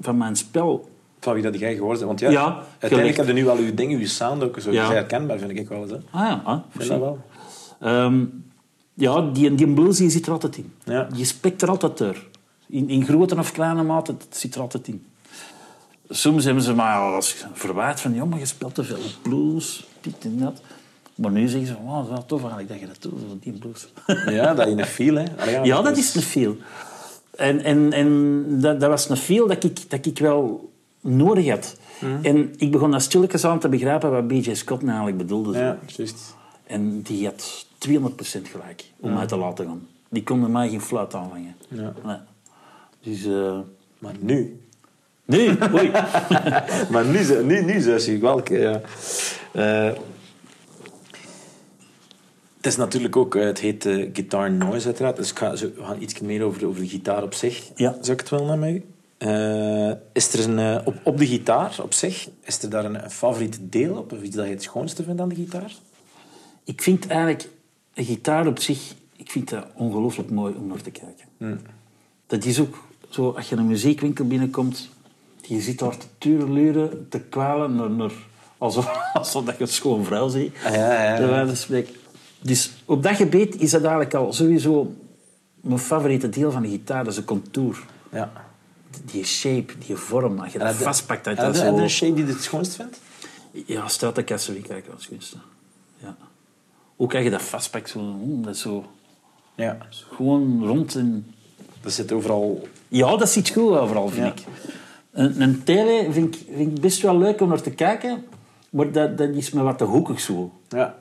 van 0.00 0.16
mijn 0.16 0.36
spel. 0.36 0.90
Van 1.20 1.34
wie 1.34 1.42
dat 1.42 1.58
jij 1.58 1.74
geworden 1.74 2.06
bent. 2.06 2.20
Want 2.20 2.34
ja, 2.34 2.40
Ja, 2.40 2.62
uiteindelijk 2.78 3.18
heb 3.18 3.26
je 3.26 3.32
nu 3.32 3.48
al 3.48 3.58
je 3.58 3.74
dingen, 3.74 3.98
je 3.98 4.06
sound 4.06 4.42
ook 4.42 4.60
zo 4.60 4.72
Ja. 4.72 4.90
herkenbaar, 4.92 5.38
vind 5.38 5.58
ik 5.58 5.68
wel 5.68 5.82
eens. 5.82 5.90
Hè. 5.90 5.96
Ah 6.10 6.20
ja, 6.28 6.40
ah, 6.44 6.58
Vind 6.76 6.88
dat 6.88 6.98
wel. 6.98 7.18
Ehm, 7.80 8.24
ja, 8.94 9.20
die, 9.20 9.54
die 9.54 9.72
blues 9.72 9.96
die 9.96 10.10
zit 10.10 10.26
er 10.26 10.32
altijd 10.32 10.56
in. 10.56 10.72
Ja. 10.84 11.08
Je 11.14 11.24
spekt 11.24 11.62
er 11.62 11.68
altijd 11.68 11.98
door. 11.98 12.26
In, 12.66 12.88
in 12.88 13.04
grote 13.04 13.36
of 13.36 13.52
kleine 13.52 13.82
mate, 13.82 14.12
het 14.12 14.36
zit 14.36 14.54
er 14.54 14.60
altijd 14.60 14.88
in. 14.88 15.04
Soms 16.08 16.44
hebben 16.44 16.62
ze 16.62 16.74
mij 16.74 16.94
al 16.94 17.14
eens 17.14 17.44
verwijt 17.52 18.00
van... 18.00 18.14
Ja, 18.14 18.24
maar 18.24 18.38
je 18.38 18.46
speelt 18.46 18.74
te 18.74 18.84
veel 18.84 18.98
blues, 19.22 19.86
dit 20.00 20.14
en 20.20 20.38
dat. 20.38 20.60
Maar 21.14 21.30
nu 21.30 21.48
zeggen 21.48 21.66
ze 21.66 21.74
van... 21.74 21.84
Oh, 21.84 21.96
dat 21.96 22.04
is 22.04 22.10
wel 22.10 22.26
tof 22.26 22.40
eigenlijk 22.40 22.68
dat 22.68 22.80
je 22.80 22.86
dat 22.86 23.02
doet, 23.02 23.42
die 23.42 23.52
blues. 23.52 23.88
Ja, 24.36 24.54
dat 24.54 24.68
je 24.68 24.78
een 24.78 24.86
feel, 24.86 25.14
hè. 25.14 25.24
Allee, 25.38 25.64
Ja, 25.64 25.82
dat 25.82 25.96
is 25.96 26.14
een 26.14 26.22
veel. 26.22 26.56
En, 27.36 27.64
en, 27.64 27.92
en 27.92 28.44
dat, 28.60 28.80
dat 28.80 28.90
was 28.90 29.08
een 29.08 29.16
veel 29.16 29.46
dat 29.46 29.64
ik, 29.64 29.90
dat 29.90 30.06
ik 30.06 30.18
wel 30.18 30.72
nodig 31.00 31.48
had. 31.48 31.76
En 32.22 32.54
ik 32.56 32.70
begon 32.70 32.90
dat 32.90 33.02
stilletjes 33.02 33.44
aan 33.44 33.58
te 33.58 33.68
begrijpen 33.68 34.10
wat 34.10 34.26
B.J. 34.26 34.54
Scott 34.54 34.82
nou 34.82 34.94
eigenlijk 34.94 35.16
bedoelde. 35.16 35.58
Ja, 35.58 35.78
juist. 35.86 36.34
En 36.66 37.02
die 37.02 37.24
had 37.26 37.66
200% 37.88 37.92
gelijk 38.42 38.84
om 39.00 39.12
mij 39.12 39.26
te 39.26 39.36
laten 39.36 39.66
gaan. 39.66 39.88
Die 40.08 40.22
konden 40.22 40.50
mij 40.50 40.68
geen 40.68 40.80
fluit 40.80 41.14
aanvangen. 41.14 41.56
Ja. 41.68 41.92
Nee. 42.04 42.16
Dus... 43.00 43.24
eh 43.24 43.58
Maar 43.98 44.14
nu... 44.20 44.60
nee, 45.24 45.58
oei. 45.72 45.90
Maar 46.92 47.04
nu, 47.04 47.42
nu, 47.42 47.62
nu 47.62 47.94
ik 47.94 48.20
welke, 48.20 48.58
ja. 48.58 48.80
Eh, 49.52 49.92
het 52.56 52.66
is 52.66 52.76
natuurlijk 52.76 53.16
ook, 53.16 53.34
eh, 53.34 53.44
het 53.44 53.58
heet 53.58 53.86
eh, 53.86 54.10
Guitar 54.12 54.50
Noise 54.50 54.86
uiteraard, 54.86 55.16
dus 55.16 55.30
ik 55.30 55.38
ga, 55.38 55.52
we 55.52 55.72
gaan 55.82 56.02
iets 56.02 56.20
meer 56.20 56.42
over 56.42 56.58
de, 56.58 56.66
over 56.66 56.80
de 56.80 56.88
gitaar 56.88 57.22
op 57.22 57.34
zich. 57.34 57.70
Ja. 57.74 57.96
Zou 58.00 58.12
ik 58.12 58.20
het 58.20 58.28
wel 58.28 58.44
naar 58.44 58.58
mij? 58.58 58.82
Is 60.12 60.32
er 60.32 60.48
een, 60.48 60.86
op, 60.86 60.94
op 61.02 61.18
de 61.18 61.26
gitaar 61.26 61.76
op 61.82 61.92
zich, 61.92 62.28
is 62.44 62.62
er 62.62 62.70
daar 62.70 62.84
een, 62.84 63.04
een 63.04 63.10
favoriet 63.10 63.58
deel 63.60 63.96
op? 63.96 64.12
Of 64.12 64.22
iets 64.22 64.36
dat 64.36 64.46
je 64.46 64.52
het 64.52 64.62
schoonste 64.62 65.02
vindt 65.02 65.20
aan 65.20 65.28
de 65.28 65.34
gitaar? 65.34 65.72
Ik 66.64 66.82
vind 66.82 67.06
eigenlijk 67.06 67.48
een 67.94 68.04
gitaar 68.04 68.46
op 68.46 68.58
zich... 68.58 68.94
Ik 69.16 69.30
vind 69.30 69.50
dat 69.50 69.66
ongelooflijk 69.74 70.30
mooi 70.30 70.54
om 70.54 70.66
naar 70.66 70.80
te 70.80 70.90
kijken. 70.90 71.60
Dat 72.26 72.44
is 72.44 72.60
ook 72.60 72.84
zo, 73.08 73.30
als 73.30 73.48
je 73.48 73.56
een 73.56 73.66
muziekwinkel 73.66 74.26
binnenkomt... 74.26 74.88
Je 75.46 75.60
zit 75.60 75.78
daar 75.78 75.96
te 75.96 76.06
te 77.08 77.20
kwalen, 77.20 77.74
naar, 77.74 77.90
naar, 77.90 78.12
alsof, 78.58 78.90
alsof 79.12 79.44
dat 79.44 79.56
je 79.56 79.62
een 79.62 79.68
schoon 79.68 80.04
vrouw 80.04 80.28
ziet. 80.28 80.54
Ah, 80.64 80.74
ja, 80.74 80.92
ja, 80.92 81.18
ja. 81.18 81.84
Dus 82.40 82.72
op 82.84 83.02
dat 83.02 83.16
gebied 83.16 83.60
is 83.60 83.70
dat 83.70 83.80
eigenlijk 83.80 84.14
al 84.14 84.32
sowieso 84.32 84.94
mijn 85.60 85.78
favoriete 85.78 86.28
deel 86.28 86.50
van 86.50 86.62
de 86.62 86.68
gitaar. 86.68 87.04
Dat 87.04 87.12
is 87.12 87.18
de 87.18 87.24
contour. 87.24 87.84
Ja. 88.12 88.32
Die 89.04 89.24
shape, 89.24 89.78
die 89.86 89.96
vorm. 89.96 90.38
Als 90.38 90.52
je 90.52 90.58
dat 90.58 90.74
vastpakt, 90.74 91.24
dat 91.24 91.36
Heb 91.36 91.54
dat 91.54 91.78
een 91.78 91.90
shape 91.90 92.14
die 92.14 92.26
je 92.26 92.32
het 92.32 92.42
schoonst 92.42 92.74
vindt? 92.74 93.00
Ja, 93.52 93.88
vind 94.44 94.58
ik 94.58 94.70
eigenlijk 94.70 94.88
als 94.88 95.08
kunst. 95.08 95.36
Ja. 95.98 96.16
Ook 97.02 97.14
als 97.14 97.24
je 97.24 97.30
dat 97.30 97.42
vastpakt, 97.42 97.88
zo, 97.88 98.00
mm, 98.00 98.42
dat 98.42 98.54
is 98.54 98.60
zo 98.60 98.84
Ja. 99.54 99.78
gewoon 100.10 100.66
rond. 100.66 100.94
En... 100.94 101.26
Dat 101.80 101.92
zit 101.92 102.12
overal... 102.12 102.68
Ja, 102.88 103.16
dat 103.16 103.28
ziet 103.28 103.50
goed 103.50 103.76
overal, 103.76 104.08
vind 104.08 104.26
Ja. 104.26 104.32
ik. 104.32 104.42
Een, 105.12 105.40
een 105.40 105.64
tele 105.64 106.06
vind 106.10 106.34
ik, 106.34 106.42
vind 106.54 106.76
ik 106.76 106.80
best 106.80 107.02
wel 107.02 107.18
leuk 107.18 107.40
om 107.40 107.48
naar 107.48 107.60
te 107.60 107.70
kijken, 107.70 108.24
maar 108.70 108.92
dat, 108.92 109.18
dat 109.18 109.28
is 109.28 109.50
me 109.50 109.62
wat 109.62 109.78
te 109.78 109.84
hoekig 109.84 110.20
zo. 110.20 110.52
Ja. 110.68 110.94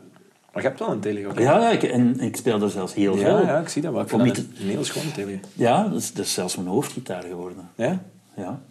Maar 0.53 0.61
je 0.63 0.67
hebt 0.67 0.79
wel 0.79 0.91
een 0.91 0.99
tele 0.99 1.19
hè? 1.19 1.41
Ja, 1.41 1.59
ja 1.59 1.69
ik, 1.69 1.83
en 1.83 2.19
ik 2.19 2.35
speel 2.35 2.61
er 2.61 2.69
zelfs 2.69 2.93
heel 2.93 3.15
veel. 3.17 3.39
ja, 3.39 3.47
ja, 3.47 3.59
ik 3.59 3.69
zie 3.69 3.81
dat 3.81 3.93
wel. 3.93 4.01
Ik 4.01 4.09
vind 4.09 4.35
dat 4.35 4.37
een 4.37 4.67
heel 4.67 4.83
schoon 4.83 5.11
tele. 5.11 5.39
Ja, 5.53 5.87
dat 5.87 5.99
is, 5.99 6.13
dat 6.13 6.25
is 6.25 6.33
zelfs 6.33 6.55
mijn 6.55 6.67
hoofdgitaar 6.67 7.23
geworden. 7.23 7.69
Ja? 7.75 8.01
Ja. 8.35 8.61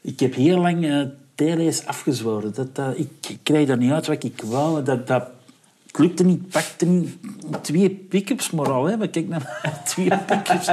Ik 0.00 0.20
heb 0.20 0.34
heel 0.34 0.58
lang 0.58 0.84
eh 0.86 1.02
tele's 1.34 1.86
afgezworen. 1.86 2.54
Dat, 2.54 2.74
dat, 2.74 2.98
ik, 2.98 3.10
ik 3.28 3.38
krijg 3.42 3.66
dat 3.68 3.78
niet 3.78 3.92
uit 3.92 4.06
wat 4.06 4.24
ik 4.24 4.42
wou. 4.42 4.82
Dat, 4.82 5.06
dat 5.06 5.24
het 5.92 6.00
lukte 6.00 6.24
niet, 6.24 6.48
pakte 6.48 6.84
niet. 6.86 7.16
Twee 7.60 7.90
pick-ups 7.90 8.50
maar 8.50 8.72
al. 8.72 8.84
Hè. 8.84 9.08
Kijk 9.08 9.28
naar 9.28 9.60
twee 9.84 10.08
pick-ups. 10.26 10.68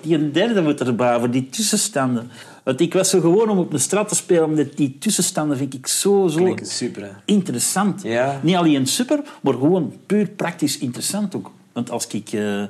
Die 0.00 0.14
een 0.14 0.32
derde 0.32 0.62
moet 0.62 0.80
erbij 0.80 1.18
voor 1.18 1.30
die 1.30 1.48
tussenstanden. 1.48 2.30
Want 2.62 2.80
ik 2.80 2.92
was 2.92 3.10
zo 3.10 3.20
gewoon 3.20 3.48
om 3.48 3.58
op 3.58 3.72
een 3.72 3.80
straat 3.80 4.08
te 4.08 4.14
spelen, 4.14 4.44
omdat 4.44 4.76
die 4.76 4.98
tussenstanden 4.98 5.56
vind 5.56 5.74
ik 5.74 5.86
zo, 5.86 6.28
zo 6.28 6.36
Klinkt 6.36 6.68
super, 6.68 7.02
hè? 7.02 7.10
interessant. 7.24 8.02
Ja. 8.02 8.40
Niet 8.42 8.56
alleen 8.56 8.86
super, 8.86 9.20
maar 9.40 9.52
gewoon 9.54 9.92
puur 10.06 10.28
praktisch 10.28 10.78
interessant 10.78 11.36
ook. 11.36 11.50
Want 11.72 11.90
als 11.90 12.06
ik 12.06 12.32
eh, 12.32 12.62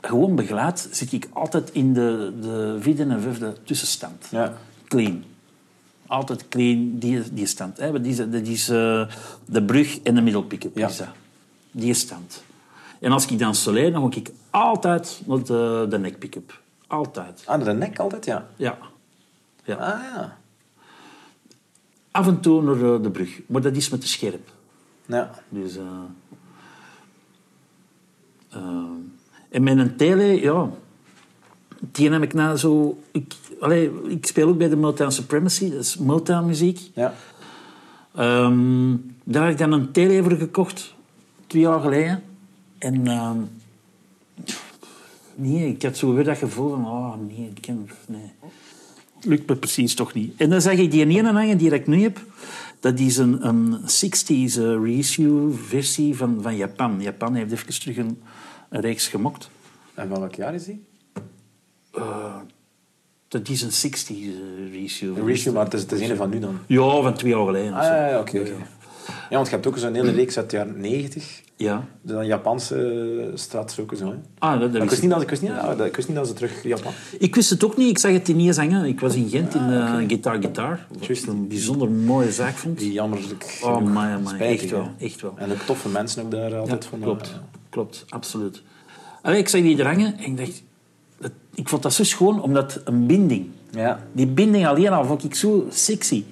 gewoon 0.00 0.34
begeleid, 0.34 0.88
zit 0.90 1.12
ik 1.12 1.28
altijd 1.32 1.70
in 1.72 1.92
de, 1.92 2.32
de 2.40 2.76
vierde 2.80 3.02
en 3.02 3.20
vijfde 3.22 3.56
tussenstand. 3.64 4.26
Ja. 4.30 4.54
Clean. 4.88 5.24
Altijd 6.08 6.48
clean, 6.48 6.98
die, 6.98 7.22
die 7.32 7.46
stand. 7.46 7.78
Hè. 7.78 7.92
Dat 7.92 8.04
is, 8.04 8.18
is 8.18 8.68
eh, 8.68 9.08
de 9.44 9.62
brug 9.62 10.00
en 10.00 10.14
de 10.14 10.20
middelpick-up. 10.20 10.76
Ja. 10.76 10.90
Die 11.70 11.94
stand. 11.94 12.42
En 13.00 13.12
als 13.12 13.26
ik 13.26 13.38
dan 13.38 13.54
soleil, 13.54 13.92
dan 13.92 14.12
ga 14.12 14.18
ik 14.18 14.30
altijd 14.50 15.20
naar 15.26 15.44
de, 15.44 15.86
de 15.90 15.98
neck 15.98 16.18
pick-up. 16.18 16.60
Altijd. 16.86 17.42
Aan 17.46 17.64
de 17.64 17.72
nek 17.72 17.98
altijd, 17.98 18.24
ja. 18.24 18.48
Ja. 18.56 18.78
ja. 19.64 19.74
Ah, 19.74 20.02
ja. 20.14 20.38
Af 22.10 22.26
en 22.26 22.40
toe 22.40 22.62
naar 22.62 22.94
eh, 22.94 23.02
de 23.02 23.10
brug. 23.10 23.40
Maar 23.46 23.62
dat 23.62 23.76
is 23.76 23.88
met 23.88 24.00
te 24.00 24.08
scherp. 24.08 24.50
Ja. 25.06 25.30
Dus, 25.48 25.76
eh, 25.76 25.84
en 29.48 29.62
met 29.62 29.78
een 29.78 29.96
tele, 29.96 30.40
ja, 30.40 30.70
die 31.80 32.10
heb 32.10 32.22
ik 32.22 32.34
nou 32.34 32.56
zo... 32.56 33.02
Ik, 33.10 33.34
allee, 33.60 33.90
ik 34.08 34.26
speel 34.26 34.48
ook 34.48 34.58
bij 34.58 34.68
de 34.68 34.76
Motown 34.76 35.10
Supremacy, 35.10 35.70
dat 35.70 35.80
is 35.80 35.96
Motown 35.96 36.46
muziek. 36.46 36.80
Ja. 36.94 37.14
Ehm, 38.14 38.96
daar 39.24 39.42
heb 39.42 39.52
ik 39.52 39.58
dan 39.58 39.72
een 39.72 39.92
tele 39.92 40.22
voor 40.22 40.32
gekocht, 40.32 40.94
twee 41.46 41.62
jaar 41.62 41.80
geleden. 41.80 42.22
En 42.78 43.06
ehm, 43.06 43.38
nee, 45.34 45.68
ik 45.68 45.82
had 45.82 45.96
zo 45.96 46.14
weer 46.14 46.24
dat 46.24 46.38
gevoel 46.38 46.70
van, 46.70 46.86
oh 46.86 47.14
nee, 47.28 47.50
ik 47.54 47.60
ken, 47.60 47.90
nee. 48.06 48.32
lukt 49.20 49.48
me 49.48 49.56
precies 49.56 49.94
toch 49.94 50.14
niet. 50.14 50.32
En 50.36 50.50
dan 50.50 50.60
zag 50.60 50.72
ik 50.72 50.90
die 50.90 51.06
ene 51.06 51.32
hangen 51.32 51.58
die 51.58 51.74
ik 51.74 51.86
nu 51.86 52.02
heb. 52.02 52.20
Dat 52.80 52.98
is 52.98 53.16
een, 53.16 53.46
een 53.46 53.80
60s 53.80 54.58
eh, 54.58 54.82
reissue 54.82 55.50
versie 55.52 56.16
van, 56.16 56.38
van 56.42 56.56
Japan. 56.56 57.00
Japan 57.00 57.34
heeft 57.34 57.52
even 57.52 57.80
terug 57.80 57.96
een, 57.96 58.22
een 58.68 58.80
reeks 58.80 59.08
gemokt. 59.08 59.50
En 59.94 60.08
van 60.08 60.18
welk 60.18 60.34
jaar 60.34 60.54
is 60.54 60.64
die? 60.64 60.84
Dat 63.28 63.48
is 63.48 63.62
een 63.62 63.90
60s 63.90 64.08
eh, 64.10 64.72
reissue. 64.72 65.08
Een 65.16 65.26
reissue, 65.26 65.52
maar 65.52 65.64
het 65.64 65.74
is, 65.74 65.80
het 65.80 65.92
is 65.92 66.08
een 66.08 66.16
van 66.16 66.30
nu 66.30 66.38
dan. 66.38 66.58
Ja, 66.66 67.02
van 67.02 67.14
twee 67.14 67.32
jaar 67.32 67.44
geleden. 67.44 67.72
Ah, 67.72 67.84
zo. 67.84 67.92
ja, 67.92 68.18
oké. 68.20 68.38
Ja, 69.30 69.34
want 69.36 69.46
je 69.46 69.52
hebt 69.54 69.66
ook 69.66 69.78
zo'n 69.78 69.94
hele 69.94 70.10
reeks 70.10 70.36
uit 70.36 70.50
de 70.50 70.56
jaren 70.56 70.80
90. 70.80 71.42
Ja. 71.56 71.84
De 72.02 72.14
Japanse 72.24 73.30
straatstroken 73.34 73.96
zo. 73.96 74.06
Hè. 74.06 74.14
Ah, 74.38 74.60
dat, 74.60 74.72
dat 74.72 74.82
ik, 74.82 74.90
wist 74.90 75.02
niet 75.02 75.10
dat, 75.10 75.22
ik, 75.22 75.28
wist 75.30 75.42
niet, 75.42 75.50
dat- 75.76 75.86
ik 75.86 75.96
wist 75.96 76.08
niet 76.08 76.16
dat 76.16 76.26
ze 76.26 76.32
terug 76.32 76.62
Japan... 76.62 76.92
Ik 77.18 77.34
wist 77.34 77.50
het 77.50 77.64
ook 77.64 77.76
niet. 77.76 77.88
Ik 77.88 77.98
zag 77.98 78.12
het 78.12 78.28
in 78.28 78.52
hangen. 78.52 78.84
Ik 78.84 79.00
was 79.00 79.14
in 79.14 79.28
Gent 79.28 79.54
in 79.54 79.72
eh, 79.72 79.94
Guitar 79.94 80.40
Guitar. 80.40 80.86
Wat 80.88 81.06
Juist. 81.06 81.22
ik 81.22 81.28
een 81.28 81.48
bijzonder 81.48 81.90
mooie 81.90 82.32
zaak 82.32 82.54
vond. 82.56 82.78
Die 82.78 82.92
jammerlijk 82.92 83.58
Oh, 83.62 83.80
my, 83.80 84.18
my. 84.32 84.38
Echt 84.38 84.70
wel. 84.70 84.90
Echt 84.98 85.20
wel. 85.20 85.34
En 85.36 85.50
ook 85.52 85.60
toffe 85.60 85.88
mensen 85.88 86.24
ook 86.24 86.30
daar 86.30 86.54
altijd 86.56 86.82
Ja, 86.84 86.88
vonden. 86.90 87.08
klopt. 87.08 87.34
Klopt, 87.68 88.04
absoluut. 88.08 88.62
Allee, 89.22 89.38
ik 89.38 89.48
zag 89.48 89.60
die 89.60 89.78
er 89.78 89.86
hangen 89.86 90.18
en 90.18 90.24
ik 90.24 90.36
dacht... 90.36 90.62
Ik 91.58 91.68
vond 91.68 91.82
dat 91.82 91.92
zo 91.92 92.04
schoon, 92.04 92.42
omdat 92.42 92.80
een 92.84 93.06
binding... 93.06 93.46
Ja. 93.70 94.06
Die 94.12 94.26
binding 94.26 94.66
alleen 94.66 94.88
al 94.92 95.04
vond 95.04 95.24
ik 95.24 95.34
zo 95.34 95.66
sexy. 95.70 96.24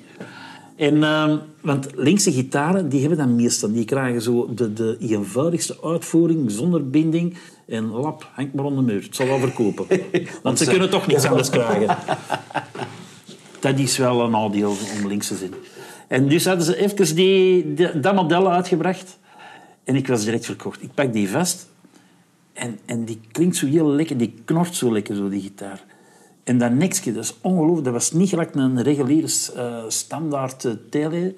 En, 0.76 1.02
ehm, 1.02 1.36
want 1.60 1.88
linkse 1.94 2.32
gitaren, 2.32 2.88
die 2.88 3.00
hebben 3.00 3.18
dat 3.18 3.28
meestal. 3.28 3.72
Die 3.72 3.84
krijgen 3.84 4.22
zo 4.22 4.54
de, 4.54 4.72
de 4.72 4.96
eenvoudigste 5.00 5.76
uitvoering, 5.82 6.50
zonder 6.50 6.90
binding. 6.90 7.36
En 7.66 7.86
lap, 7.86 8.28
hangt 8.34 8.54
maar 8.54 8.64
onder 8.64 8.86
de 8.86 8.92
muur. 8.92 9.02
Het 9.02 9.16
zal 9.16 9.26
wel 9.26 9.38
verkopen. 9.38 9.86
Want 10.42 10.58
ze 10.58 10.64
kunnen 10.66 10.90
toch 10.90 11.06
niets 11.06 11.24
anders 11.30 11.50
krijgen. 11.50 11.96
Dat 13.60 13.78
is 13.78 13.96
wel 13.96 14.20
een 14.20 14.30
nadeel 14.30 14.74
om 15.00 15.06
links 15.08 15.26
te 15.26 15.36
zijn. 15.36 15.52
En 16.08 16.28
dus 16.28 16.44
hadden 16.44 16.64
ze 16.64 16.76
even 16.76 17.14
die, 17.16 17.74
die- 17.74 18.00
dat 18.00 18.14
model 18.14 18.50
uitgebracht. 18.52 19.18
En 19.84 19.96
ik 19.96 20.06
was 20.08 20.24
direct 20.24 20.44
verkocht. 20.44 20.82
Ik 20.82 20.94
pak 20.94 21.12
die 21.12 21.30
vast. 21.30 21.68
En, 22.56 22.78
en 22.84 23.04
die 23.04 23.20
klinkt 23.32 23.56
zo 23.56 23.66
heel 23.66 23.88
lekker. 23.88 24.16
Die 24.16 24.34
knort 24.44 24.74
zo 24.74 24.92
lekker, 24.92 25.16
zo, 25.16 25.28
die 25.28 25.40
gitaar. 25.40 25.84
En 26.44 26.58
dat 26.58 26.72
nekje, 26.72 27.12
dat 27.12 27.24
is 27.24 27.34
ongelooflijk. 27.40 27.84
Dat 27.84 27.92
was 27.92 28.12
niet 28.12 28.28
gelijk 28.28 28.54
een 28.54 28.82
reguliere 28.82 29.28
eh, 29.54 29.84
standaard 29.88 30.64
uh, 30.64 30.72
tele. 30.90 31.34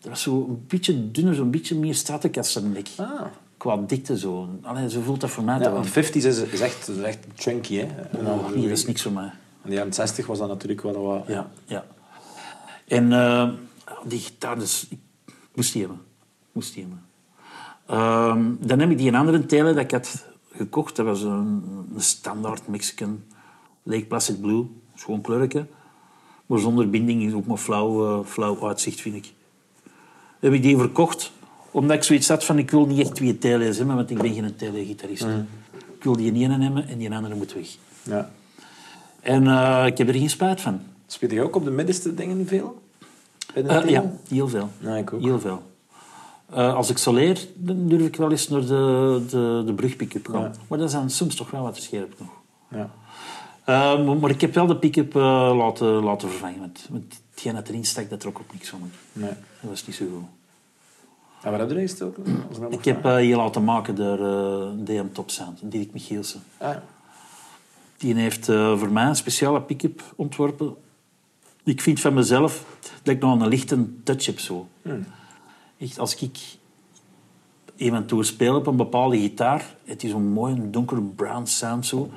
Dat 0.00 0.10
was 0.10 0.22
zo 0.22 0.46
een 0.48 0.64
beetje 0.68 1.10
dunner, 1.10 1.34
zo'n 1.34 1.50
beetje 1.50 1.74
meer 1.74 1.94
Stratocaster-nek. 1.94 2.88
Ah. 2.96 3.22
Qua 3.56 3.76
dikte 3.76 4.18
zo. 4.18 4.48
Allee, 4.62 4.90
zo 4.90 5.00
voelt 5.00 5.20
dat 5.20 5.30
voor 5.30 5.44
mij 5.44 5.58
Ja, 5.58 5.70
want 5.70 5.88
50s 5.88 5.92
is, 6.12 6.24
is, 6.24 6.60
echt, 6.60 6.88
is 6.88 7.02
echt 7.02 7.18
chunky. 7.34 7.76
Hè. 7.76 7.86
Oh, 8.26 8.50
nee, 8.50 8.62
dat 8.62 8.78
is 8.78 8.86
niks 8.86 9.02
voor 9.02 9.12
mij. 9.12 9.32
In 9.64 9.70
de 9.70 9.76
jaren 9.76 9.92
60 9.92 10.26
was 10.26 10.38
dat 10.38 10.48
natuurlijk 10.48 10.82
wel 10.82 11.02
wat... 11.02 11.24
Ja, 11.26 11.50
ja. 11.66 11.84
En 12.86 13.12
eh, 13.12 13.48
die 14.04 14.18
gitaar, 14.18 14.58
dus, 14.58 14.86
ik 14.90 14.98
moest 15.54 15.72
die 15.72 15.82
hebben. 15.82 16.00
Moest 16.52 16.74
die 16.74 16.82
hebben. 16.82 17.02
Ehm, 17.86 18.66
dan 18.66 18.78
heb 18.78 18.90
ik 18.90 18.98
die 18.98 19.08
een 19.08 19.14
andere 19.14 19.46
tele 19.46 19.72
dat 19.72 19.82
ik 19.82 19.90
had 19.90 20.24
gekocht. 20.56 20.96
Dat 20.96 21.06
was 21.06 21.22
een, 21.22 21.62
een 21.94 22.02
standaard 22.02 22.68
Mexican 22.68 23.22
Lake 23.82 24.04
Placid 24.04 24.40
Blue. 24.40 24.66
Schoon 24.94 25.20
kleuretje. 25.20 25.66
Maar 26.46 26.58
zonder 26.58 26.90
binding 26.90 27.22
is 27.22 27.32
ook 27.32 27.46
maar 27.46 27.56
flauw, 27.56 28.18
eh, 28.20 28.26
flauw 28.26 28.68
uitzicht, 28.68 29.00
vind 29.00 29.14
ik. 29.14 29.32
heb 30.40 30.52
ik 30.52 30.62
die 30.62 30.78
verkocht. 30.78 31.32
Omdat 31.70 31.96
ik 31.96 32.02
zoiets 32.02 32.28
had 32.28 32.44
van, 32.44 32.58
ik 32.58 32.70
wil 32.70 32.86
niet 32.86 32.98
echt 32.98 33.14
twee 33.14 33.38
tele's 33.38 33.76
hebben, 33.76 33.96
want 33.96 34.10
ik 34.10 34.18
ben 34.18 34.34
geen 34.34 34.56
tele-gitarist. 34.56 35.22
Ik 35.96 36.02
wil 36.02 36.16
die 36.16 36.32
ene 36.32 36.62
hebben 36.62 36.88
en 36.88 36.98
die 36.98 37.14
andere 37.14 37.34
moet 37.34 37.52
weg. 37.52 37.68
Ja. 38.02 38.30
En 39.20 39.46
eh, 39.46 39.86
ik 39.86 39.98
heb 39.98 40.08
er 40.08 40.14
geen 40.14 40.30
spijt 40.30 40.60
van. 40.60 40.80
Speel 41.06 41.30
je 41.30 41.42
ook 41.42 41.56
op 41.56 41.64
de 41.64 41.70
middenste 41.70 42.14
dingen 42.14 42.46
veel? 42.46 42.82
Eh, 43.54 43.88
ja, 43.88 44.12
heel 44.28 44.48
veel. 44.48 44.70
Ja, 44.78 44.96
ik 44.96 45.12
ook. 45.12 45.20
Heel 45.20 45.40
veel. 45.40 45.62
Eh, 46.50 46.74
als 46.74 46.90
ik 46.90 46.98
soleer, 46.98 47.46
dan 47.54 47.88
durf 47.88 48.06
ik 48.06 48.16
wel 48.16 48.30
eens 48.30 48.48
naar 48.48 48.60
de, 48.60 49.22
de, 49.28 49.62
de 49.66 49.72
brugpick-up 49.74 50.26
gaan. 50.26 50.40
Ja. 50.40 50.52
Maar 50.68 50.78
dat 50.78 50.88
is 50.88 50.94
dan 50.94 51.10
soms 51.10 51.34
toch 51.34 51.50
wel 51.50 51.62
wat 51.62 51.76
scherp 51.76 52.14
nog. 52.18 52.28
Ja. 52.68 52.90
Eh, 53.64 54.04
maar, 54.04 54.16
maar 54.16 54.30
ik 54.30 54.40
heb 54.40 54.54
wel 54.54 54.66
de 54.66 54.76
pick-up 54.76 55.16
eh, 55.16 55.52
laten, 55.56 55.86
laten 55.86 56.28
vervangen. 56.28 56.60
Want, 56.60 56.86
want 56.90 57.20
hetgeen 57.30 57.54
dat 57.54 57.68
erin 57.68 57.84
stak, 57.84 58.10
dat 58.10 58.20
trok 58.20 58.38
ook 58.38 58.52
niks 58.52 58.68
van 58.68 58.80
me. 58.80 58.86
Nee. 59.12 59.32
Dat 59.60 59.70
was 59.70 59.86
niet 59.86 59.96
zo 59.96 60.04
goed. 60.04 60.28
En 61.42 61.50
wat 61.50 61.60
heb 61.60 61.70
je 61.70 61.94
dat 61.98 62.58
mag 62.60 62.70
Ik 62.70 62.84
heb 62.84 63.04
hier 63.04 63.36
laten 63.36 63.64
maken 63.64 63.94
door 63.94 64.18
DM 64.84 65.06
Top 65.12 65.30
Sound, 65.30 65.60
Dirk 65.62 65.92
Michielsen. 65.92 66.42
Ah, 66.58 66.76
Die 67.96 68.14
heeft 68.14 68.46
voor 68.46 68.90
mij 68.90 69.06
een 69.06 69.16
speciale 69.16 69.62
pick-up 69.62 70.02
ontworpen. 70.16 70.74
Ik 71.64 71.80
vind 71.80 72.00
van 72.00 72.14
mezelf 72.14 72.64
dat 73.02 73.14
ik 73.14 73.20
nog 73.20 73.40
een 73.40 73.48
lichte 73.48 74.02
touch 74.02 74.26
heb. 74.26 74.38
Zo. 74.38 74.68
Hmm. 74.82 75.04
Echt, 75.78 75.98
als 75.98 76.16
ik 76.16 76.38
even 77.76 78.06
toe 78.06 78.24
speel 78.24 78.56
op 78.56 78.66
een 78.66 78.76
bepaalde 78.76 79.18
gitaar, 79.18 79.76
het 79.84 80.04
is 80.04 80.12
een 80.12 80.28
mooi 80.28 80.70
donkere 80.70 81.00
brown 81.00 81.46
sound 81.46 81.86
zo. 81.86 82.10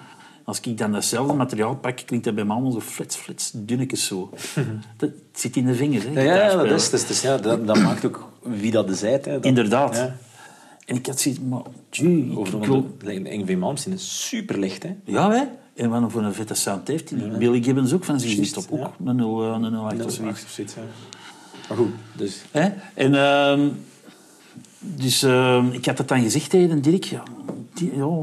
Als 0.43 0.60
ik 0.60 0.78
dan 0.78 0.91
datzelfde 0.91 1.34
materiaal 1.34 1.76
pak, 1.76 2.02
klinkt 2.06 2.26
dat 2.26 2.36
bij 2.36 2.43
me 2.43 2.52
allemaal 2.52 2.72
zo 2.72 2.80
flits, 2.80 3.15
flits, 3.15 3.52
dunnetjes 3.54 4.06
zo. 4.06 4.30
Dat 4.98 5.10
zit 5.34 5.56
in 5.56 5.65
de 5.65 5.74
vingers, 5.74 6.04
hè, 6.04 6.22
Ja, 6.22 6.36
ja, 6.36 6.56
dat, 6.56 6.72
is, 6.72 6.89
dat, 6.89 7.10
is, 7.10 7.22
ja, 7.22 7.38
dat, 7.38 7.67
dat 7.67 7.80
maakt 7.80 8.06
ook 8.06 8.32
wie 8.41 8.72
dat 8.72 8.89
is. 8.89 9.02
Hè, 9.02 9.20
dat, 9.20 9.46
Inderdaad. 9.46 9.96
Ja. 9.96 10.15
En 10.86 10.96
ik 10.96 11.06
had 11.06 11.20
zoiets, 11.20 11.41
maar... 11.41 11.62
tjie, 11.89 12.32
ik 12.32 12.38
Over 12.38 13.58
Malmsteen 13.58 13.93
is 13.93 14.28
super 14.28 14.60
licht. 14.60 14.84
Hè? 14.84 14.96
Ja, 15.04 15.32
hè? 15.32 15.43
En 15.76 15.89
wat 15.89 16.02
een 16.02 16.12
voor 16.12 16.24
een 16.24 16.34
vette 16.34 16.54
sound 16.54 16.88
heeft 16.88 17.10
hij. 17.10 17.20
Billy 17.20 17.63
Gibbons 17.63 17.93
ook 17.93 18.04
van 18.04 18.20
zich 18.20 18.36
Juist, 18.36 18.54
top. 18.54 18.72
Ook 18.72 18.80
ja. 18.80 18.91
een 19.06 19.15
0, 19.15 19.43
eh, 19.43 19.60
een 19.62 19.76
08 19.76 20.06
of 20.06 20.12
zoiets. 20.48 20.76
Maar 21.68 21.78
goed, 21.78 21.92
dus... 22.14 22.44
Hè? 22.52 22.70
En 22.94 23.16
ehm, 23.16 23.70
dus 24.80 25.24
ehm, 25.24 25.68
ik 25.72 25.86
had 25.86 25.98
het 25.98 26.08
dan 26.08 26.22
gezegd 26.22 26.50
tegen 26.50 26.82
Dirk. 26.82 27.04
Ja, 27.04 27.24
die, 27.74 27.96
ja, 27.96 28.20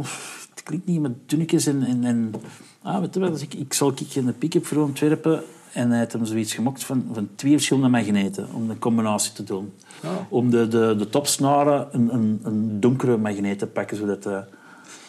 het 0.55 0.63
klinkt 0.63 0.87
niet 0.87 1.01
met 1.01 1.29
tunnetjes 1.29 1.67
en... 1.67 1.83
en, 1.83 2.05
en 2.05 2.35
ah, 2.83 3.01
weet 3.01 3.15
je 3.15 3.21
wel, 3.21 3.31
dus 3.31 3.43
ik, 3.43 3.55
ik 3.55 3.73
zal 3.73 3.89
ik 3.89 4.15
een 4.15 4.39
pick-up 4.39 4.67
voor 4.67 4.83
Antwerpen. 4.83 5.43
En 5.73 5.91
hij 5.91 5.99
had 5.99 6.13
hem 6.13 6.25
zoiets 6.25 6.55
gemokt 6.55 6.85
van, 6.85 7.05
van 7.13 7.29
twee 7.35 7.53
verschillende 7.53 7.89
magneten. 7.89 8.49
Om 8.53 8.71
een 8.71 8.79
combinatie 8.79 9.33
te 9.33 9.45
doen. 9.45 9.73
Oh. 10.05 10.11
Om 10.29 10.51
de, 10.51 10.69
de, 10.69 10.95
de 10.99 11.09
topsnaren 11.09 11.89
een, 11.93 12.15
een, 12.15 12.41
een 12.43 12.81
donkere 12.81 13.17
magneet 13.17 13.59
te 13.59 13.67
pakken. 13.67 13.97
Zodat 13.97 14.27
eh, 14.27 14.39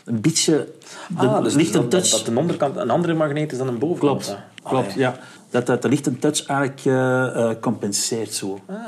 een 0.06 0.22
beetje... 0.22 0.68
De 1.08 1.28
ah, 1.28 1.44
dus 1.44 1.54
lichte 1.54 1.78
dat, 1.78 1.92
touch... 1.92 2.10
dat 2.10 2.26
de 2.26 2.40
onderkant 2.40 2.76
een 2.76 2.90
andere 2.90 3.14
magneet 3.14 3.52
is 3.52 3.58
dan 3.58 3.68
een 3.68 3.80
bovenkant. 3.80 4.24
Klopt? 4.24 4.40
Klopt 4.66 4.86
Allee. 4.86 4.98
ja. 4.98 5.16
Dat, 5.50 5.66
dat 5.66 5.82
de 5.82 5.90
lichte 5.90 6.18
touch 6.20 6.46
eigenlijk 6.46 6.86
eh, 6.86 7.50
eh, 7.50 7.60
compenseert 7.60 8.34
zo. 8.34 8.60
Ah. 8.66 8.88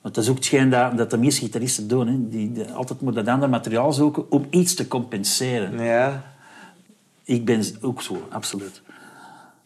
Want 0.00 0.14
dat 0.14 0.24
is 0.24 0.30
ook 0.30 0.36
hetgeen 0.36 0.70
dat, 0.70 0.96
dat 0.96 1.10
de 1.10 1.18
meeste 1.18 1.40
gitaristen 1.40 1.88
doen. 1.88 2.06
Hè. 2.06 2.28
Die, 2.28 2.64
altijd 2.72 3.00
maar 3.00 3.12
dat 3.12 3.28
andere 3.28 3.50
materiaal 3.50 3.92
zoeken 3.92 4.30
om 4.30 4.46
iets 4.50 4.74
te 4.74 4.88
compenseren. 4.88 5.82
Ja. 5.84 6.22
Ik 7.24 7.44
ben 7.44 7.62
ook 7.80 8.02
zo, 8.02 8.26
absoluut. 8.28 8.82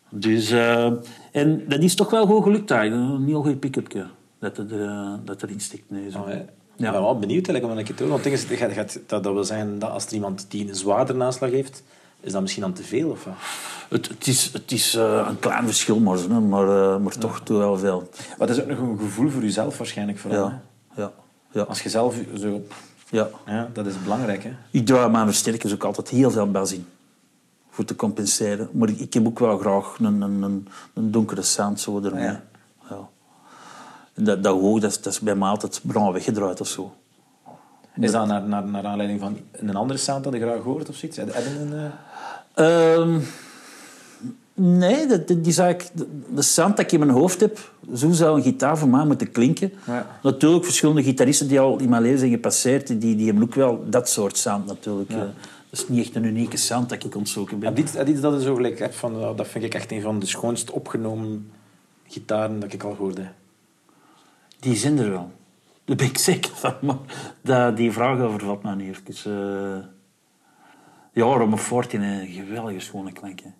Dus, 0.08 0.50
eh, 0.50 0.92
en 1.32 1.64
dat 1.68 1.80
is 1.80 1.94
toch 1.94 2.10
wel 2.10 2.26
goed 2.26 2.42
gelukt 2.42 2.70
eigenlijk. 2.70 3.10
Een 3.20 3.26
heel 3.26 3.42
goed 3.42 3.60
pick-upje 3.60 4.06
dat, 4.38 4.58
er, 4.58 4.82
eh, 4.84 5.12
dat 5.24 5.42
erin 5.42 5.60
stikt 5.60 5.90
nu. 5.90 6.10
Zo. 6.10 6.18
Oh, 6.18 6.28
ja. 6.28 6.34
Ja. 6.76 6.86
Ik 6.86 6.92
ben 6.92 7.02
wel 7.02 7.18
benieuwd 7.18 7.46
eigenlijk, 7.48 7.64
om 7.64 7.78
een 7.78 7.84
keer 7.84 7.94
te 7.96 8.02
horen. 8.02 8.22
Want 8.22 8.24
het 8.34 8.48
ding 8.48 8.60
is, 8.60 8.60
het 8.66 8.72
gaat- 8.72 9.00
dat, 9.06 9.22
dat 9.22 9.32
wil 9.32 9.44
zeggen 9.44 9.78
dat 9.78 9.90
als 9.90 10.06
er 10.06 10.12
iemand 10.12 10.46
die 10.48 10.68
een 10.68 10.74
zwaarder 10.74 11.16
naslag 11.16 11.50
heeft, 11.50 11.82
is 12.22 12.32
dat 12.32 12.40
misschien 12.40 12.62
dan 12.62 12.72
te 12.72 12.82
veel? 12.82 13.10
Of 13.10 13.24
wat? 13.24 13.34
Het, 13.88 14.08
het 14.08 14.26
is, 14.26 14.50
het 14.52 14.72
is 14.72 14.94
eh, 14.94 15.26
een 15.28 15.38
klein 15.38 15.64
verschil, 15.64 15.98
maar, 16.00 16.18
hè, 16.18 16.40
maar, 16.40 16.68
eh, 16.94 16.98
maar 16.98 17.18
toch 17.18 17.40
wel 17.48 17.78
veel. 17.78 18.08
Maar 18.38 18.48
het 18.48 18.56
is 18.56 18.62
ook 18.62 18.68
nog 18.68 18.78
een 18.78 18.98
gevoel 18.98 19.28
voor 19.30 19.42
jezelf 19.42 19.78
waarschijnlijk 19.78 20.18
vooral. 20.18 20.44
Ja, 20.44 20.62
ja, 20.96 21.12
ja. 21.52 21.62
Als 21.62 21.82
je 21.82 21.88
zelf 21.88 22.14
zo... 22.38 22.62
ja. 23.10 23.28
Ja, 23.46 23.68
dat 23.72 23.86
is 23.86 24.02
belangrijk, 24.02 24.42
hè. 24.44 24.50
Ik 24.70 24.86
draai 24.86 25.10
mijn 25.10 25.26
versterkers 25.26 25.72
ook 25.72 25.84
altijd 25.84 26.08
heel 26.08 26.30
veel 26.30 26.50
bas 26.50 26.72
in. 26.72 26.86
Voor 27.70 27.84
te 27.84 27.96
compenseren. 27.96 28.68
Maar 28.72 28.88
ik, 28.88 28.98
ik 28.98 29.14
heb 29.14 29.26
ook 29.26 29.38
wel 29.38 29.58
graag 29.58 29.96
een, 29.98 30.20
een, 30.20 30.42
een, 30.42 30.68
een 30.94 31.10
donkere 31.10 31.42
sound 31.42 31.80
zo 31.80 32.00
ermee. 32.02 32.22
Ja. 32.24 32.42
Ja. 32.90 33.08
Dat, 34.14 34.42
dat 34.42 34.60
hoog, 34.60 34.80
dat, 34.80 34.90
is- 34.90 35.00
dat 35.00 35.12
is 35.12 35.20
bij 35.20 35.34
mij 35.34 35.48
altijd 35.48 35.80
bruin 35.82 36.12
weggedraaid 36.12 36.60
of 36.60 36.66
zo. 36.68 36.94
Is 38.00 38.10
dat 38.10 38.26
naar, 38.26 38.42
naar, 38.42 38.64
naar 38.68 38.86
aanleiding 38.86 39.20
van 39.20 39.38
een 39.52 39.76
andere 39.76 39.98
sound 39.98 40.24
dat 40.24 40.32
je 40.32 40.40
graag 40.40 40.62
hoort 40.62 40.88
of 40.88 40.96
zoiets? 40.96 41.16
Heb 41.18 41.28
je 41.34 41.58
een... 41.60 41.72
eh, 41.72 41.84
Ehm, 42.54 43.18
nee, 44.54 45.06
dat, 45.06 45.30
is 45.30 45.58
eigenlijk 45.58 45.90
de, 46.34 46.42
sound 46.42 46.76
dat 46.76 46.84
ik 46.84 46.92
in 46.92 46.98
mijn 46.98 47.10
hoofd 47.10 47.40
heb. 47.40 47.72
Zo 47.94 48.10
zou 48.10 48.36
een 48.36 48.42
gitaar 48.42 48.78
voor 48.78 48.88
mij 48.88 49.04
moeten 49.04 49.30
klinken. 49.32 49.72
Ja. 49.86 50.18
Natuurlijk, 50.22 50.64
verschillende 50.64 51.02
gitaristen 51.02 51.48
die 51.48 51.60
al 51.60 51.78
in 51.78 51.88
mijn 51.88 52.02
leven 52.02 52.18
zijn 52.18 52.30
gepasseerd, 52.30 52.86
die, 53.00 53.16
die 53.16 53.26
hebben 53.26 53.42
ook 53.42 53.54
wel 53.54 53.84
dat 53.90 54.08
soort 54.08 54.36
sound 54.36 54.66
natuurlijk. 54.66 55.10
Eh, 55.10 55.16
Dat 55.18 55.80
is 55.80 55.88
niet 55.88 56.06
echt 56.06 56.14
een 56.14 56.24
unieke 56.24 56.56
sound 56.56 56.88
dat 56.88 57.04
ik 57.04 57.16
ontzoeken 57.16 57.58
ben. 57.58 57.78
Iets 57.78 57.92
dat 57.92 58.06
je 58.08 58.40
zo 58.42 58.54
gelijk 58.54 58.88
van... 58.94 59.12
nou, 59.12 59.36
dat 59.36 59.48
vind 59.48 59.64
ik 59.64 59.74
echt 59.74 59.92
een 59.92 60.02
van 60.02 60.18
de 60.18 60.26
schoonst 60.26 60.70
opgenomen 60.70 61.50
gitaren 62.06 62.60
dat 62.60 62.72
ik 62.72 62.82
al 62.82 62.94
hoorde. 62.94 63.28
Die 64.58 64.76
zijn 64.76 64.98
er 64.98 65.10
wel. 65.10 65.30
Daar 65.84 65.96
ben 65.96 66.06
ik 66.06 66.18
zeker 66.18 66.50
van. 66.54 66.74
Maar 67.40 67.74
die 67.74 67.92
vraag 67.92 68.20
overvalt 68.20 68.62
mij 68.62 68.74
niet 68.74 68.96
even. 69.08 69.78
eh 69.78 69.84
ja, 71.12 71.24
Rome 71.24 71.58
Fortin, 71.58 72.02
een 72.02 72.26
geweldige 72.26 72.80
schone 72.80 73.12
klank. 73.12 73.40
hè. 73.40 73.50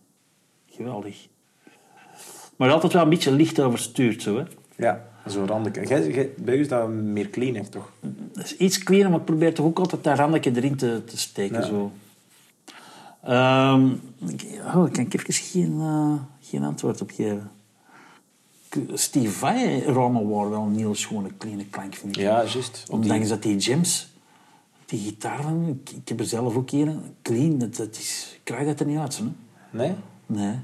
Geweldig. 0.71 1.29
Maar 2.57 2.71
altijd 2.71 2.93
wel 2.93 3.03
een 3.03 3.09
beetje 3.09 3.33
licht 3.33 3.61
overstuurd, 3.61 4.23
zo, 4.23 4.37
hè. 4.37 4.45
Ja, 4.77 5.05
zo 5.29 5.45
randje. 5.45 5.87
Jij, 5.87 6.11
jij, 6.11 6.31
bij 6.37 6.57
u 6.57 6.61
is 6.61 6.69
dat 6.69 6.89
meer 6.89 7.31
clean, 7.31 7.55
echt, 7.55 7.71
toch? 7.73 7.93
Dat 8.33 8.45
is 8.45 8.57
iets 8.57 8.79
kleiner, 8.83 9.11
maar 9.11 9.19
ik 9.19 9.25
probeer 9.25 9.55
toch 9.55 9.67
ook 9.67 9.79
altijd 9.79 10.05
dat 10.05 10.19
randje 10.19 10.53
erin 10.57 10.77
te, 10.77 11.03
te 11.07 11.19
steken. 11.19 11.61
Ja. 11.61 11.67
Zo. 11.67 11.93
Ik- 14.29 14.61
oh, 14.75 14.87
ik 14.87 14.93
kan 14.93 15.05
ik 15.05 15.15
even 15.15 15.35
geen, 15.35 15.77
eh, 15.81 16.15
geen 16.49 16.63
antwoord 16.65 17.01
op 17.01 17.11
geven. 17.11 17.51
Steve 18.93 19.31
Vai 19.31 19.85
Rommel 19.85 20.51
wel 20.51 20.63
een 20.63 20.77
heel 20.77 20.95
schone, 20.95 21.29
kleine 21.39 21.65
klank, 21.67 21.95
vind 21.95 22.17
ik. 22.17 22.23
Ja, 22.23 22.37
juist. 22.45 22.83
Die- 22.87 22.95
Ondanks 22.95 23.29
dat 23.29 23.43
die 23.43 23.61
gems, 23.61 24.12
die 24.93 25.01
gitaar, 25.01 25.43
van- 25.43 25.81
ik, 25.85 25.91
ik 25.97 26.09
heb 26.09 26.21
er 26.21 26.27
zelf 26.27 26.57
ook 26.57 26.71
een, 26.71 27.01
clean, 27.23 27.59
dat, 27.59 27.77
dat 27.77 27.97
is, 27.97 28.33
ik 28.35 28.41
krijg 28.45 28.67
dat 28.67 28.81
er 28.81 28.87
niet 28.87 28.99
uit. 28.99 29.19
Hè? 29.19 29.25
Nee? 29.71 29.93
Nee. 30.27 30.55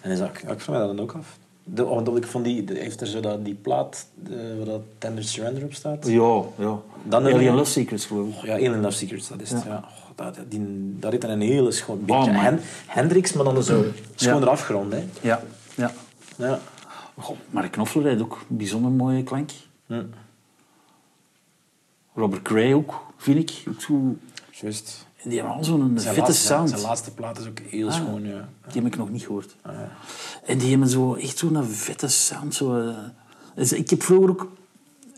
En 0.00 0.10
is 0.10 0.18
dat, 0.18 0.28
ik 0.28 0.60
vraag 0.60 0.68
me 0.68 0.78
dat 0.86 0.96
dan 0.96 1.00
ook 1.00 1.12
af. 1.12 1.38
De, 1.64 1.84
want 1.84 2.16
ik 2.16 2.26
vond 2.26 2.44
die, 2.44 2.64
heeft 2.72 3.00
er 3.00 3.06
zo 3.06 3.20
dat, 3.20 3.44
die 3.44 3.54
plaat 3.54 4.06
de, 4.14 4.54
waar 4.56 4.66
dat 4.66 4.80
Tender 4.98 5.24
Surrender 5.24 5.64
op 5.64 5.74
staat? 5.74 6.06
Ja, 6.06 6.42
ja. 6.58 6.78
Dan 7.02 7.24
Alien 7.24 7.46
een- 7.48 7.54
Love 7.54 7.70
Secrets, 7.70 8.06
geloof 8.06 8.28
ik. 8.28 8.42
Ja, 8.42 8.52
Alien 8.54 8.80
Love 8.80 8.96
Secrets, 8.96 9.28
dat 9.28 9.40
is 9.40 9.50
het. 9.50 9.62
Ja. 9.62 9.68
Ja. 9.68 9.76
Oh, 9.76 10.16
dat, 10.34 10.38
die, 10.48 10.94
dat 10.98 11.10
heeft 11.10 11.22
dan 11.22 11.30
een 11.32 11.40
hele 11.40 11.70
schoon... 11.70 12.04
Beetje 12.04 12.32
man. 12.32 12.42
Hen- 12.42 12.60
Hendrix, 12.86 13.32
maar 13.32 13.44
dan 13.44 13.62
zo 13.62 13.84
schoon 14.14 14.40
Ja. 14.40 14.46
hè. 14.90 15.04
Ja, 15.20 15.42
ja. 15.74 15.92
Ja. 16.36 16.58
Goh, 17.18 17.36
Mark 17.50 17.72
Knopfler 17.72 18.04
heeft 18.06 18.22
ook 18.22 18.44
een 18.50 18.56
bijzonder 18.56 18.90
mooie 18.90 19.22
klank. 19.22 19.50
Hm. 19.86 20.02
Robert 22.14 22.48
Gray 22.48 22.72
ook, 22.74 23.03
vind 23.16 23.50
ik. 23.50 23.62
Ook 23.68 23.80
zo, 23.80 24.16
Juist. 24.50 25.06
en 25.22 25.28
die 25.30 25.38
hebben 25.38 25.56
al 25.56 25.64
zo'n 25.64 25.92
vette 26.00 26.20
laatste, 26.20 26.46
sound. 26.46 26.68
Zijn 26.68 26.80
laatste 26.80 27.10
plaat 27.10 27.38
is 27.38 27.46
ook 27.46 27.58
heel 27.58 27.88
Ah. 27.88 27.94
schoon, 27.94 28.24
ja. 28.26 28.48
Die 28.72 28.82
heb 28.82 28.86
ik 28.92 28.96
nog 28.96 29.10
niet 29.10 29.22
gehoord. 29.22 29.56
Ah, 29.62 29.72
ja. 29.74 29.90
En 30.46 30.58
die 30.58 30.70
hebben 30.70 30.88
zo, 30.88 31.14
echt 31.14 31.38
zo'n 31.38 31.64
vette 31.64 32.08
sound. 32.08 32.54
Zo, 32.54 32.78
eh. 32.78 32.94
Dus 33.54 33.72
ik 33.72 33.90
heb 33.90 34.02
vroeger 34.02 34.30
ook 34.30 34.48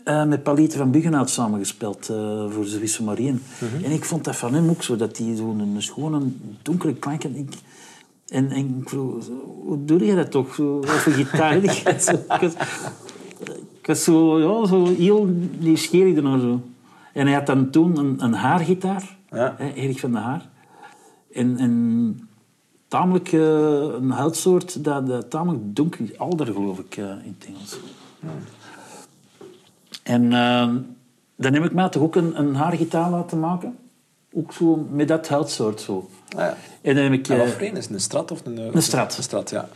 eh, 0.03 0.25
met 0.25 0.43
Palite 0.43 0.77
van 0.77 0.91
Buggenhout 0.91 1.29
samengespeeld 1.29 2.09
uh, 2.11 2.51
voor 2.51 2.65
Zwisse 2.65 3.03
Marien. 3.03 3.41
Mhm. 3.59 3.83
En 3.83 3.91
ik 3.91 4.05
vond 4.05 4.23
dat 4.23 4.35
van 4.35 4.53
hem 4.53 4.69
ook 4.69 4.83
zo, 4.83 4.95
dat 4.95 5.17
hij 5.17 5.35
zo'n 5.35 5.59
een 5.59 5.81
schone, 5.81 6.21
donkere 6.61 6.93
klank 6.93 7.23
had. 7.23 7.31
Ik, 7.35 7.53
en, 8.27 8.51
en 8.51 8.77
ik 8.79 8.89
vroeg, 8.89 9.25
hoe 9.63 9.85
doe 9.85 10.05
je 10.05 10.15
dat 10.15 10.31
toch? 10.31 10.55
Zo, 10.55 10.77
over 10.77 11.11
gitaar. 11.11 11.57
ik, 11.63 11.83
was, 13.85 14.03
zo, 14.03 14.39
ja, 14.39 14.67
zo 14.67 14.85
heel 14.85 15.25
nieuwsgierig 15.59 16.13
daarnaar. 16.13 16.39
Zo. 16.39 16.61
En 17.17 17.25
hij 17.25 17.35
had 17.35 17.45
dan 17.45 17.69
toen 17.69 17.97
een, 17.97 18.23
een 18.23 18.33
haargitaar, 18.33 19.17
Ja. 19.29 19.55
hè, 19.57 19.73
Erik 19.73 19.99
van 19.99 20.11
de 20.11 20.17
Haar. 20.17 20.49
En, 21.33 21.57
en 21.57 22.29
tamelijk 22.87 23.31
eh, 23.31 23.39
een 23.99 24.09
houtsoort 24.09 24.83
dat, 24.83 25.07
dat 25.07 25.29
tamelijk 25.29 25.75
donker 25.75 26.01
is. 26.01 26.17
Alder, 26.17 26.45
geloof 26.45 26.79
ik, 26.79 26.97
eh, 26.97 27.05
in 27.05 27.35
het 27.39 27.47
Engels. 27.47 27.79
En 30.03 30.23
eh, 30.33 30.69
dan 31.35 31.53
heb 31.53 31.63
ik 31.63 31.73
mij 31.73 31.89
toch 31.89 32.03
ook 32.03 32.15
een, 32.15 32.39
een 32.39 32.55
haargitaar 32.55 33.09
laten 33.09 33.39
maken. 33.39 33.77
Ook 34.33 34.53
zo 34.53 34.87
met 34.91 35.07
dat 35.07 35.27
houtsoort 35.27 35.81
zo. 35.81 36.09
Ah, 36.35 36.39
ja. 36.39 36.57
En 36.81 36.95
dan 36.95 37.03
heb 37.03 37.13
ik... 37.13 37.27
En 37.27 37.37
wat 37.37 37.47
voor 37.49 37.61
een? 37.61 37.75
Is 37.77 37.83
het 37.83 37.93
een 37.93 37.99
strat 37.99 38.31
of 38.31 38.45
een... 38.45 38.75
Een 38.75 38.81
Strat. 38.81 39.17
Een 39.17 39.23
strat, 39.23 39.49
ja. 39.49 39.69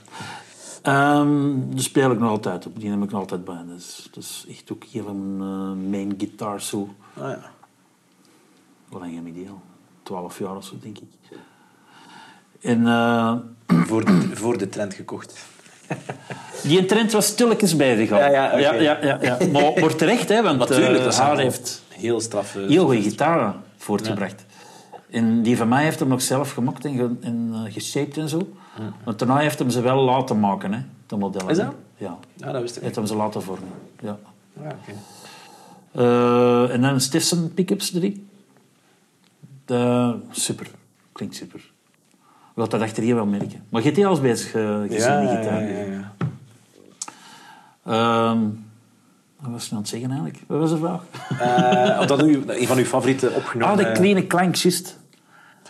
Ehm, 0.82 1.54
daar 1.70 1.80
speel 1.80 2.12
ik 2.12 2.20
nog 2.20 2.30
altijd 2.30 2.66
op. 2.66 2.80
Die 2.80 2.90
neem 2.90 3.04
ik 3.04 3.12
nog 3.12 3.20
altijd 3.20 3.46
bij. 3.46 3.64
Dat 3.68 3.78
is, 3.78 4.08
dat 4.12 4.24
is 4.24 4.46
echt 4.50 4.72
ook 4.72 4.84
een 4.94 5.04
van 5.04 5.38
mijn 5.38 5.84
eh, 5.84 5.90
main 5.90 6.14
guitars 6.18 6.68
zo. 6.68 6.90
Ah, 7.14 7.30
ja. 7.30 7.52
Hoe 8.90 9.00
lang 9.00 9.16
heb 9.16 9.26
ik 9.26 9.34
die 9.34 9.50
al? 9.50 9.62
Twaalf 10.04 10.40
jaar 10.40 10.56
of 10.56 10.66
zo, 10.66 10.76
denk 10.82 10.98
ik. 10.98 11.38
En 12.62 12.88
eh, 12.88 13.36
Voor, 13.68 14.06
de, 14.06 14.30
voor 14.42 14.58
de 14.58 14.70
trend 14.70 14.94
gekocht. 14.94 15.46
die 16.64 16.86
trend 16.86 17.12
was 17.12 17.26
stilletjes 17.26 17.76
bijgegaan. 17.76 18.20
Ja, 18.20 18.28
ja, 18.28 18.58
ja, 18.58 18.74
ja, 18.74 18.98
ja, 19.02 19.18
ja. 19.28 19.38
Maar, 19.52 19.80
maar 19.80 19.96
terecht, 19.96 20.30
hè, 20.30 20.42
want 20.42 20.60
Natuurlijk, 20.60 20.98
eh, 20.98 21.04
dat 21.04 21.16
zijn 21.16 21.28
haar 21.28 21.38
heeft 21.38 21.84
Heel 21.90 22.20
straffe... 22.20 22.60
heel 22.60 22.86
goede 22.86 23.02
gitaren 23.02 23.56
voortgebracht. 23.78 24.46
En 25.10 25.42
die 25.42 25.58
van 25.58 25.68
mij 25.68 25.84
heeft 25.84 26.00
hem 26.00 26.08
nog 26.08 26.22
zelf 26.22 26.52
gemaakt 26.52 26.86
en, 26.86 26.96
ge, 26.96 27.10
en 27.22 27.52
eh, 27.54 27.74
geshaped 27.74 28.18
en 28.18 28.30
zo. 28.30 28.48
Want 29.04 29.20
daarna 29.20 29.38
heeft 29.38 29.60
hem 29.60 29.70
ze 29.70 29.82
wel 29.82 30.04
laten 30.04 30.40
maken, 30.40 30.74
hè, 30.74 30.80
de 31.08 31.16
modellen. 31.18 31.50
Is 31.50 31.58
dat? 31.58 31.74
Ja. 31.98 32.18
Ja, 32.34 32.52
dat 32.52 32.62
wist 32.62 32.76
ik 32.78 32.84
heeft 32.84 32.96
hem 32.96 33.06
ze 33.06 33.16
laten 33.16 33.42
vormen. 33.44 33.70
Ja. 34.00 34.18
Ja, 34.62 34.68
oké. 34.82 34.98
Eh, 35.92 36.74
en 36.74 36.82
dan 36.82 37.00
Stetson 37.02 37.52
pickups 37.54 37.94
erin. 37.94 38.30
De, 39.66 40.16
super. 40.32 40.68
Klinkt 41.12 41.36
super. 41.36 41.72
Je 42.56 42.62
gaat 42.62 42.72
dat 42.72 42.82
achter 42.82 43.04
je 43.04 43.14
wel 43.16 43.26
merken. 43.26 43.64
Maar 43.70 43.80
je 43.82 43.86
hebt 43.86 43.96
die 43.96 44.06
al 44.06 44.12
eens 44.12 44.22
bezig 44.22 44.54
eh, 44.54 44.82
gezien, 44.82 45.12
Ja, 45.12 45.20
die 45.20 45.30
ja, 45.30 45.36
gitaar. 45.36 45.62
ja, 45.70 45.80
ja. 45.80 46.14
Ehm, 47.86 48.40
wat 49.40 49.52
was 49.52 49.66
ik 49.66 49.72
aan 49.72 49.78
het 49.78 49.88
zeggen 49.88 50.10
eigenlijk? 50.10 50.40
Wat 50.48 50.60
was 50.60 50.70
de 50.70 50.78
vraag? 50.78 51.04
Eh, 51.40 52.00
of 52.00 52.06
dat 52.06 52.24
u, 52.24 52.44
een 52.48 52.68
van 52.68 52.78
uw 52.78 52.84
favoriete 52.84 53.30
opgenomen... 53.32 53.78
Ah, 53.78 53.86
de 53.86 53.92
kleine 53.92 54.28
klank, 54.28 54.56
juist. 54.56 55.00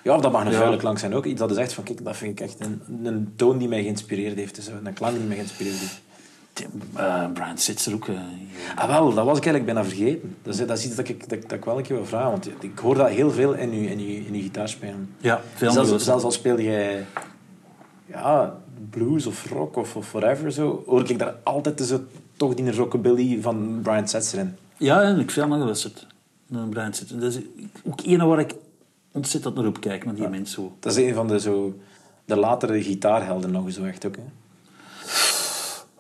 Ja, 0.03 0.17
dat 0.17 0.31
mag 0.31 0.45
een 0.45 0.53
vuile 0.53 0.77
klank 0.77 0.99
zijn 0.99 1.13
ook. 1.13 1.25
Iets 1.25 1.39
dat 1.39 1.51
is 1.51 1.57
echt 1.57 1.73
van, 1.73 1.83
kijk, 1.83 2.03
dat 2.03 2.17
vind 2.17 2.39
ik 2.39 2.45
echt 2.45 2.59
een, 2.59 2.81
een 3.03 3.33
toon 3.35 3.57
die 3.57 3.67
mij 3.67 3.81
geïnspireerd 3.83 4.35
heeft. 4.35 4.55
Dus, 4.55 4.67
een 4.67 4.93
klank 4.93 5.17
die 5.17 5.25
mij 5.27 5.35
geïnspireerd 5.35 5.75
heeft. 5.75 6.01
Eh, 6.95 7.25
Brian 7.33 7.57
Sitzer 7.57 7.93
ook. 7.93 8.07
eh, 8.07 8.15
Ah, 8.75 8.87
wel, 8.87 9.13
dat 9.13 9.25
was 9.25 9.37
ik 9.37 9.45
eigenlijk 9.45 9.65
bijna 9.65 9.83
vergeten. 9.83 10.35
Dat 10.43 10.53
is, 10.53 10.65
dat 10.67 10.77
is 10.77 10.85
iets 10.85 10.95
dat 10.95 11.07
ik, 11.07 11.29
dat, 11.29 11.41
dat 11.41 11.51
ik 11.51 11.65
wel 11.65 11.77
een 11.77 11.83
keer 11.83 11.95
wil 11.95 12.05
vragen. 12.05 12.29
Want 12.31 12.49
ik 12.59 12.79
hoor 12.79 12.95
dat 12.95 13.09
heel 13.09 13.31
veel 13.31 13.53
in 13.53 13.71
uw, 13.71 13.87
in 13.87 13.99
uw, 13.99 14.05
in 14.33 14.41
gitaarspelen. 14.41 15.09
ja, 15.17 15.41
veel 15.55 15.71
Zelfs, 15.71 16.03
zelfs 16.03 16.23
al 16.23 16.31
speel 16.31 16.59
jij 16.59 17.05
ja, 18.05 18.57
blues 18.89 19.25
of 19.25 19.49
rock 19.49 19.75
of, 19.75 19.95
of 19.95 20.11
whatever, 20.11 20.51
zo, 20.51 20.83
hoor 20.85 21.09
ik 21.09 21.19
daar 21.19 21.35
altijd 21.43 21.81
zo, 21.81 21.99
toch 22.37 22.53
die 22.53 22.75
rockabilly 22.75 23.41
van 23.41 23.79
Brian 23.83 24.07
Setzer 24.07 24.39
in. 24.39 24.55
Ja, 24.77 25.01
en 25.01 25.11
ik 25.13 25.19
heb 25.19 25.29
veel 25.31 25.47
naar 25.47 25.59
geluisterd. 25.59 26.07
Naar 26.47 26.67
Brian 26.67 26.93
Sitzer. 26.93 27.19
Dat 27.19 27.33
is 27.33 27.39
ook 27.83 28.01
een 28.05 28.27
waar 28.27 28.39
ik 28.39 28.53
ontzettend 29.11 29.55
naar 29.55 29.65
op 29.65 29.79
kijk, 29.79 30.05
met 30.05 30.15
die 30.15 30.27
mens 30.27 30.51
zo. 30.51 30.71
Dat 30.79 30.97
is 30.97 31.07
een 31.07 31.13
van 31.13 31.27
de, 31.27 31.39
zo, 31.39 31.79
de 32.25 32.35
latere 32.35 32.83
gitaarhelden 32.83 33.51
nog 33.51 33.71
zo 33.71 33.83
echt 33.83 34.05
ook. 34.05 34.15
Hè. 34.15 34.23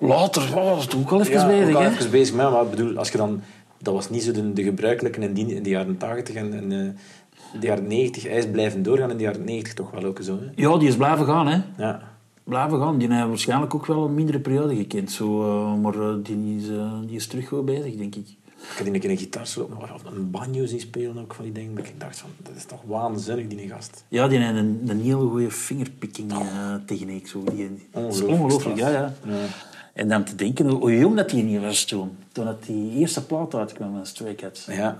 Later, 0.07 0.57
oh, 0.57 0.69
dat 0.69 0.87
is 0.87 0.95
ook 0.95 1.11
al 1.11 1.21
even 1.21 1.33
Ja, 1.33 1.47
bezig, 1.47 1.69
ook 1.69 1.75
al 1.75 1.81
hè? 1.81 1.89
even 1.89 2.11
bezig 2.11 2.35
maar 2.35 2.63
ik 2.63 2.69
bedoel, 2.69 2.97
als 2.97 3.09
je 3.09 3.17
dan... 3.17 3.41
Dat 3.77 3.93
was 3.93 4.09
niet 4.09 4.23
zo 4.23 4.31
de, 4.31 4.53
de 4.53 4.63
gebruikelijke 4.63 5.19
in, 5.19 5.33
die, 5.33 5.55
in 5.55 5.63
de 5.63 5.69
jaren 5.69 5.97
80 5.97 6.35
en, 6.35 6.53
en 6.53 6.71
eh, 6.71 7.59
de 7.59 7.67
jaren 7.67 7.87
90. 7.87 8.23
Hij 8.23 8.37
is 8.37 8.49
blijven 8.49 8.83
doorgaan 8.83 9.11
in 9.11 9.17
de 9.17 9.23
jaren 9.23 9.43
90 9.43 9.73
toch 9.73 9.91
wel 9.91 10.03
ook 10.03 10.19
zo. 10.21 10.39
Hè. 10.39 10.45
Ja, 10.55 10.77
die 10.77 10.87
is 10.87 10.95
blijven 10.95 11.25
gaan, 11.25 11.47
hè? 11.47 11.61
Ja. 11.77 12.01
Blijven 12.43 12.79
gaan. 12.79 12.97
Die 12.97 13.13
heeft 13.13 13.27
waarschijnlijk 13.27 13.75
ook 13.75 13.85
wel 13.85 14.05
een 14.05 14.13
mindere 14.13 14.39
periode 14.39 14.75
gekend. 14.75 15.11
Zo, 15.11 15.41
eh, 15.41 15.81
maar 15.81 15.99
eh, 15.99 16.15
die, 16.23 16.55
is, 16.57 16.69
eh, 16.69 16.99
die 17.05 17.15
is 17.15 17.27
terug 17.27 17.49
wel 17.49 17.63
bezig, 17.63 17.95
denk 17.95 18.15
ik. 18.15 18.27
Ik 18.61 18.77
had 18.77 18.85
die 18.85 18.93
een 18.93 18.99
keer 18.99 19.09
een 19.09 19.17
gitaarsolo 19.17 19.77
of 19.93 20.03
een 20.03 20.31
banjo 20.31 20.65
zien 20.65 20.79
spelen 20.79 21.17
ook 21.17 21.33
van 21.33 21.43
die 21.43 21.53
dingen. 21.53 21.75
Dat 21.75 21.85
ik 21.85 21.99
dacht 21.99 22.17
van, 22.17 22.29
dat 22.37 22.55
is 22.55 22.65
toch 22.65 22.81
waanzinnig, 22.85 23.47
die 23.47 23.69
gast. 23.69 24.03
Ja, 24.07 24.27
die 24.27 24.39
heeft 24.39 24.57
een, 24.57 24.81
een 24.87 25.01
hele 25.01 25.27
goede 25.27 25.51
fingerpicking 25.51 26.31
eh, 26.31 26.75
techniek. 26.85 27.27
Zo. 27.27 27.43
Die, 27.43 27.87
dat 27.91 28.13
is 28.13 28.21
Ongelooflijk 28.21 28.77
ja, 28.77 28.87
straf. 28.87 29.13
ja. 29.25 29.45
En 29.93 30.07
dan 30.07 30.23
te 30.23 30.35
denken 30.35 30.69
hoe 30.69 30.97
jong 30.97 31.15
dat 31.15 31.29
die 31.29 31.43
niet 31.43 31.61
was 31.61 31.85
toen. 31.85 32.17
Toen 32.31 32.45
dat 32.45 32.63
die 32.63 32.91
eerste 32.91 33.25
plaat 33.25 33.55
uitkwam 33.55 33.93
van 33.93 34.05
Stray 34.05 34.35
Cats. 34.35 34.65
Ja. 34.65 34.97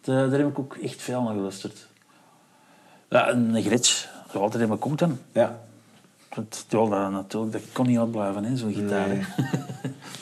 Daar, 0.00 0.30
heb 0.30 0.48
ik 0.48 0.58
ook 0.58 0.76
echt 0.76 1.02
veel 1.02 1.22
naar 1.22 1.34
geluisterd. 1.34 1.88
Ja, 3.10 3.28
en 3.28 3.62
Gretsch, 3.62 4.06
ja, 4.32 4.48
daar 4.48 4.60
heb 4.60 4.72
ik 4.72 4.86
ook 4.86 4.98
dan. 4.98 5.18
Ja. 5.32 5.60
Want, 6.34 6.66
ja, 6.68 6.78
dat, 6.78 7.10
natuurlijk, 7.10 7.52
dat 7.52 7.62
kon 7.72 7.86
niet 7.86 7.98
uitblijven, 7.98 8.44
hè, 8.44 8.56
zo'n 8.56 8.72
gitaar. 8.72 9.08
Nee. 9.08 9.18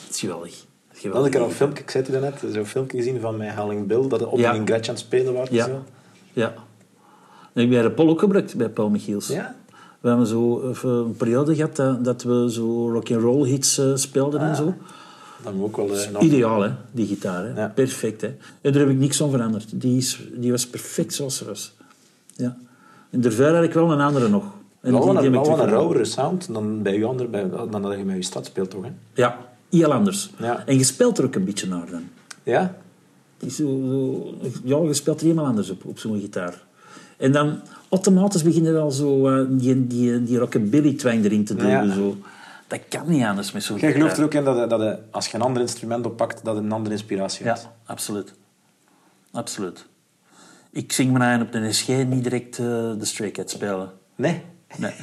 dat 0.01 0.09
is 0.09 0.19
geweldig. 0.19 0.65
Dan 1.01 1.11
had 1.11 1.11
geweldig. 1.11 1.27
ik 1.27 1.33
er 1.33 1.39
nog 1.39 1.49
een 1.49 1.55
filmpje, 1.55 1.83
ik 1.83 1.89
zei 1.89 2.03
het 2.03 2.11
daarnet, 2.13 2.53
zo'n 2.53 2.65
filmpje 2.65 2.97
gezien 2.97 3.19
van 3.19 3.37
mijn 3.37 3.51
Haling 3.51 3.87
Bill, 3.87 4.07
dat 4.07 4.25
op 4.25 4.39
Ja. 4.39 4.55
een 4.55 4.65
Gretsch 4.65 4.89
aan 4.89 4.95
het 4.95 5.03
spelen 5.03 5.33
was. 5.33 5.49
Ja. 5.49 5.65
Zo. 5.65 5.83
Ja. 6.33 6.53
Ik 7.53 7.69
bij 7.69 7.81
de 7.81 7.91
Paul 7.91 8.09
ook 8.09 8.19
gebruikt, 8.19 8.55
bij 8.55 8.69
Paul 8.69 8.89
Michiels. 8.89 9.27
Ja? 9.27 9.55
We 9.99 10.07
hebben 10.07 10.27
zo 10.27 10.69
even 10.69 10.89
een 10.89 11.15
periode 11.17 11.55
gehad 11.55 11.75
dat, 11.75 12.03
dat 12.05 12.23
we 12.23 12.47
zo 12.51 12.89
rock'n'roll 12.91 13.47
hits 13.47 13.77
eh, 13.77 13.91
speelden 13.95 14.39
en 14.39 14.55
zo. 14.55 14.73
Dat 15.43 15.53
ook 15.61 15.77
wel... 15.77 15.95
eh, 15.97 16.21
Ideaal, 16.21 16.61
hè, 16.61 16.69
die 16.91 17.07
gitaar. 17.07 17.43
Hè. 17.45 17.61
Ja. 17.61 17.67
Perfect, 17.75 18.21
hè. 18.21 18.27
En 18.61 18.71
daar 18.71 18.81
heb 18.81 18.89
ik 18.89 18.97
niks 18.97 19.21
aan 19.23 19.29
veranderd. 19.29 19.81
Die, 19.81 19.97
is, 19.97 20.19
die 20.33 20.51
was 20.51 20.67
perfect 20.67 21.13
zoals 21.13 21.37
ze 21.37 21.45
was. 21.45 21.73
Ja. 22.35 22.57
En 23.09 23.21
daarvoor 23.21 23.45
had 23.45 23.63
ik 23.63 23.73
wel 23.73 23.91
een 23.91 23.99
andere 24.01 24.29
nog. 24.29 24.43
En 24.81 24.91
Wel 24.91 25.01
die- 25.01 25.09
een, 25.09 25.21
die 25.21 25.31
wel 25.31 25.59
een 25.59 25.69
rauwere 25.69 26.05
sound 26.05 26.53
dan 26.53 26.81
bij 26.81 26.95
u 26.95 27.03
ander, 27.03 27.29
bij, 27.29 27.49
dan 27.69 27.81
dat 27.81 27.97
je 27.97 28.03
met 28.03 28.15
je 28.15 28.23
stad 28.23 28.45
speelt, 28.45 28.69
toch? 28.69 28.83
Hè? 28.83 28.89
Ja, 29.13 29.37
heel 29.77 29.93
anders. 29.93 30.29
Ja. 30.37 30.63
En 30.65 30.77
je 30.77 30.83
speelt 30.83 31.17
er 31.17 31.25
ook 31.25 31.35
een 31.35 31.45
beetje 31.45 31.67
naar 31.67 31.89
dan. 31.91 32.03
Ja? 32.43 32.75
Is 33.39 33.55
zo, 33.55 33.63
zo, 33.65 34.33
ja, 34.63 34.77
je 34.77 34.93
speelt 34.93 35.19
er 35.19 35.25
helemaal 35.25 35.45
anders 35.45 35.69
op, 35.69 35.85
op 35.85 35.99
zo'n 35.99 36.19
gitaar. 36.19 36.63
En 37.17 37.31
dan 37.31 37.59
automatisch 37.89 38.43
begin 38.43 38.63
je 38.63 38.71
wel 38.71 38.91
zo 38.91 39.27
eh, 39.29 39.45
die, 39.49 39.87
die, 39.87 40.23
die 40.23 40.37
rockabilly-twang 40.37 41.25
erin 41.25 41.45
te 41.45 41.55
doen. 41.55 41.67
Ja. 41.69 41.93
Zo. 41.93 42.17
Dat 42.67 42.79
kan 42.89 43.03
niet 43.07 43.23
anders 43.23 43.51
met 43.51 43.63
zo'n 43.63 43.77
Jij 43.77 43.91
gitaar. 43.91 44.01
gelooft 44.01 44.17
er 44.17 44.25
ook 44.25 44.33
in 44.33 44.43
dat, 44.43 44.69
dat, 44.69 44.79
dat 44.79 44.99
als 45.11 45.27
je 45.27 45.35
een 45.35 45.41
ander 45.41 45.61
instrument 45.61 46.05
oppakt, 46.05 46.43
dat 46.43 46.55
het 46.55 46.63
een 46.63 46.71
andere 46.71 46.95
inspiratie 46.95 47.45
Ja, 47.45 47.51
heeft. 47.53 47.67
absoluut. 47.85 48.33
Absoluut. 49.31 49.85
Ik 50.71 50.91
zing 50.91 51.11
me 51.11 51.19
aan 51.19 51.41
op 51.41 51.51
de 51.51 51.71
SG 51.71 51.87
niet 51.87 52.23
direct 52.23 52.59
eh, 52.59 52.65
de 52.65 53.05
Stray 53.05 53.31
Cats 53.31 53.53
spelen. 53.53 53.91
Nee? 54.15 54.41
Nee. 54.77 54.93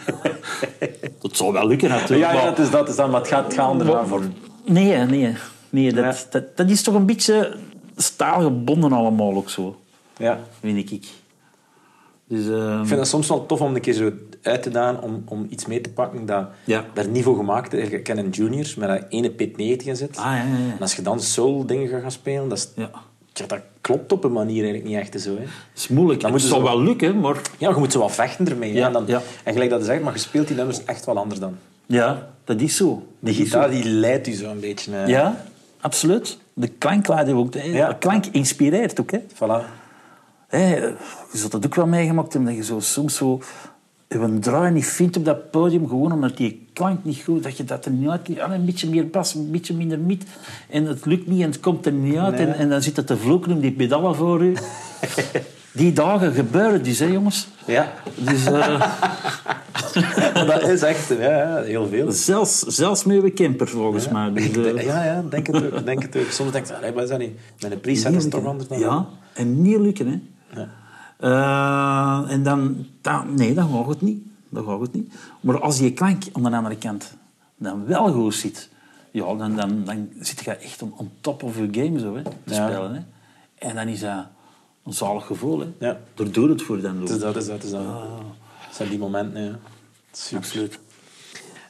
dat 1.21 1.37
zou 1.37 1.53
wel 1.53 1.66
lukken 1.66 1.89
natuurlijk. 1.89 2.33
Ja, 2.33 2.41
ja, 2.41 2.49
het 2.49 2.59
is 2.59 2.71
dat, 2.71 2.89
is 2.89 2.97
dat 2.97 3.11
maar 3.11 3.21
het 3.21 3.29
gaat, 3.29 3.45
het 3.45 3.55
gaat 3.55 4.09
voor. 4.09 4.23
Nee, 4.64 4.96
nee. 4.96 5.34
nee 5.70 5.92
dat, 5.92 6.04
Ja. 6.04 6.24
dat, 6.30 6.56
dat 6.56 6.70
is 6.70 6.82
toch 6.82 6.94
een 6.94 7.06
beetje 7.06 7.56
staalgebonden 7.96 8.92
allemaal 8.92 9.34
ook 9.34 9.50
zo, 9.50 9.76
Ja. 10.16 10.40
vind 10.61 10.90
ik. 10.92 11.04
Dus, 12.28 12.46
ehm, 12.48 12.80
Ik 12.80 12.86
vind 12.86 13.00
het 13.00 13.08
soms 13.08 13.28
wel 13.28 13.46
tof 13.46 13.61
om 13.61 13.74
een 13.74 13.80
keer 13.80 13.92
zo 13.94 14.12
uit 14.42 14.62
te 14.62 14.70
daan 14.70 15.00
om, 15.02 15.22
om 15.28 15.46
iets 15.50 15.66
mee 15.66 15.80
te 15.80 15.90
pakken 15.90 16.26
dat 16.26 16.46
Ja. 16.64 16.84
daar 16.94 17.08
niet 17.08 17.24
voor 17.24 17.36
gemaakt 17.36 17.72
is. 17.72 17.88
Ik 17.88 18.02
ken 18.02 18.18
een 18.18 18.28
juniors 18.30 18.74
met 18.74 18.88
dat 18.88 19.04
ene 19.08 19.30
pit 19.30 19.56
90 19.56 19.86
in 19.86 19.96
zit. 19.96 20.16
Ah, 20.16 20.24
ja. 20.24 20.40
En 20.40 20.76
als 20.80 20.96
je 20.96 21.02
dan 21.02 21.20
soul 21.20 21.66
dingen 21.66 21.88
gaat 21.88 22.00
gaan 22.00 22.11
spelen, 22.11 22.48
dat, 22.48 22.58
is, 22.58 22.84
dat 23.46 23.58
klopt 23.80 24.12
op 24.12 24.24
een 24.24 24.32
manier 24.32 24.62
eigenlijk 24.64 24.84
niet 24.84 24.96
echt 24.98 25.20
zo. 25.20 25.30
Hè. 25.34 25.40
Het 25.40 25.48
is 25.74 25.88
moeilijk. 25.88 26.20
Dan 26.20 26.32
het 26.32 26.40
moeten 26.42 26.58
zou 26.61 26.70
ze- 26.70 26.76
wel 26.76 26.86
lukken, 26.86 27.20
maar... 27.20 27.40
Ja, 27.58 27.68
je 27.70 27.76
moet 27.76 27.92
zo 27.92 27.98
wel 27.98 28.08
vechten 28.08 28.48
ermee. 28.48 28.76
hè. 28.76 28.82
En, 28.86 28.92
dan, 28.92 29.04
ja. 29.06 29.22
en 29.44 29.52
gelijk 29.52 29.70
dat 29.70 29.78
je 29.80 29.84
zegt, 29.86 30.02
maar 30.02 30.12
je 30.12 30.18
speelt 30.18 30.46
die 30.46 30.56
nummers 30.56 30.84
echt 30.84 31.04
wel 31.06 31.18
anders 31.18 31.40
dan. 31.40 31.56
Ja, 31.91 32.28
dat 32.45 32.61
is 32.61 32.76
zo. 32.76 33.07
Die 33.20 33.34
gitaar 33.34 33.70
die 33.70 33.84
leidt 33.84 34.26
u 34.26 34.32
zo 34.32 34.51
een 34.51 34.61
beetje. 34.61 34.93
hè. 34.93 35.05
Ja, 35.05 35.45
absoluut. 35.80 36.38
De 36.55 36.68
klank 36.68 37.07
je 37.07 37.34
ook... 37.34 37.55
hè. 37.55 37.62
Ja. 37.62 37.88
De 37.88 37.99
klank 37.99 38.26
inspireert 38.26 39.01
ook, 39.01 39.11
hè. 39.11 39.18
Voilà. 39.34 39.64
Je 40.51 40.97
zult 41.32 41.53
dat 41.53 41.66
ook 41.66 41.74
wel 41.74 41.86
meegemaakt 41.86 42.32
hebben, 42.32 42.55
dat 42.55 42.66
je 42.66 42.72
zo, 42.72 42.80
soms 42.80 43.16
zo 43.16 43.41
een 44.09 44.41
draai 44.41 44.72
niet 44.72 44.86
vindt 44.86 45.16
op 45.16 45.24
dat 45.24 45.51
podium, 45.51 45.88
gewoon 45.88 46.12
omdat 46.12 46.36
die 46.36 46.66
klank 46.72 47.05
niet 47.05 47.22
goed, 47.24 47.43
dat 47.43 47.57
je 47.57 47.64
dat 47.64 47.84
er 47.84 47.91
niet 47.91 48.09
uit... 48.09 48.41
Ah, 48.41 48.53
een 48.53 48.64
beetje 48.64 48.88
meer 48.88 49.09
bas, 49.09 49.34
een 49.34 49.51
beetje 49.51 49.74
minder 49.74 49.99
miet. 49.99 50.24
En 50.68 50.84
het 50.84 51.05
lukt 51.07 51.26
niet 51.26 51.43
en 51.43 51.51
het 51.51 51.61
komt 51.61 51.86
er 51.86 51.93
niet 51.93 52.16
uit. 52.16 52.36
Nee. 52.36 52.47
En, 52.47 52.55
en 52.55 52.68
dan 52.68 52.82
zit 52.82 52.97
het 52.97 53.07
te 53.07 53.16
vloeken 53.16 53.53
om 53.53 53.61
die 53.61 53.72
pedalen 53.72 54.14
voor 54.14 54.43
u. 54.45 54.57
Die 55.72 55.93
dagen 55.93 56.32
gebeuren 56.32 56.82
dus, 56.82 56.99
hè, 56.99 57.05
jongens. 57.07 57.49
Ja, 57.66 57.93
Dus, 58.16 58.45
eh, 58.47 58.82
dat 60.47 60.68
is 60.68 60.82
echt 60.82 61.09
ja, 61.09 61.16
ja, 61.18 61.62
heel 61.62 61.86
veel. 61.88 62.12
zelfs, 62.12 62.59
zelfs 62.61 63.05
met 63.05 63.22
uw 63.22 63.32
camper, 63.32 63.68
volgens 63.68 64.09
mij. 64.09 64.32
Dus, 64.32 64.45
Ik 64.45 64.57
eh, 64.57 64.84
ja, 64.84 65.05
ja, 65.05 65.22
denk 65.30 65.47
het 65.47 65.72
ook. 65.72 65.84
Denk 65.84 66.03
het 66.03 66.16
ook. 66.16 66.30
Soms 66.30 66.53
denk 66.53 66.66
je, 66.66 66.76
allee, 66.76 66.93
wat 66.93 67.03
is 67.03 67.09
dat 67.09 67.18
niet? 67.18 67.38
Met 67.61 67.72
een 67.72 67.80
preset 67.80 68.14
is 68.14 68.22
het 68.22 68.32
toch 68.32 68.45
anders 68.47 68.68
dan... 68.68 68.78
Ja, 68.78 69.07
en 69.34 69.62
niet 69.62 69.78
lukken, 69.78 70.07
hè. 70.07 70.20
Ja. 70.61 70.68
Eh, 71.20 72.32
en 72.32 72.43
dan, 72.43 72.86
dan... 73.01 73.34
Nee, 73.34 73.55
dan 73.55 73.70
gaat 73.70 73.86
het 73.88 74.01
niet. 74.01 74.22
Dan 74.49 74.64
gaat 74.64 74.80
het 74.80 74.93
niet. 74.93 75.14
Maar 75.41 75.61
als 75.61 75.78
je 75.78 75.93
klank 75.93 76.22
aan 76.32 76.43
de 76.43 76.51
andere 76.51 76.76
kant 76.76 77.16
dan 77.57 77.86
wel 77.86 78.12
goed 78.12 78.34
zit, 78.34 78.68
ja, 79.11 79.34
dan, 79.34 79.57
dan, 79.57 79.84
dan 79.84 80.09
zit 80.20 80.45
je 80.45 80.51
echt 80.51 80.82
on, 80.82 80.93
on 80.97 81.11
top 81.20 81.43
of 81.43 81.57
je 81.57 81.68
game 81.70 81.99
zo, 81.99 82.14
hè, 82.16 82.22
te 82.22 82.30
Ja. 82.45 82.68
spelen. 82.68 82.95
Hè. 82.95 83.01
En 83.68 83.74
dan 83.74 83.88
is 83.88 84.01
dat 84.01 84.26
een 84.84 84.93
zalig 84.93 85.26
gevoel. 85.26 85.59
Hè. 85.61 85.66
Ja. 85.78 85.99
Daar 86.14 86.30
doet 86.30 86.49
het 86.49 86.62
voor 86.62 86.80
dan. 86.80 87.01
Het 87.01 87.03
ook. 87.11 87.16
is 87.16 87.18
dat, 87.22 87.36
is 87.36 87.47
dat, 87.47 87.62
is 87.62 87.70
dat. 87.70 87.80
Het 88.59 88.74
zijn 88.76 88.88
die 88.88 88.99
momenten, 88.99 89.43
ja. 89.43 89.59
Super. 90.12 90.38
Absoluut. 90.38 90.78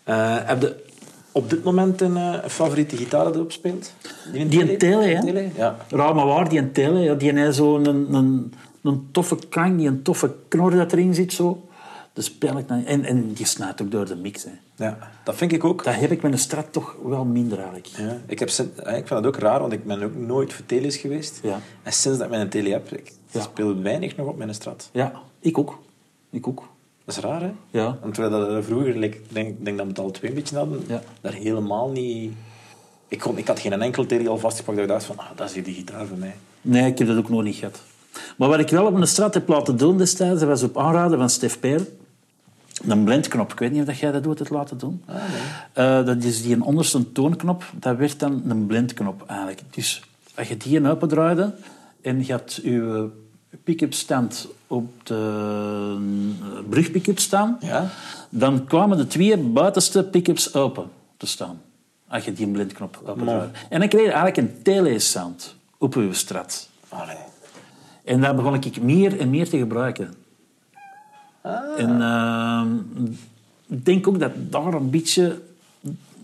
Eh, 0.05 0.37
heb 0.47 0.61
je 0.63 0.85
op 1.33 1.51
dit 1.51 1.65
moment 1.65 2.01
een 2.01 2.17
eh, 2.17 2.45
favoriete 2.49 2.97
gitaar 2.97 3.25
dat 3.25 3.35
je 3.35 3.41
opspeelt? 3.41 3.93
Die 4.33 4.71
een 4.71 4.79
tele, 4.79 5.05
hè? 5.05 5.21
Tele? 5.21 5.49
Ja. 5.57 5.77
Raar 5.89 6.15
maar 6.15 6.27
waar, 6.27 6.49
die 6.49 6.59
een 6.59 6.73
tele, 6.73 6.99
ja, 6.99 7.15
die 7.15 7.33
heeft 7.33 7.57
zo'n 7.57 7.87
een, 7.87 8.15
een, 8.15 8.53
een 8.83 9.09
toffe 9.13 9.37
klank, 9.49 9.79
die 9.79 9.89
een 9.89 10.03
toffe 10.03 10.35
knor 10.49 10.71
dat 10.71 10.93
erin 10.93 11.15
zit. 11.15 11.33
Zo. 11.33 11.65
Dat 12.13 12.25
speel 12.25 12.59
ik 12.59 12.69
dan. 12.69 12.85
En, 12.85 13.05
en 13.05 13.33
die 13.33 13.47
snijdt 13.47 13.83
ook 13.83 13.91
door 13.91 14.07
de 14.07 14.17
mix. 14.17 14.45
Hè. 14.45 14.85
ja, 14.85 14.99
dat 15.25 15.35
vind 15.37 15.53
ik 15.53 15.65
ook. 15.65 15.85
Dat 15.85 15.95
heb 15.95 16.11
ik 16.11 16.23
met 16.23 16.33
een 16.33 16.39
strat 16.39 16.73
toch 16.73 16.97
wel 17.05 17.25
minder 17.25 17.57
eigenlijk. 17.59 17.87
Ja, 17.87 18.17
ik, 18.27 18.39
heb, 18.39 18.49
eh, 18.49 18.97
ik 18.97 19.07
vind 19.07 19.09
dat 19.09 19.27
ook 19.27 19.37
raar, 19.37 19.61
want 19.61 19.73
ik 19.73 19.85
ben 19.85 20.03
ook 20.03 20.17
nooit 20.17 20.53
voor 20.53 20.67
teles 20.67 20.97
geweest. 20.97 21.41
Ja. 21.43 21.61
En 21.83 21.93
sinds 21.93 22.19
dat 22.19 22.27
ik 22.27 22.33
mijn 22.33 22.49
tele 22.49 22.71
heb, 22.71 22.93
ik 22.93 23.13
Ja. 23.31 23.41
speel 23.41 23.83
weinig 23.83 24.17
nog 24.17 24.27
op 24.29 24.37
mijn 24.37 24.55
strat. 24.55 24.89
Ja, 24.93 25.13
ik 25.41 25.59
ook. 25.59 25.79
Ik 26.31 26.49
ook. 26.49 26.69
Dat 27.15 27.19
is 27.25 27.31
raar, 27.31 27.41
hè? 27.41 27.53
Ja. 27.71 27.99
Want 28.01 28.15
terwijl 28.15 28.49
dat 28.55 28.65
vroeger, 28.65 29.03
ik 29.03 29.21
denk, 29.29 29.65
denk 29.65 29.77
dat 29.77 29.87
we 29.87 29.93
het 29.93 30.01
al 30.01 30.11
twee 30.11 30.31
een 30.31 30.37
beetje 30.37 30.57
hadden, 30.57 30.85
Ja. 30.89 31.03
daar 31.21 31.33
helemaal 31.33 31.91
niet... 31.91 32.33
Ik, 33.09 33.19
kon, 33.19 33.39
ik 33.39 33.47
had 33.47 33.61
geen 33.61 33.83
enkel 33.83 34.07
tele 34.07 34.29
al 34.29 34.39
vastgepakt 34.39 34.77
dat 34.77 34.87
ik 34.87 34.93
dacht 34.93 35.05
van, 35.05 35.19
ah, 35.19 35.27
dat 35.37 35.55
is 35.55 35.65
die 35.65 35.75
gitaar 35.75 36.07
voor 36.07 36.17
mij. 36.17 36.35
Nee, 36.61 36.91
ik 36.91 36.99
heb 36.99 37.09
dat 37.09 37.17
ook 37.17 37.29
nog 37.29 37.43
niet 37.43 37.55
gehad. 37.57 37.83
Maar 38.37 38.49
wat 38.49 38.59
ik 38.59 38.69
wel 38.69 38.87
op 38.87 38.95
een 38.95 39.07
strat 39.07 39.35
heb 39.35 39.49
laten 39.49 39.77
doen 39.77 39.99
destijds, 39.99 40.41
dat 40.41 40.49
was 40.49 40.63
op 40.63 40.79
aanraden 40.79 41.19
van 41.19 41.31
Stef 41.31 41.61
Peer. 41.61 41.87
Een 42.89 43.05
blendknop. 43.05 43.53
Ik 43.53 43.59
weet 43.59 43.73
niet 43.73 43.89
of 43.89 44.01
jij 44.01 44.13
dat 44.13 44.27
ooit 44.27 44.39
hebt 44.39 44.51
laten 44.51 44.79
doen. 44.79 45.05
Eh, 45.73 46.05
dat 46.05 46.25
is 46.25 46.43
die 46.43 46.55
een 46.55 46.63
onderste 46.63 47.13
toonknop. 47.13 47.65
Dat 47.75 47.97
werd 47.97 48.21
dan 48.21 48.43
een 48.49 48.67
blendknop 48.67 49.25
eigenlijk. 49.27 49.63
Dus 49.71 50.03
als 50.35 50.49
je 50.49 50.57
die 50.57 50.89
opendraaide 50.89 51.55
en 52.03 52.27
je 52.27 52.33
had 52.33 52.61
je 52.63 53.09
pick-up 53.65 53.95
stand 53.95 54.49
op 54.67 55.07
de 55.07 55.97
eh, 56.41 56.59
brugpick-up 56.69 57.19
staan, 57.19 57.57
Ja. 57.61 57.91
dan 58.29 58.65
kwamen 58.65 58.97
de 58.97 59.07
twee 59.07 59.37
buitenste 59.37 60.05
pick-ups 60.05 60.55
open 60.55 60.91
te 61.17 61.27
staan. 61.27 61.61
Als 62.09 62.25
je 62.25 62.33
die 62.33 62.49
blindknop 62.49 63.01
opendraaide. 63.05 63.51
En 63.69 63.81
dan 63.81 63.89
kreeg 63.89 64.05
je 64.05 64.13
eigenlijk 64.13 64.37
een 64.37 64.63
tele-sound 64.63 65.55
op 65.79 66.03
strat. 66.11 66.69
Allee. 66.89 67.17
En 68.05 68.21
dat 68.21 68.37
begon 68.37 68.55
ik 68.55 68.83
meer 68.83 69.21
en 69.21 69.31
meer 69.31 69.49
te 69.49 69.59
gebruiken. 69.59 70.15
En 71.77 72.03
ehm, 72.03 72.77
ik 73.67 73.85
denk 73.85 74.09
ook 74.09 74.19
dat 74.19 74.33
daar 74.37 74.75
een 74.75 74.91
beetje 74.91 75.41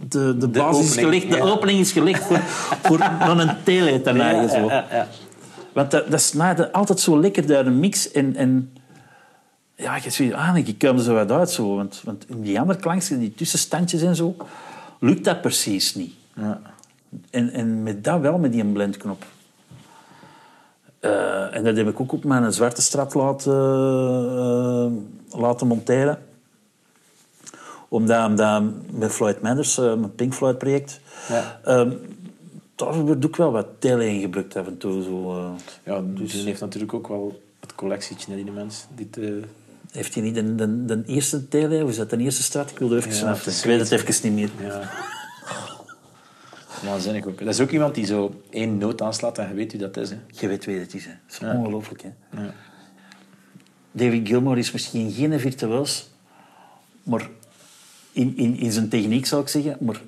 de, 0.08 0.36
de, 0.36 0.48
basis 0.48 0.86
is 0.86 0.96
gelegd, 0.96 1.30
de 1.30 1.42
opening 1.42 1.78
is 1.80 1.92
gelegd 1.92 2.24
voor, 2.24 2.40
voor 2.82 3.00
een 3.40 3.56
tele 3.64 4.00
te 4.00 4.12
neigen. 4.12 4.50
Zo. 4.50 4.56
Ja, 4.56 4.86
ja, 4.90 4.96
ja. 4.96 5.08
Want 5.76 5.90
dat, 5.90 6.10
dat 6.10 6.20
snijdt 6.20 6.72
altijd 6.72 7.00
zo 7.00 7.20
lekker 7.20 7.46
door 7.46 7.64
de 7.64 7.70
mix. 7.70 8.10
En, 8.10 8.36
en 8.36 8.72
ja, 9.74 9.96
je 9.96 10.10
ziet, 10.10 10.32
ah, 10.32 10.56
ik 10.56 10.78
kom 10.78 10.96
er 10.96 11.02
zo 11.02 11.14
wat 11.14 11.30
uit. 11.30 11.50
Zo. 11.50 11.76
Want, 11.76 12.00
want 12.04 12.28
in 12.28 12.40
die 12.40 12.60
andere 12.60 12.78
klankjes, 12.78 13.18
die 13.18 13.34
tussenstandjes 13.34 14.02
en 14.02 14.16
zo, 14.16 14.36
lukt 15.00 15.24
dat 15.24 15.40
precies 15.40 15.94
niet. 15.94 16.14
Ja. 16.34 16.60
En, 17.30 17.50
en 17.52 17.82
met 17.82 18.04
dat 18.04 18.20
wel, 18.20 18.38
met 18.38 18.52
die 18.52 18.64
blendknop. 18.64 19.24
Eh, 21.00 21.56
en 21.56 21.64
dat 21.64 21.76
heb 21.76 21.88
ik 21.88 22.00
ook 22.00 22.12
op 22.12 22.24
mijn 22.24 22.52
zwarte 22.52 22.82
straat 22.82 23.14
laten, 23.14 23.52
eh, 23.52 25.40
laten 25.40 25.66
monteren. 25.66 26.18
Omdat, 27.88 28.26
omdat 28.26 28.62
met 28.90 29.12
Floyd 29.12 29.42
Manders, 29.42 29.78
eh, 29.78 29.84
mijn 29.84 30.14
Pink 30.14 30.34
Floyd 30.34 30.58
project, 30.58 31.00
Ja. 31.28 31.60
eh, 31.64 31.90
daar 32.76 32.94
wordt 32.94 33.26
ook 33.26 33.36
wel 33.36 33.52
wat 33.52 33.66
tele 33.78 34.06
in 34.08 34.20
gebruikt 34.20 34.56
af 34.56 34.66
en 34.66 34.78
toe. 34.78 35.02
Zo, 35.02 35.36
eh. 35.36 35.50
Ja, 35.84 36.02
dus 36.04 36.32
die 36.32 36.44
heeft 36.44 36.60
natuurlijk 36.60 36.94
ook 36.94 37.08
wel 37.08 37.42
het 37.60 37.74
collectietje, 37.74 38.30
hè, 38.30 38.42
die 38.42 38.52
mens. 38.52 38.84
Die 38.94 39.10
te- 39.10 39.42
heeft 39.90 40.14
hij 40.14 40.22
niet 40.22 40.34
de, 40.34 40.54
de, 40.54 40.84
de 40.84 41.02
eerste 41.06 41.48
tele, 41.48 41.84
of 41.84 41.90
is 41.90 41.96
dat 41.96 42.10
de 42.10 42.16
eerste 42.16 42.42
straat? 42.42 42.70
Ik 42.70 42.78
wilde 42.78 42.96
even 42.96 43.14
Ja, 43.14 43.32
is 43.46 43.58
Ik 43.58 43.64
weet 43.64 43.80
het 43.80 43.90
even 43.90 44.34
niet 44.34 44.34
meer. 44.60 44.68
Ja. 44.68 44.90
Waanzinnig 46.84 47.26
ook. 47.26 47.38
Dat 47.38 47.48
is 47.48 47.60
ook 47.60 47.70
iemand 47.70 47.94
die 47.94 48.06
zo 48.06 48.42
één 48.50 48.78
noot 48.78 49.02
aanslaat 49.02 49.38
en 49.38 49.48
je 49.48 49.54
weet 49.54 49.72
wie 49.72 49.80
dat 49.80 49.96
is. 49.96 50.10
Hè. 50.10 50.16
Je 50.26 50.48
weet 50.48 50.64
wie 50.64 50.78
het 50.78 50.94
is. 50.94 51.04
Hè. 51.04 51.10
Dat 51.26 51.50
is 51.50 51.56
ongelooflijk. 51.58 52.02
Hè. 52.02 52.40
Ja. 52.42 52.54
David 53.92 54.28
Gilmour 54.28 54.58
is 54.58 54.72
misschien 54.72 55.10
geen 55.12 55.40
virtuoos, 55.40 56.08
maar 57.02 57.28
in, 58.12 58.36
in, 58.36 58.56
in 58.56 58.72
zijn 58.72 58.88
techniek 58.88 59.26
zou 59.26 59.42
ik 59.42 59.48
zeggen, 59.48 59.76
maar 59.80 60.00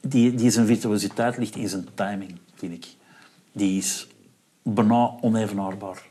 die, 0.00 0.34
die 0.34 0.50
zijn 0.50 0.66
virtuositeit 0.66 1.36
ligt 1.36 1.56
in 1.56 1.68
zijn 1.68 1.86
timing, 1.94 2.38
vind 2.54 2.72
ik. 2.72 2.86
Die 3.52 3.78
is 3.78 4.06
bijna 4.62 5.10
onevenaarbaar. 5.20 6.02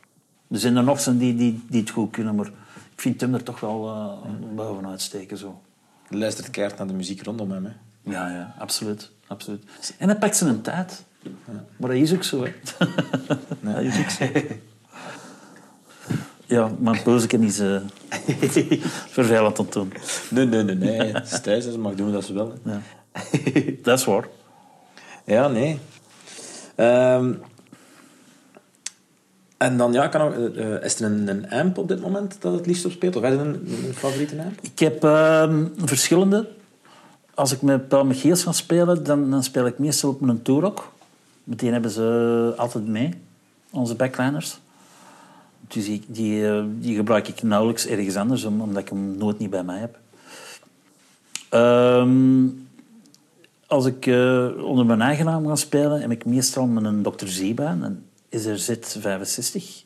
Er 0.50 0.60
zijn 0.60 0.76
er 0.76 0.84
nog 0.84 1.00
zijn 1.00 1.18
die, 1.18 1.36
die, 1.36 1.64
die 1.70 1.80
het 1.82 1.90
goed 1.90 2.12
kunnen, 2.12 2.36
maar 2.36 2.48
ik 2.48 3.02
vind 3.02 3.22
hem 3.22 3.34
er 3.34 3.44
toch 3.44 3.60
wel 3.60 3.88
eh 3.88 4.56
bovenuit 4.56 5.02
steken. 5.02 5.38
Zo. 5.38 5.62
Je 6.10 6.18
luistert 6.18 6.50
keihard 6.50 6.78
naar 6.78 6.88
de 6.88 6.94
muziek 6.94 7.24
rondom 7.24 7.52
hem. 7.52 7.66
Hè. 7.66 7.72
Ja, 8.12 8.30
ja, 8.30 8.56
absoluut. 8.58 9.12
absoluut. 9.28 9.64
En 9.98 10.08
hij 10.10 10.18
pakt 10.18 10.38
zijn 10.38 10.62
tijd. 10.62 11.04
Maar 11.78 11.90
dat 11.90 12.00
is 12.00 12.14
ook 12.14 12.24
zo. 12.24 12.44
Hè. 12.44 12.54
Dat 13.74 13.82
is 13.82 14.00
ook 14.00 14.10
zo. 14.10 14.26
Ja, 16.46 16.72
mijn 16.80 17.04
peuzeken 17.04 17.44
is 17.44 17.60
eh 17.60 17.82
vervelend 19.18 19.60
om 19.60 19.70
te 19.70 19.80
doen. 19.80 19.94
Nee, 20.30 20.46
nee, 20.46 20.64
nee. 20.64 20.76
nee. 20.76 21.14
Het 21.14 21.32
is 21.32 21.42
thuis, 21.42 21.64
ze 21.64 21.80
mag 21.80 21.96
doen 21.96 22.12
wat 22.12 22.26
ze 22.26 22.34
wil. 22.34 22.54
hè. 22.64 22.72
Ja. 22.72 22.82
Dat 23.84 24.00
is 24.00 24.06
waar. 24.06 24.28
Ja, 25.24 25.48
nee. 25.48 25.80
Ehm, 26.76 27.34
en 29.58 29.78
dan, 29.78 29.94
ja, 29.94 30.08
kan 30.08 30.22
ook, 30.22 30.56
eh, 30.56 30.84
is 30.84 31.00
er 31.00 31.06
een, 31.12 31.28
een 31.28 31.50
amp 31.50 31.78
op 31.78 31.88
dit 31.88 32.02
moment 32.02 32.42
dat 32.42 32.54
het 32.54 32.66
liefst 32.66 32.86
op 32.86 32.92
speelt? 32.92 33.16
Of 33.16 33.24
heb 33.24 33.34
je 33.34 33.40
een, 33.40 33.68
een 33.88 33.94
favoriete 33.94 34.42
amp? 34.42 34.60
Ik 34.62 34.80
heb 34.80 35.04
ehm, 35.04 35.66
verschillende. 35.78 36.48
Als 37.34 37.52
ik 37.52 37.62
met 37.62 37.88
Paul 37.88 38.06
Michiels 38.06 38.44
ga 38.44 38.52
spelen, 38.52 39.04
dan, 39.04 39.30
dan 39.32 39.44
speel 39.44 39.66
ik 39.66 39.80
meestal 39.80 40.10
op 40.10 40.22
een 40.22 40.42
Turok. 40.42 40.92
Meteen 41.44 41.72
hebben 41.74 41.92
ze 41.92 42.54
altijd 42.58 42.88
mee, 42.88 43.10
onze 43.72 43.96
backliners. 43.96 44.60
Dus 45.68 45.86
die, 45.86 46.04
die, 46.08 46.48
eh, 46.50 46.64
die 46.80 46.96
gebruik 46.96 47.28
ik 47.28 47.44
nauwelijks 47.44 47.86
ergens 47.88 48.16
anders, 48.16 48.44
om- 48.44 48.62
omdat 48.62 48.82
ik 48.82 48.90
hem 48.90 49.18
nooit 49.18 49.40
niet 49.40 49.50
bij 49.50 49.64
mij 49.64 49.80
heb. 49.80 49.98
Ehm, 51.50 52.46
als 53.68 53.86
ik 53.86 54.06
eh, 54.06 54.64
onder 54.64 54.86
mijn 54.86 55.02
eigen 55.02 55.26
naam 55.26 55.48
ga 55.48 55.56
spelen, 55.56 56.02
heb 56.02 56.12
ik 56.12 56.26
meestal 56.26 56.66
met 56.66 56.84
een 56.84 57.02
Dr. 57.02 57.26
Z 57.26 57.54
bij, 57.54 57.66
een 57.66 58.06
SRZ65. 58.36 59.86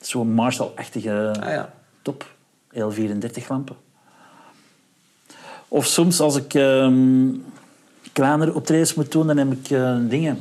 Zo'n 0.00 0.32
Marshall-achtige 0.32 1.34
Ah 1.40 1.50
ja. 1.50 1.72
top, 2.02 2.34
L34-lampen. 2.74 3.76
Of 5.68 5.86
soms 5.86 6.20
als 6.20 6.36
ik 6.36 6.54
ehm 6.54 7.28
kleinere 8.12 8.54
optredens 8.54 8.94
moet 8.94 9.12
doen, 9.12 9.26
dan 9.26 9.36
heb 9.36 9.52
ik 9.52 9.70
eh, 9.70 9.96
dingen. 10.08 10.40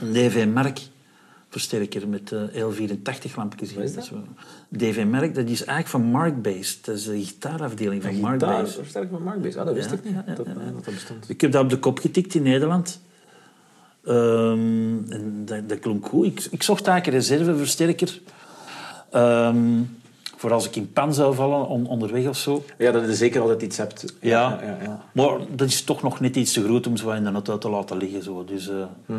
Een 0.00 0.12
DV 0.12 0.46
Mark 0.52 0.80
versterker 1.50 2.08
met 2.08 2.32
eh, 2.32 2.40
L84 2.42 3.34
lampjes. 3.36 3.74
Wat 3.74 3.84
is 3.84 3.94
dat? 3.94 4.10
DV 4.68 5.04
Mark, 5.04 5.34
dat 5.34 5.44
is 5.48 5.64
eigenlijk 5.64 5.88
van 5.88 6.02
Mark 6.02 6.42
Bass. 6.42 6.80
Dat 6.82 6.94
is 6.96 7.04
de 7.04 7.24
gitaarafdeling 7.24 8.02
van 8.02 8.14
Mark 8.20 8.40
Daar, 8.40 8.62
Bass. 8.62 8.74
versterk 8.74 9.10
met 9.10 9.24
Mark 9.24 9.42
Bass. 9.42 9.56
Ah, 9.56 9.66
dat 9.66 9.74
wist 9.74 9.90
Ja, 9.90 9.96
ik 9.96 10.04
niet, 10.04 10.14
ja, 10.14 10.24
ja, 10.26 10.34
dat, 10.34 10.46
dat 10.84 10.94
bestond. 10.94 11.28
Ik 11.28 11.40
heb 11.40 11.52
dat 11.52 11.62
op 11.62 11.70
de 11.70 11.78
kop 11.78 11.98
getikt 11.98 12.34
in 12.34 12.42
Nederland. 12.42 13.00
Ehm, 14.04 15.12
en 15.12 15.42
dat, 15.44 15.68
dat 15.68 15.78
klonk 15.78 16.06
goed. 16.06 16.26
Ik, 16.26 16.46
ik 16.50 16.62
zocht 16.62 16.86
eigenlijk 16.86 17.16
een 17.26 17.28
reserveversterker. 17.36 18.20
Ehm, 19.10 19.58
voor 20.36 20.52
als 20.52 20.66
ik 20.66 20.76
in 20.76 20.92
pan 20.92 21.14
zou 21.14 21.34
vallen, 21.34 21.68
on- 21.68 21.86
onderweg 21.86 22.26
of 22.28 22.36
zo. 22.36 22.64
Ja, 22.78 22.92
dat 22.92 23.04
je 23.06 23.14
zeker 23.14 23.40
altijd 23.40 23.62
iets 23.62 23.76
hebt. 23.76 24.14
Ja. 24.20 24.58
ja, 24.62 24.78
ja. 24.82 25.02
Maar 25.12 25.38
dat 25.56 25.68
is 25.68 25.82
toch 25.82 26.02
nog 26.02 26.20
net 26.20 26.36
iets 26.36 26.52
te 26.52 26.62
groot 26.64 26.86
om 26.86 26.96
zo 26.96 27.10
in 27.10 27.24
de 27.24 27.30
auto 27.32 27.58
te 27.58 27.68
laten 27.70 27.96
liggen. 27.96 28.22
Zo. 28.22 28.44
Dus, 28.44 28.68
eh, 28.68 29.14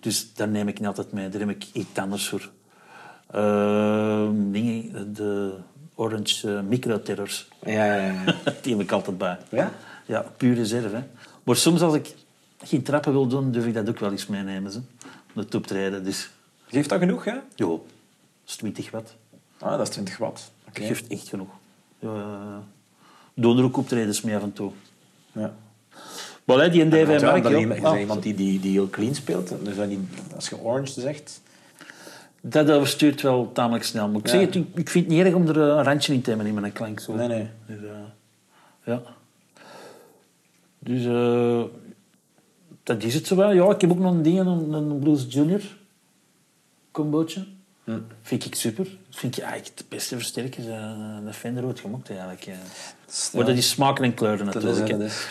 dus 0.00 0.34
daar 0.34 0.48
neem 0.48 0.68
ik 0.68 0.78
niet 0.78 0.88
altijd 0.88 1.12
mee. 1.12 1.28
Daar 1.28 1.40
heb 1.40 1.50
ik 1.50 1.64
iets 1.72 1.98
anders 1.98 2.28
voor. 2.28 2.50
Ehm, 3.30 4.50
dingen, 4.50 5.14
de 5.14 5.54
Orange 5.94 6.56
eh, 6.56 6.62
Microterrors. 6.62 7.48
Ja, 7.64 7.94
ja, 7.94 7.96
ja. 7.96 8.34
Die 8.62 8.72
heb 8.72 8.82
ik 8.82 8.92
altijd 8.92 9.18
bij. 9.18 9.38
Ja? 9.50 9.72
Ja, 10.06 10.24
puur 10.36 10.54
reserve. 10.54 10.96
Hè. 10.96 11.02
Maar 11.42 11.56
soms 11.56 11.80
als 11.80 11.94
ik 11.94 12.14
geen 12.62 12.82
trappen 12.82 13.12
wil 13.12 13.26
doen, 13.26 13.52
durf 13.52 13.66
ik 13.66 13.74
dat 13.74 13.88
ook 13.88 13.98
wel 13.98 14.10
eens 14.10 14.26
meenemen. 14.26 14.72
Hè. 14.72 14.78
Om 15.34 15.48
te 15.48 15.56
optreden. 15.56 16.04
Dus, 16.04 16.30
Geeft 16.66 16.88
dat 16.88 16.98
genoeg, 16.98 17.24
hè? 17.24 17.34
joh, 17.54 17.70
dat 17.70 17.88
is 18.46 18.56
20 18.56 18.90
watt. 18.90 19.16
Ah, 19.58 19.70
dat 19.70 19.80
is 19.80 19.88
20 19.88 20.16
watt. 20.16 20.52
Dat 20.64 20.84
geeft 20.84 21.06
echt 21.06 21.28
genoeg. 21.28 21.50
Ja, 21.98 22.14
ja, 22.14 22.20
ja. 22.20 22.62
doen 23.34 23.58
er 23.58 23.64
ook 23.64 23.76
optredens 23.76 24.20
mee 24.20 24.36
af 24.36 24.42
en 24.42 24.52
toe. 24.52 24.72
Ja. 25.32 25.54
Hè, 26.58 26.70
die 26.70 26.84
Ja, 26.84 27.06
Mark, 27.20 27.42
dan 27.42 27.52
ja. 27.52 27.58
iemand- 27.98 28.24
je 28.24 28.34
die, 28.34 28.34
die, 28.34 28.60
die 28.60 28.70
heel 28.72 28.90
clean 28.90 29.14
speelt. 29.14 29.48
Dus 29.62 29.76
dat 29.76 29.88
als 30.34 30.48
je 30.48 30.58
orange 30.58 31.00
zegt... 31.00 31.40
Dat 32.42 32.70
overstuurt 32.70 33.20
wel 33.22 33.50
tamelijk 33.52 33.84
snel. 33.84 34.08
Maar 34.08 34.20
ik, 34.20 34.26
Ja. 34.28 34.38
het, 34.38 34.54
ik, 34.54 34.88
vind 34.90 35.04
het 35.06 35.14
niet 35.14 35.24
erg 35.24 35.34
om 35.34 35.48
er 35.48 35.60
eh, 35.60 35.76
een 35.76 35.82
randje 35.84 36.12
in 36.12 36.20
te 36.20 36.28
hebben 36.28 36.46
in 36.48 36.54
mijn 36.54 36.72
klank. 36.72 37.00
Zo. 37.00 37.14
Nee, 37.14 37.28
nee. 37.28 37.48
Dus, 37.66 37.76
eh, 37.82 37.90
ja. 38.84 39.02
Dus 40.78 41.04
eh, 41.04 41.62
dat 42.82 43.02
is 43.02 43.14
het 43.14 43.26
zo 43.26 43.36
wel. 43.36 43.52
Ja, 43.52 43.70
ik 43.70 43.80
heb 43.80 43.90
ook 43.90 43.98
nog 43.98 44.12
een 44.12 44.22
ding, 44.22 44.38
een, 44.38 44.72
een 44.72 44.98
Blues 44.98 45.26
Junior 45.28 45.60
combootje. 46.90 47.44
Hm. 47.84 47.98
Vind 48.22 48.44
ik 48.44 48.54
super. 48.54 48.84
Dat 48.84 49.18
vind 49.20 49.36
ik 49.36 49.42
eigenlijk 49.42 49.76
de 49.76 49.84
beste 49.88 50.16
versterker. 50.16 50.62
De 51.24 51.32
Fender 51.32 51.64
ooit 51.64 51.80
gemaakt 51.80 52.10
eigenlijk. 52.10 52.46
is- 53.08 53.30
Maar 53.34 53.44
dat 53.44 53.56
is 53.56 53.68
smaken 53.70 54.04
en 54.04 54.14
kleuren 54.14 54.46
Dat 54.46 54.54
is, 54.56 54.62
natuurlijk. 54.62 54.90
dat 54.90 55.00
is. 55.08 55.26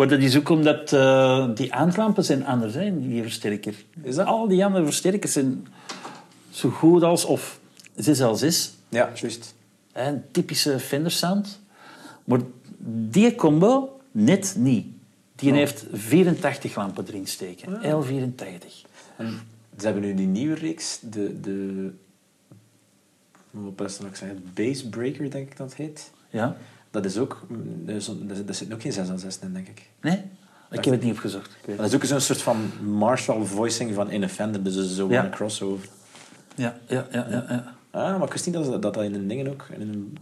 Maar 0.00 0.08
dat 0.08 0.20
is 0.20 0.36
ook 0.36 0.48
omdat 0.48 0.92
eh, 0.92 1.48
die 1.54 1.74
aanklampen 1.74 2.24
zijn 2.24 2.46
anders 2.46 2.72
zijn, 2.72 3.08
die 3.08 3.22
versterker. 3.22 3.74
Is 4.02 4.14
dat? 4.14 4.26
Al 4.26 4.48
die 4.48 4.64
andere 4.64 4.84
versterkers 4.84 5.32
zijn 5.32 5.66
zo 6.50 6.68
goed 6.68 7.02
als, 7.02 7.24
of 7.24 7.60
6 7.96 8.20
al 8.20 8.36
6 8.36 8.72
Ja, 8.88 9.10
juist. 9.14 9.54
Een 9.92 10.22
typische 10.30 10.78
Fender 10.78 11.10
sound. 11.10 11.60
Maar 12.24 12.40
die 13.08 13.34
combo 13.34 14.00
net 14.10 14.54
niet. 14.58 14.86
Die 15.34 15.52
heeft 15.52 15.86
84 15.92 16.76
lampen 16.76 17.06
erin 17.06 17.26
steken. 17.26 17.78
L84. 17.78 18.88
En 19.16 19.40
ze 19.78 19.84
hebben 19.84 20.02
nu 20.02 20.14
die 20.14 20.26
nieuwe 20.26 20.54
reeks, 20.54 20.98
de... 21.10 21.40
de 21.40 21.90
wat 23.50 23.76
best 23.76 24.02
nog 24.02 24.16
zeggen? 24.16 24.50
Bassbreaker, 24.54 25.30
denk 25.30 25.50
ik 25.50 25.56
dat 25.56 25.68
het 25.68 25.76
heet. 25.76 26.10
Ja? 26.30 26.56
Dat 26.90 27.04
is 27.04 27.18
ook... 27.18 27.46
Er 27.86 27.94
er 28.46 28.54
zit 28.54 28.72
ook 28.72 28.82
geen 28.82 28.92
6 28.92 29.08
aan 29.08 29.18
6 29.18 29.38
in, 29.38 29.52
denk 29.52 29.68
ik. 29.68 29.88
Nee? 30.00 30.22
Ik 30.70 30.84
heb 30.84 30.94
het 30.94 31.02
niet 31.02 31.12
opgezocht. 31.12 31.56
Dat 31.76 31.86
is 31.86 31.94
ook 31.94 32.04
zo'n 32.04 32.20
soort 32.20 32.42
van 32.42 32.70
Marshall 32.82 33.44
voicing 33.44 33.94
van 33.94 34.10
in 34.10 34.22
a 34.24 34.28
Fender. 34.28 34.62
Dus 34.62 34.94
zo 34.94 35.08
Ja. 35.08 35.24
een 35.24 35.30
crossover. 35.30 35.88
Ja, 36.54 36.76
ja, 36.86 37.06
ja, 37.12 37.26
ja, 37.30 37.44
ja. 37.48 37.74
Ah, 37.90 38.18
maar 38.18 38.28
niet 38.44 38.54
dat 38.54 38.82
dat, 38.82 38.94
dat 38.94 39.02
in 39.04 39.14
een 39.14 39.28
dingen 39.28 39.48
ook... 39.48 39.66
In 39.78 39.80
een, 39.80 40.16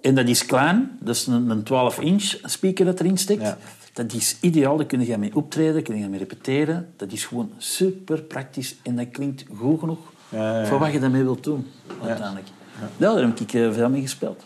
En 0.00 0.14
dat 0.14 0.28
is 0.28 0.46
klein. 0.46 0.98
Dat 1.00 1.14
is 1.14 1.26
een, 1.26 1.50
een 1.50 1.62
12-inch 1.64 2.38
speaker 2.42 2.84
dat 2.84 3.00
erin 3.00 3.18
steekt. 3.18 3.42
Ja. 3.42 3.58
Dat 3.92 4.12
is 4.12 4.36
ideaal. 4.40 4.76
Daar 4.76 4.86
kun 4.86 5.06
je 5.06 5.18
mee 5.18 5.36
optreden, 5.36 5.82
kun 5.82 5.98
je 5.98 6.08
mee 6.08 6.18
repeteren. 6.18 6.88
Dat 6.96 7.12
is 7.12 7.24
gewoon 7.26 7.52
super 7.56 8.22
praktisch. 8.22 8.76
En 8.82 8.96
dat 8.96 9.10
klinkt 9.10 9.44
goed 9.56 9.80
genoeg 9.80 9.98
Ja, 10.28 10.66
voor 10.66 10.78
wat 10.78 10.92
je 10.92 11.00
daarmee 11.00 11.22
wilt 11.22 11.44
doen, 11.44 11.66
uiteindelijk. 12.02 12.46
Ja. 12.80 12.88
daar 12.96 13.16
heb 13.16 13.40
ik 13.40 13.52
eh, 13.52 13.72
veel 13.72 13.88
mee 13.88 14.00
gespeeld. 14.00 14.44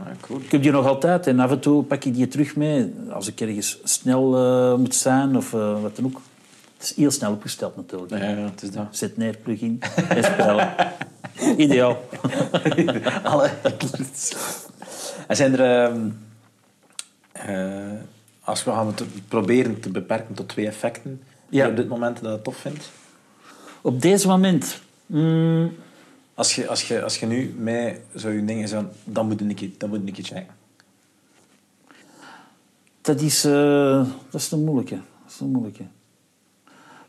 Ah, 0.00 0.06
cool. 0.20 0.40
Ik 0.40 0.50
heb 0.50 0.62
die 0.62 0.70
nog 0.70 0.86
altijd 0.86 1.26
en 1.26 1.40
af 1.40 1.50
en 1.50 1.60
toe 1.60 1.82
pak 1.82 2.04
ik 2.04 2.14
die 2.14 2.28
terug 2.28 2.56
mee 2.56 2.94
als 3.10 3.28
ik 3.28 3.40
ergens 3.40 3.78
snel 3.84 4.36
eh, 4.36 4.78
moet 4.78 4.94
zijn 4.94 5.36
of 5.36 5.54
eh, 5.54 5.82
wat 5.82 5.96
dan 5.96 6.04
ook. 6.04 6.20
Het 6.76 6.86
is 6.90 6.96
heel 6.96 7.10
snel 7.10 7.32
opgesteld 7.32 7.76
natuurlijk. 7.76 8.12
Ja, 8.12 8.28
ja, 8.28 8.36
het 8.36 8.62
is 8.62 8.70
dat. 8.70 8.86
Zet 8.90 9.16
neer, 9.16 9.36
plug-in 9.36 9.80
en 10.08 10.24
spelen. 10.24 10.74
Ideaal. 11.56 12.04
Alle. 13.22 13.50
en 15.26 15.36
zijn 15.36 15.58
er... 15.58 15.84
ehm, 15.84 16.08
eh, 17.32 17.98
als 18.44 18.64
we 18.64 18.70
gaan 18.70 18.86
het 18.86 19.28
proberen 19.28 19.80
te 19.80 19.90
beperken 19.90 20.34
tot 20.34 20.48
twee 20.48 20.66
effecten... 20.66 21.22
die 21.48 21.62
je 21.62 21.68
op 21.68 21.76
dit 21.76 21.88
moment 21.88 22.20
dat 22.22 22.32
je 22.32 22.42
tof 22.42 22.56
vindt. 22.56 22.90
Op 23.80 24.02
deze 24.02 24.26
moment... 24.26 24.80
mm, 25.06 25.72
Als 26.38 26.54
je, 26.54 26.68
als 26.68 26.88
je, 26.88 27.02
als 27.02 27.18
je 27.18 27.26
nu 27.26 27.54
mij 27.58 28.00
zou 28.14 28.34
je 28.34 28.44
dingen 28.44 28.68
zeggen, 28.68 28.90
dan 29.04 29.26
moet 29.26 29.40
ik 29.40 29.80
dan 29.80 29.88
moet 29.88 30.00
ik 30.04 30.14
checken. 30.14 30.54
dat, 33.00 33.20
is, 33.20 33.44
eh, 33.44 34.06
dat 34.30 34.40
is 34.40 34.50
een 34.50 34.64
moeilijke. 34.64 34.94
Dat 34.94 35.32
is 35.32 35.40
een 35.40 35.50
moeilijke. 35.50 35.82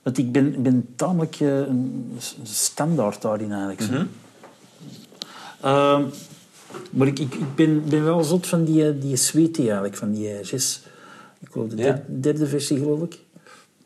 Want 0.02 0.18
ik 0.18 0.32
ben, 0.32 0.64
ben 0.64 0.88
tamelijk 0.96 1.40
eh, 1.40 1.58
een 1.58 2.18
standaard 2.44 3.22
daarin 3.22 3.52
eigenlijk. 3.52 3.82
zo. 3.82 4.06
Ehm, 5.62 6.06
maar 6.92 7.08
ik, 7.08 7.20
ik, 7.20 7.34
ik 7.34 7.56
ben, 7.56 7.90
ben 7.90 8.04
wel 8.04 8.24
zot 8.24 8.48
van 8.48 8.64
die, 8.64 8.88
eh, 8.88 9.02
die 9.02 9.16
suite 9.16 9.62
eigenlijk, 9.62 9.96
van 9.96 10.12
die 10.12 10.44
zes. 10.44 10.82
Ik 11.40 11.48
geloof 11.52 11.70
de 11.70 11.76
Ja. 11.76 11.84
derde, 11.84 12.20
derde 12.20 12.48
versie, 12.48 12.78
geloof 12.78 13.02
ik. 13.02 13.20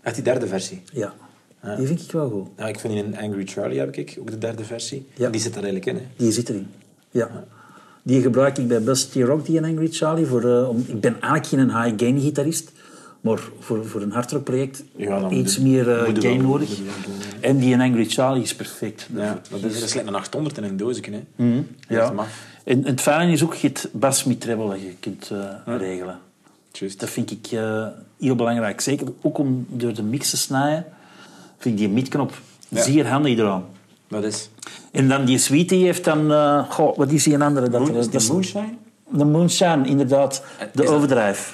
Echt 0.01 0.15
die 0.15 0.23
derde 0.23 0.47
versie. 0.47 0.81
Ja. 0.91 1.13
Die 1.77 1.87
vind 1.87 2.01
ik 2.01 2.11
wel 2.11 2.29
goed. 2.29 2.47
Ja, 2.57 2.67
ik 2.67 2.79
vind 2.79 2.93
in 2.93 3.17
Angry 3.17 3.45
Charlie 3.45 3.79
heb 3.79 3.95
ik 3.95 4.17
ook 4.19 4.31
de 4.31 4.37
derde 4.37 4.63
versie. 4.63 5.07
Ja. 5.15 5.29
Die 5.29 5.41
zit 5.41 5.55
er 5.55 5.63
eigenlijk 5.63 5.85
in. 5.85 5.95
Hè. 5.95 6.01
Die 6.15 6.31
zit 6.31 6.49
erin. 6.49 6.67
Ja. 7.11 7.29
Die 8.03 8.21
gebruik 8.21 8.57
ik 8.57 8.67
bij 8.67 8.81
Bust 8.83 9.15
Rock, 9.15 9.45
die 9.45 9.55
in 9.57 9.63
Angry 9.65 9.87
Charlie. 9.91 10.25
Voor, 10.25 10.43
eh, 10.57 10.69
om, 10.69 10.85
ik 10.87 10.99
ben 11.01 11.21
eigenlijk 11.21 11.45
geen 11.45 11.83
high-gain 11.83 12.19
gitarist. 12.19 12.71
Maar 13.21 13.39
voor, 13.59 13.85
voor 13.85 14.01
een 14.01 14.11
hardrock 14.11 14.43
project 14.43 14.83
Ja, 14.95 15.29
iets 15.29 15.59
meer 15.59 15.89
eh, 15.91 16.03
gain 16.03 16.21
wel- 16.21 16.35
nodig. 16.49 16.75
doen, 16.75 16.85
En 17.41 17.57
die 17.57 17.73
in 17.73 17.81
Angry 17.81 18.05
Charlie 18.05 18.43
is 18.43 18.55
perfect. 18.55 19.07
Ja, 19.15 19.41
dat 19.49 19.63
is, 19.63 19.73
dat 19.79 19.83
is 19.89 19.93
like 19.93 20.07
een 20.07 20.15
800 20.15 20.57
in 20.57 20.63
een 20.63 20.77
doosje. 20.77 21.01
Hè. 21.11 21.23
Mhm, 21.45 21.61
ja. 21.89 22.11
En, 22.11 22.25
en 22.63 22.85
het 22.85 23.01
fijne 23.01 23.31
is 23.31 23.43
ook 23.43 23.53
je 23.53 23.67
het 23.67 23.89
bas 23.91 24.23
met 24.23 24.41
treble 24.41 24.67
dat 24.69 24.81
je 24.81 24.93
kunt 24.99 25.31
eh, 25.65 25.77
regelen. 25.77 26.19
Juist. 26.71 26.99
Dat 26.99 27.09
vind 27.09 27.31
ik 27.31 27.47
heel 28.19 28.35
belangrijk. 28.35 28.81
Zeker 28.81 29.07
ook 29.21 29.37
om 29.37 29.65
door 29.69 29.93
de 29.93 30.03
mix 30.03 30.29
te 30.29 30.37
snijden, 30.37 30.85
vind 31.63 31.79
ik 31.79 31.85
die 31.85 31.89
midknop 31.89 32.31
Ja. 32.69 32.81
zeer 32.81 33.07
handig 33.07 33.37
eraan. 33.37 33.65
Dat 34.07 34.23
is... 34.23 34.49
En 34.91 35.07
dan 35.07 35.25
die 35.25 35.37
suite 35.37 35.75
heeft 35.75 36.03
dan... 36.03 36.31
eh, 36.31 36.69
goh, 36.69 36.97
wat 36.97 37.11
is 37.11 37.23
die 37.23 37.33
een 37.33 37.41
andere? 37.41 37.69
Dat, 37.69 37.81
Moon, 37.81 37.95
is 37.95 38.09
dat 38.09 38.21
die 38.21 38.31
Moonshine? 38.31 38.73
De 39.09 39.25
Moonshine, 39.25 39.87
inderdaad. 39.87 40.43
En 40.59 40.69
De. 40.73 40.83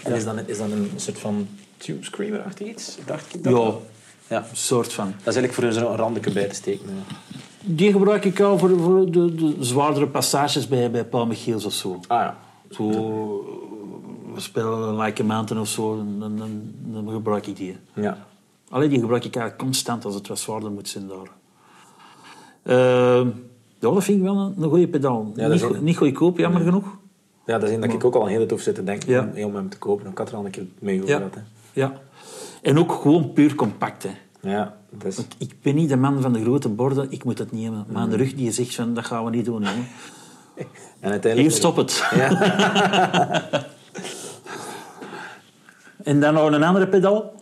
En 0.03 0.13
is 0.13 0.23
dat, 0.25 0.35
is 0.45 0.57
dat 0.57 0.71
een 0.71 0.91
soort 0.95 1.19
van 1.19 1.47
tube 1.77 2.03
screamer-achtig 2.05 2.67
iets? 2.67 2.97
Dacht 3.05 3.35
ik 3.35 3.43
dat? 3.43 3.53
Ja, 3.53 3.73
ja. 4.35 4.37
een 4.49 4.57
soort 4.57 4.93
van. 4.93 5.05
Dat 5.05 5.35
is 5.35 5.41
eigenlijk 5.41 5.53
voor 5.53 5.83
zo'n 5.83 5.95
randje 5.95 6.31
bij 6.31 6.47
te 6.47 6.55
steken. 6.55 6.85
Die 7.63 7.91
gebruik 7.91 8.25
ik 8.25 8.39
al 8.39 8.57
voor, 8.57 8.79
voor 8.79 9.11
de, 9.11 9.35
de 9.35 9.55
zwaardere 9.59 10.07
passages 10.07 10.67
bij, 10.67 10.91
bij 10.91 11.05
Paul 11.05 11.25
Michiels 11.25 11.65
of 11.65 11.73
zo. 11.73 11.99
Ah 12.07 12.19
ja. 12.19 12.37
Zo, 12.71 12.87
we 14.33 14.39
spelen 14.39 14.97
Like 14.99 15.21
a 15.21 15.25
Mountain 15.25 15.61
of 15.63 15.69
zo, 15.69 15.95
dan, 15.95 16.19
dan, 16.19 16.37
dan, 16.37 16.61
dan 17.03 17.13
gebruik 17.13 17.47
ik 17.47 17.55
die. 17.55 17.77
Ja. 17.93 18.17
Alleen 18.69 18.89
die 18.89 18.99
gebruik 18.99 19.25
ik 19.25 19.35
eigenlijk 19.35 19.63
constant 19.63 20.05
als 20.05 20.15
het 20.15 20.27
wat 20.27 20.39
zwaarder 20.39 20.71
moet 20.71 20.87
zijn 20.89 21.07
daar. 21.07 21.27
Ehm, 22.63 23.27
ja, 23.79 23.89
dat 23.91 24.03
vind 24.03 24.17
ik 24.17 24.23
wel 24.23 24.37
een, 24.37 24.53
een 24.57 24.69
goede 24.69 24.87
pedaal. 24.87 25.31
Ja, 25.35 25.43
dat 25.43 25.51
niet, 25.51 25.63
ook- 25.63 25.81
niet 25.81 25.97
goedkoop, 25.97 26.37
jammer 26.37 26.61
genoeg. 26.61 26.85
Ja, 27.45 27.57
dat 27.59 27.69
is 27.69 27.75
een 27.75 27.81
dat 27.81 27.93
ik 27.93 28.03
ook 28.03 28.15
al 28.15 28.21
een 28.21 28.27
hele 28.27 28.45
tof 28.45 28.61
zit 28.61 28.75
te 28.75 28.83
denken 28.83 29.09
Ja. 29.35 29.45
om 29.45 29.55
hem 29.55 29.69
te 29.69 29.77
kopen. 29.77 30.09
Ik 30.11 30.17
had 30.17 30.29
er 30.29 30.35
al 30.35 30.45
een 30.45 30.51
keer 30.51 30.65
mee 30.79 30.97
over 30.97 31.09
Ja. 31.09 31.17
gehad. 31.17 31.33
Hè. 31.35 31.41
ja. 31.73 31.93
En 32.61 32.79
ook 32.79 32.91
gewoon 32.91 33.33
puur 33.33 33.55
compact. 33.55 34.03
Hè. 34.03 34.09
Ja, 34.49 34.75
dat 34.89 35.05
is... 35.05 35.15
Want 35.15 35.35
ik 35.37 35.53
ben 35.61 35.75
niet 35.75 35.89
de 35.89 35.95
man 35.97 36.21
van 36.21 36.33
de 36.33 36.41
grote 36.41 36.69
borden, 36.69 37.11
ik 37.11 37.23
moet 37.23 37.37
het 37.37 37.51
niet 37.51 37.63
hebben. 37.63 37.85
Maar 37.91 38.01
aan 38.01 38.09
de 38.09 38.15
rug 38.15 38.33
die 38.33 38.51
zegt 38.51 38.75
van, 38.75 38.93
dat 38.93 39.05
gaan 39.05 39.23
we 39.25 39.29
niet 39.29 39.45
doen. 39.45 39.61
Jongen. 39.63 39.87
En 40.99 41.11
uiteindelijk... 41.11 41.51
Hier, 41.53 41.59
stop 41.59 41.75
het. 41.75 42.03
en 46.03 46.19
dan 46.19 46.33
nog 46.33 46.51
een 46.51 46.63
andere 46.63 46.87
pedaal. 46.87 47.33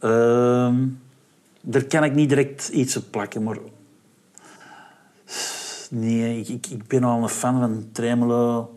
Ehm, 0.00 0.86
daar 1.60 1.84
kan 1.84 2.04
ik 2.04 2.14
niet 2.14 2.28
direct 2.28 2.68
iets 2.68 2.96
op 2.96 3.04
plakken, 3.10 3.42
maar... 3.42 3.58
Nee, 5.90 6.40
ik, 6.40 6.66
ik, 6.66 6.86
ben 6.86 7.04
al 7.04 7.22
een 7.22 7.28
fan 7.28 7.58
van 7.60 7.88
tremolo, 7.92 8.70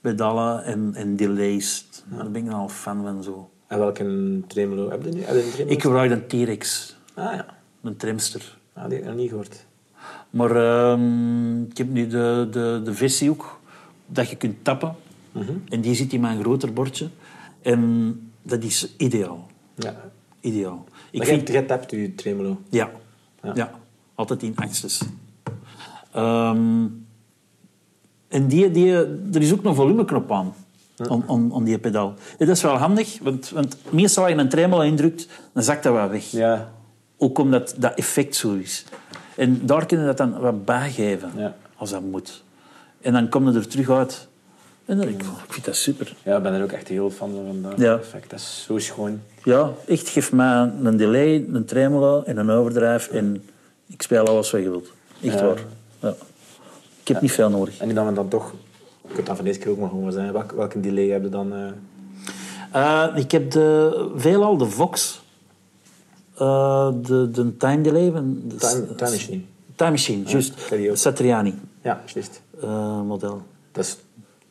pedalen 0.00 0.64
en, 0.64 0.90
en 0.94 1.16
delays. 1.16 1.86
Daar 2.04 2.30
ben 2.30 2.46
ik 2.46 2.52
al 2.52 2.68
fan 2.68 3.02
van 3.02 3.22
zo. 3.22 3.50
En 3.66 3.78
welke 3.78 4.40
tremolo 4.46 4.90
heb 4.90 5.04
je 5.04 5.10
nu? 5.10 5.22
Heb 5.22 5.34
je 5.34 5.42
een 5.42 5.50
tremolo? 5.50 5.74
Ik 5.74 5.82
gebruik 5.82 6.10
een 6.10 6.26
T-Rex, 6.26 6.96
Ah 7.14 7.34
ja, 7.34 7.46
een 7.82 7.96
trimster. 7.96 8.58
ah, 8.72 8.84
die 8.84 8.92
heb 8.92 9.02
ik 9.02 9.08
nog 9.08 9.18
niet 9.18 9.28
gehoord. 9.28 9.66
Maar 10.30 10.56
ehm, 10.56 11.62
ik 11.62 11.78
heb 11.78 11.88
nu 11.88 12.06
de, 12.06 12.48
de, 12.50 12.80
de 12.84 12.94
versie 12.94 13.30
ook, 13.30 13.60
dat 14.06 14.28
je 14.28 14.36
kunt 14.36 14.64
tappen. 14.64 14.94
En 15.68 15.80
die 15.80 15.94
zit 15.94 16.12
in 16.12 16.20
mijn 16.20 16.40
groter 16.40 16.72
bordje. 16.72 17.08
En 17.62 18.12
dat 18.42 18.62
is 18.62 18.94
ideaal. 18.96 19.46
Ja. 19.78 19.94
Ideaal. 20.40 20.84
Ik 21.10 21.18
Maar 21.18 21.26
vind, 21.26 21.48
jij 21.48 21.62
tapt 21.62 21.90
je 21.90 22.14
tremolo. 22.14 22.58
ja, 22.68 22.90
Ja. 23.42 23.52
ja. 23.54 23.70
altijd 24.14 24.42
in 24.42 24.52
achtjes. 24.56 25.02
Ehm, 26.12 26.86
en 28.28 28.46
die, 28.48 28.70
die, 28.70 28.92
er 29.32 29.40
is 29.42 29.52
ook 29.52 29.64
een 29.64 29.74
volumeknop 29.74 30.32
aan, 30.32 30.54
aan, 30.98 31.24
aan, 31.28 31.54
aan 31.54 31.64
die 31.64 31.78
pedaal. 31.78 32.14
Dat 32.38 32.48
is 32.48 32.62
wel 32.62 32.76
handig, 32.76 33.18
want, 33.22 33.50
want 33.50 33.76
meestal 33.90 34.24
als 34.24 34.32
je 34.32 34.38
een 34.38 34.48
tremolo 34.48 34.82
indrukt, 34.82 35.28
dan 35.52 35.62
zakt 35.62 35.82
dat 35.82 35.92
wel 35.92 36.08
weg. 36.08 36.30
Ja. 36.30 36.72
Ook 37.16 37.38
omdat 37.38 37.74
dat 37.78 37.94
effect 37.94 38.36
zo 38.36 38.54
is. 38.54 38.84
En 39.36 39.66
daar 39.66 39.86
kun 39.86 39.98
je 39.98 40.04
dat 40.04 40.16
dan 40.16 40.38
wat 40.40 40.64
bijgeven, 40.64 41.30
Ja. 41.36 41.56
als 41.76 41.90
dat 41.90 42.02
moet. 42.02 42.42
En 43.00 43.12
dan 43.12 43.28
kom 43.28 43.50
je 43.50 43.58
er 43.58 43.68
terug 43.68 43.90
uit. 43.90 44.28
En 44.88 45.00
ik, 45.00 45.08
ik 45.22 45.24
vind 45.48 45.64
dat 45.64 45.76
super. 45.76 46.16
Ja, 46.22 46.36
ik 46.36 46.42
ben 46.42 46.52
er 46.52 46.62
ook 46.62 46.72
echt 46.72 46.88
heel 46.88 47.10
fan 47.10 47.30
van. 47.46 47.62
Dat 47.62 47.78
Ja. 47.78 47.96
effect. 47.96 48.30
Dat 48.30 48.38
is 48.38 48.64
zo 48.66 48.78
schoon. 48.78 49.20
Ja, 49.44 49.72
echt, 49.86 50.08
geef 50.08 50.32
mij 50.32 50.70
een 50.82 50.96
delay, 50.96 51.46
een 51.52 51.64
tremolo 51.64 52.22
en 52.22 52.36
een 52.36 52.50
overdrive 52.50 53.10
en 53.10 53.44
ik 53.86 54.02
speel 54.02 54.26
alles 54.26 54.50
wat 54.50 54.60
je 54.62 54.70
wilt. 54.70 54.92
Echt 55.22 55.38
Ja. 55.38 55.44
waar. 55.46 55.58
Ja. 56.00 56.14
Ik 57.00 57.08
heb 57.08 57.20
niet 57.20 57.32
veel 57.32 57.50
nodig. 57.50 57.78
En 57.78 57.94
dan, 57.94 58.14
dan 58.14 58.28
toch... 58.28 58.52
Ik 58.52 59.08
kan 59.08 59.16
het 59.16 59.26
dan 59.26 59.36
van 59.36 59.44
deze 59.44 59.58
keer 59.58 59.70
ook 59.70 59.78
maar 59.78 59.88
gewoon 59.88 60.12
zijn. 60.12 60.32
Welk, 60.32 60.52
welke 60.52 60.80
delay 60.80 61.08
heb 61.08 61.22
je 61.22 61.28
dan? 61.28 61.52
eh? 61.52 61.68
Eh, 62.72 63.16
ik 63.16 63.30
heb 63.30 63.50
de, 63.50 64.08
veelal 64.16 64.56
de 64.56 64.66
Vox. 64.66 65.22
Eh, 66.36 66.88
de, 67.02 67.30
de 67.30 67.56
Time 67.56 67.80
Delay. 67.80 68.12
de- 68.12 68.54
Time, 68.56 68.94
time 68.94 69.10
Machine. 69.10 69.40
Time 69.76 69.90
Machine, 69.90 70.22
juist. 70.24 70.52
Satriani 70.92 71.54
Ja, 71.82 72.02
juist. 72.14 72.42
eh, 72.62 73.02
model. 73.02 73.42
Dat 73.72 73.84
is... 73.84 73.96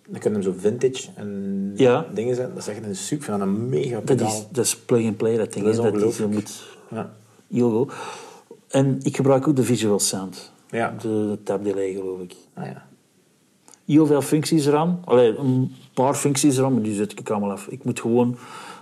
Dan 0.09 0.19
kunnen 0.19 0.41
hem 0.41 0.51
zo 0.53 0.57
vintage 0.59 1.07
en 1.15 1.71
Ja. 1.75 2.05
dingen 2.13 2.35
zijn. 2.35 2.49
Dat 2.49 2.57
is 2.57 2.67
echt 2.67 2.83
een 2.85 2.95
super 2.95 3.25
van 3.25 3.41
een 3.41 3.69
mega 3.69 3.95
Dat 3.95 4.05
pedaal. 4.05 4.27
is, 4.27 4.45
dat 4.51 4.65
is 4.65 4.77
plug-and-play, 4.77 5.37
dat 5.37 5.53
ding. 5.53 5.65
Dat 5.65 5.73
is 5.73 6.01
dat 6.01 6.15
je 6.15 6.25
moet 6.27 6.63
Ja. 6.89 7.13
heel 7.51 7.71
goed. 7.71 7.93
En 8.67 8.97
ik 9.01 9.15
gebruik 9.15 9.47
ook 9.47 9.55
de 9.55 9.63
Visual 9.63 9.99
Sound. 9.99 10.51
Ja. 10.69 10.95
De 11.01 11.37
tab 11.43 11.63
delay, 11.63 11.91
geloof 11.93 12.19
ik. 12.21 12.33
Ah, 12.53 12.65
ja. 12.65 12.85
Heel 13.85 14.05
veel 14.05 14.21
functies 14.21 14.65
eraan. 14.65 15.01
Allee, 15.05 15.37
een 15.37 15.75
paar 15.93 16.13
functies 16.13 16.57
eraan, 16.57 16.73
maar 16.73 16.81
die 16.81 16.95
zet 16.95 17.19
ik 17.19 17.29
allemaal 17.29 17.51
af. 17.51 17.67
Ik 17.67 17.83
moet 17.83 17.99
gewoon 17.99 18.37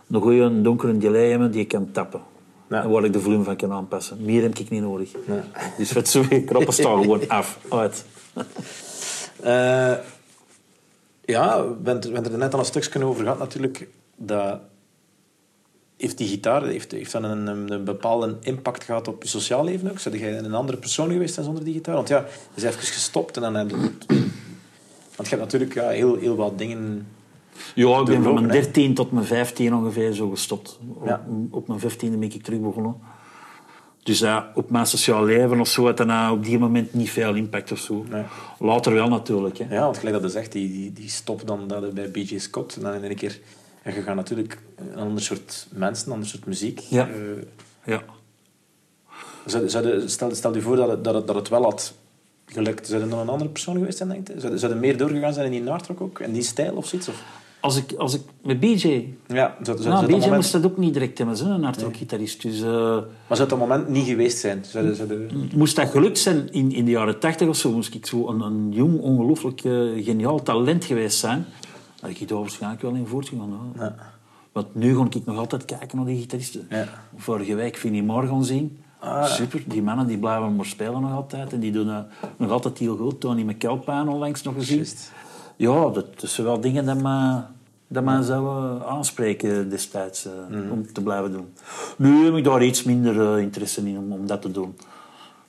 een 0.10 0.22
goede 0.22 0.62
donkere 0.62 0.98
delay 0.98 1.30
hebben 1.30 1.52
die 1.52 1.62
ik 1.62 1.68
kan 1.68 1.92
tappen. 1.92 2.22
Ja. 2.70 2.84
En 2.84 2.90
waar 2.90 3.04
ik 3.04 3.14
de 3.14 3.20
volume 3.20 3.44
van 3.44 3.56
kan 3.56 3.72
aanpassen. 3.72 4.18
Meer 4.22 4.42
heb 4.42 4.58
ik 4.58 4.70
niet 4.70 4.82
nodig. 4.82 5.12
Nee. 5.28 5.40
Dus 5.78 5.94
met 5.94 6.08
zoveel 6.10 6.44
knoppen 6.44 6.74
staan 6.74 7.02
gewoon 7.02 7.28
af. 7.40 7.60
Uit. 7.70 8.06
Eh, 9.42 9.94
ja, 11.26 11.64
we 11.64 11.90
hebben 11.90 12.14
het 12.14 12.32
er 12.32 12.38
net 12.38 12.54
al 12.54 12.60
een 12.60 12.66
stukje 12.66 13.04
over 13.04 13.24
gehad 13.24 13.40
natuurlijk. 13.40 13.88
Dat 14.16 14.60
heeft 15.98 16.18
die 16.18 16.28
gitaar 16.28 16.64
heeft, 16.64 16.92
heeft 16.92 17.12
dat 17.12 17.24
een, 17.24 17.48
een, 17.48 17.72
een 17.72 17.84
bepaalde 17.84 18.36
impact 18.42 18.84
gehad 18.84 19.08
op 19.08 19.24
je 19.24 19.30
sociaal 19.30 19.64
leven 19.64 19.92
ook? 19.92 20.00
Zou 20.00 20.18
jij 20.18 20.38
een 20.38 20.54
andere 20.54 20.78
persoon 20.78 21.12
geweest 21.12 21.34
zijn 21.34 21.46
zonder 21.46 21.64
die 21.64 21.74
gitaar? 21.74 21.96
Want 21.96 22.08
ja, 22.08 22.18
je 22.18 22.62
bent 22.62 22.68
even 22.68 22.88
gestopt 22.88 23.36
en 23.36 23.42
dan 23.42 23.56
heb 23.56 23.70
je... 23.70 23.76
Want 25.16 25.30
je 25.30 25.36
hebt 25.36 25.42
natuurlijk 25.42 25.74
ja, 25.74 25.88
heel, 25.88 26.16
heel 26.16 26.36
wat 26.36 26.58
dingen... 26.58 27.08
Ja, 27.76 28.00
ik 28.00 28.06
ben 28.06 28.24
van 28.24 28.34
mijn 28.34 28.46
hè? 28.46 28.52
13 28.52 28.94
tot 28.94 29.12
mijn 29.12 29.26
15 29.26 29.76
ongeveer 29.76 30.12
zo 30.12 30.30
gestopt. 30.30 30.80
Ja. 31.06 31.26
Op, 31.28 31.54
op 31.54 31.68
mijn 31.68 31.80
15e 31.80 31.98
ben 32.00 32.24
ik 32.24 32.44
terug 32.44 32.60
begonnen. 32.60 32.96
Dus 34.06 34.20
ja, 34.20 34.52
op 34.56 34.70
mijn 34.70 34.86
sociaal 34.86 35.24
leven 35.24 35.60
of 35.60 35.68
zo 35.68 35.86
had 35.86 35.98
dat 35.98 36.08
nou 36.08 36.38
op 36.38 36.44
die 36.44 36.60
moment 36.60 36.94
niet 36.94 37.10
veel 37.10 37.36
impact 37.36 37.72
of 37.72 37.80
zo. 37.80 38.06
Nee. 38.10 38.24
Later 38.60 38.94
wel 38.94 39.10
natuurlijk. 39.10 39.58
Hè. 39.58 39.76
Ja, 39.76 39.82
want 39.82 39.98
gelijk 39.98 40.16
dat 40.16 40.24
je 40.24 40.30
zegt, 40.30 40.52
die, 40.52 40.72
die, 40.72 40.94
die 40.94 41.10
stop 41.10 41.48
dan 41.48 41.68
dat 41.68 41.94
bij 41.94 42.08
B.J. 42.08 42.38
Scott. 42.38 42.76
En 42.76 42.82
dan 42.82 42.94
in 42.94 43.04
één 43.04 43.16
keer... 43.16 43.40
En 43.82 43.94
je 43.94 44.02
gaat 44.02 44.16
natuurlijk 44.16 44.58
een 44.76 44.96
ander 44.96 45.22
soort 45.24 45.68
mensen, 45.72 46.08
een 46.08 46.14
ander 46.14 46.30
soort 46.30 46.46
muziek. 46.46 46.80
Ja. 46.80 47.08
Eh, 47.08 47.16
Ja. 47.86 48.04
Zou, 49.46 49.70
zou 49.70 50.10
stel, 50.10 50.36
stel 50.36 50.54
je 50.54 50.62
voor 50.62 50.76
dat 50.76 50.90
het, 50.90 51.04
dat, 51.04 51.14
het, 51.16 51.28
dat 51.28 51.36
het 51.36 51.50
wel 51.50 51.64
had 51.64 51.94
gelukt. 52.46 52.88
Zou 52.88 53.04
je 53.04 53.10
dan 53.10 53.20
een 53.20 53.30
andere 53.30 53.50
persoon 53.50 53.76
geweest 53.76 53.98
zijn, 53.98 54.10
denk 54.10 54.28
je? 54.28 54.40
Zou, 54.40 54.58
zou 54.58 54.74
je 54.74 54.80
meer 54.80 54.98
doorgegaan 54.98 55.34
zijn 55.34 55.46
in 55.46 55.52
die 55.52 55.62
naartrok 55.62 56.02
ook? 56.02 56.20
En 56.20 56.32
die 56.32 56.44
stijl 56.44 56.76
of 56.76 56.88
zoiets? 56.88 57.08
Of? 57.08 57.24
Als 57.66 57.78
ik, 57.78 57.94
als 57.94 58.14
ik 58.14 58.22
met 58.42 58.60
BJ... 58.60 59.06
Ja, 59.28 59.56
zou 59.62 59.84
Nou, 59.84 60.06
BJ 60.06 60.12
moment, 60.12 60.34
moest 60.34 60.52
dat 60.52 60.66
ook 60.66 60.78
niet 60.78 60.94
direct 60.94 61.18
hebben, 61.18 61.38
hè, 61.38 61.44
een 61.44 61.64
hardrock-gitarist. 61.64 62.42
Dus 62.42 62.62
eh, 62.62 62.98
Maar 63.28 63.38
zou 63.38 63.50
dat 63.50 63.60
moment 63.60 63.90
niet 63.90 64.06
geweest 64.06 64.38
zijn? 64.38 64.66
Zou, 64.66 64.94
zou, 64.94 65.28
moest 65.56 65.76
dat 65.76 65.90
gelukt 65.90 66.18
zijn 66.18 66.52
in, 66.52 66.72
in 66.72 66.86
de 66.86 66.92
jaren 66.92 67.20
80 67.20 67.48
of 67.48 67.56
zo, 67.56 67.72
moest 67.72 67.94
ik 67.94 68.06
zo 68.06 68.28
een, 68.28 68.42
een 68.42 68.72
jong, 68.72 69.00
ongelooflijk 69.00 69.64
eh, 69.64 70.04
geniaal 70.04 70.44
talent 70.44 70.86
geweest 70.86 71.18
zijn, 71.18 71.46
had 72.02 72.10
ik 72.10 72.28
daar 72.28 72.40
waarschijnlijk 72.40 72.82
wel 72.82 72.94
in 72.94 73.08
voortgegaan. 73.08 73.74
Ja. 73.78 73.96
Want 74.52 74.76
nu 74.76 74.96
ga 74.96 75.06
ik 75.10 75.26
nog 75.26 75.38
altijd 75.38 75.66
kijken 75.66 75.98
naar 75.98 76.06
die 76.06 76.20
gitaristen. 76.20 76.68
Ja. 76.70 76.88
Vorige 77.16 77.56
week 77.56 77.76
Vinnie 77.76 78.04
Moore 78.04 78.28
gaan 78.28 78.46
zien. 78.46 78.78
Ah. 79.00 79.26
Super, 79.26 79.64
die 79.68 79.82
mannen 79.82 80.08
die 80.08 80.18
blijven 80.18 80.56
maar 80.56 80.66
spelen 80.66 81.02
nog 81.02 81.12
altijd. 81.12 81.54
En 81.54 81.60
die 81.60 81.72
doen 81.72 81.88
dat 81.88 82.06
nog 82.38 82.52
altijd 82.52 82.78
heel 82.78 82.98
goed. 82.98 83.20
Tony 83.20 83.42
McKelpaan 83.42 84.10
onlangs 84.10 84.42
nog 84.42 84.54
gezien. 84.54 84.86
Ja, 85.56 85.90
dat, 85.90 86.20
dat 86.20 86.30
zijn 86.30 86.48
wel 86.48 86.60
dingen 86.60 86.86
dat 86.86 87.02
me, 87.02 87.42
dat 87.88 88.04
me 88.04 88.24
zou 88.24 88.46
eh, 88.80 88.88
aanspreken 88.88 89.70
destijds. 89.70 90.28
Mhm. 90.50 90.72
Om 90.72 90.94
te 90.94 91.02
blijven 91.04 91.32
doen. 91.32 91.54
Nu 91.98 92.26
heb 92.26 92.36
ik 92.36 92.44
daar 92.44 92.64
iets 92.64 92.84
minder 92.84 93.34
eh, 93.36 93.42
interesse 93.42 93.82
in 93.90 93.98
om, 93.98 94.12
om 94.12 94.28
dat 94.28 94.42
te 94.42 94.52
doen. 94.52 94.76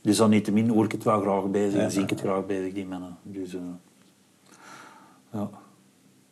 Dus 0.01 0.17
dan 0.17 0.31
niettemin 0.31 0.69
hoor 0.69 0.85
ik 0.85 0.93
het 0.93 1.03
wel 1.03 1.21
graag 1.21 1.45
bezig 1.51 1.81
en 1.81 1.91
zie 1.91 2.03
ik 2.03 2.11
het 2.11 2.21
graag 2.21 2.47
bezig, 2.47 2.73
die 2.73 2.87
mannen. 2.87 3.17
Dus, 3.23 3.57
ja. 5.33 5.49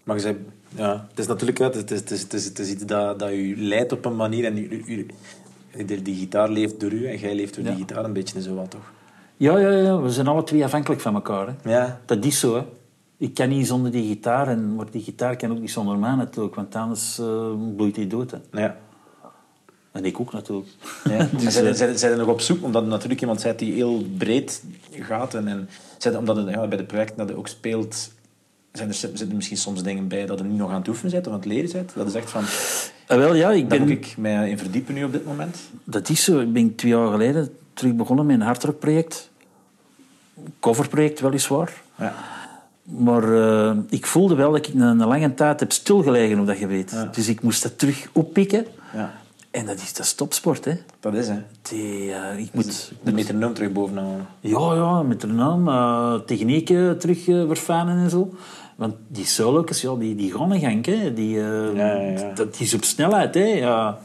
Maar 0.05 0.17
je 0.17 0.23
zei, 0.23 0.37
ja, 0.69 1.07
het 1.11 1.19
is 1.19 1.27
natuurlijk 1.27 1.59
het 1.59 1.91
is, 1.91 2.01
het 2.01 2.11
is, 2.11 2.23
het 2.23 2.33
is, 2.33 2.45
het 2.45 2.59
is 2.59 2.71
iets 2.71 2.85
dat, 2.85 3.19
dat 3.19 3.31
u 3.33 3.57
leidt 3.67 3.93
op 3.93 4.05
een 4.05 4.17
manier. 4.17 4.45
En 4.45 4.59
u, 4.59 4.69
u, 4.69 4.83
u- 4.87 5.07
die, 5.85 6.03
die 6.03 6.15
gitaar 6.15 6.49
leeft 6.49 6.81
door 6.81 6.93
u 6.93 7.07
en 7.07 7.19
jij 7.19 7.35
leeft 7.35 7.55
door 7.55 7.65
Ja. 7.65 7.71
die 7.71 7.79
gitaar 7.79 8.05
een 8.05 8.13
beetje 8.13 8.37
en 8.37 8.43
zo 8.43 8.55
wat, 8.55 8.71
toch? 8.71 8.93
Ja, 9.37 9.59
ja, 9.59 9.71
ja, 9.71 10.01
we 10.01 10.11
zijn 10.11 10.27
alle 10.27 10.45
twee 10.45 10.65
afhankelijk 10.65 11.01
van 11.01 11.15
elkaar. 11.15 11.47
Hè. 11.63 11.71
Ja. 11.73 12.01
Dat 12.05 12.25
is 12.25 12.41
zo, 12.41 12.55
hè. 12.57 12.63
Ik 13.25 13.35
kan 13.35 13.49
niet 13.49 13.67
zonder 13.67 13.91
die 13.91 14.07
gitaar, 14.07 14.49
en, 14.49 14.75
maar 14.75 14.91
die 14.91 15.03
gitaar 15.03 15.37
kan 15.37 15.51
ook 15.51 15.59
niet 15.59 15.71
zonder 15.71 15.99
mij 15.99 16.15
natuurlijk, 16.15 16.55
want 16.55 16.75
anders 16.75 17.19
eh, 17.19 17.53
bloeit 17.77 17.97
hij 17.97 18.07
dood. 18.07 18.31
Hè. 18.31 18.61
Ja. 18.61 18.77
En 19.93 20.05
ik 20.05 20.21
ook 20.21 20.33
natuurlijk. 20.33 20.69
Ja. 21.11 21.29
Dus, 21.33 21.53
zijn, 21.53 21.67
eh, 21.67 21.73
zijn, 21.73 21.99
zijn 21.99 22.13
er 22.13 22.19
nog 22.19 22.29
op 22.29 22.41
zoek, 22.41 22.65
omdat 22.65 22.83
er 22.83 22.89
natuurlijk 22.89 23.21
iemand 23.21 23.41
zei 23.41 23.57
die 23.57 23.73
heel 23.73 24.07
breed 24.19 24.65
gaat. 24.91 25.35
En, 25.35 25.49
en 25.49 25.69
zijn, 25.99 26.17
omdat 26.17 26.37
het, 26.37 26.49
ja, 26.49 26.67
bij 26.67 26.79
de 26.79 26.85
projecten 26.85 27.17
dat 27.17 27.29
je 27.29 27.37
ook 27.37 27.49
speelt, 27.49 28.13
zijn 28.73 28.89
er, 28.89 28.95
zitten 28.95 29.29
er 29.29 29.35
misschien 29.35 29.57
soms 29.57 29.83
dingen 29.83 30.09
bij 30.09 30.27
dat 30.27 30.39
je 30.39 30.45
niet 30.45 30.59
nog 30.59 30.71
aan 30.71 30.79
het 30.79 30.89
oefenen 30.89 31.13
bent 31.13 31.27
of 31.27 31.33
aan 31.33 31.39
het 31.39 31.49
leren 31.49 31.73
bent. 31.73 31.95
Dat 31.95 32.07
is 32.07 32.15
echt 32.15 32.31
van, 32.31 32.45
ah, 33.07 33.19
wel, 33.19 33.35
ja, 33.35 33.51
ik 33.51 33.69
daar 33.71 33.79
ben, 33.79 33.89
moet 33.89 33.97
ik 33.97 34.15
mij 34.17 34.51
in 34.51 34.59
verdiepen 34.59 34.95
nu 34.95 35.05
op 35.05 35.13
dit 35.13 35.25
moment. 35.25 35.59
dat 35.85 36.09
is 36.09 36.25
zo. 36.25 36.41
Ik 36.41 36.53
ben 36.53 36.75
twee 36.75 36.93
jaar 36.93 37.11
geleden 37.11 37.57
terug 37.75 37.95
begonnen 37.95 38.27
met 38.27 38.37
een 38.37 38.43
hardrockproject. 38.43 39.31
Coverproject 40.61 41.21
weliswaar. 41.21 41.83
Ja. 41.99 42.15
Maar 42.85 43.35
eh, 43.35 43.77
ik 43.89 44.07
voelde 44.07 44.35
wel 44.35 44.51
dat 44.53 44.67
ik 44.67 44.75
een, 44.75 44.81
een 44.81 44.97
lange 45.07 45.35
tijd 45.35 45.61
heb 45.61 45.73
stilgelegen, 45.73 46.39
op 46.41 46.47
dat 46.47 46.59
je 46.59 46.67
weet. 46.67 46.91
Ja. 46.91 47.05
Dus 47.05 47.29
ik 47.29 47.43
moest 47.43 47.63
dat 47.63 47.79
terug 47.79 48.09
oppikken. 48.13 48.67
ja, 48.93 49.13
En 49.51 49.67
dat 49.67 49.77
is, 49.77 49.93
dat 49.95 50.07
is 50.07 50.15
topsport, 50.15 50.65
hè. 50.65 50.73
dat 51.01 51.15
is 51.15 51.29
hè. 51.29 51.39
Die, 51.63 52.13
eh, 52.13 52.39
ik 52.39 52.49
moet, 52.55 52.93
De 53.03 53.13
metronoom 53.13 53.55
terug 53.55 53.73
bovenaan. 53.73 54.27
Ja, 54.41 54.75
ja, 54.75 55.03
met 55.03 55.21
de 55.21 55.27
naam, 55.27 55.69
eh, 55.69 56.15
technieken 56.27 56.99
terug 56.99 57.29
eh, 57.29 57.47
verfijnen 57.47 57.99
en 57.99 58.11
zo. 58.11 58.35
Want 58.77 58.95
die 59.09 59.25
solo's, 59.27 59.81
ja, 59.81 59.95
die, 59.95 60.15
die 60.15 60.33
gaan 60.33 60.61
gang, 60.61 60.87
hè. 60.87 61.15
Die, 61.15 61.41
eh, 61.41 61.77
Ja, 61.77 61.95
ja, 61.95 62.11
ja. 62.11 62.33
Dat 62.35 62.61
is 62.61 62.75
op 62.75 62.85
snelheid, 62.85 63.35
hè. 63.35 63.45
Ja, 63.45 63.99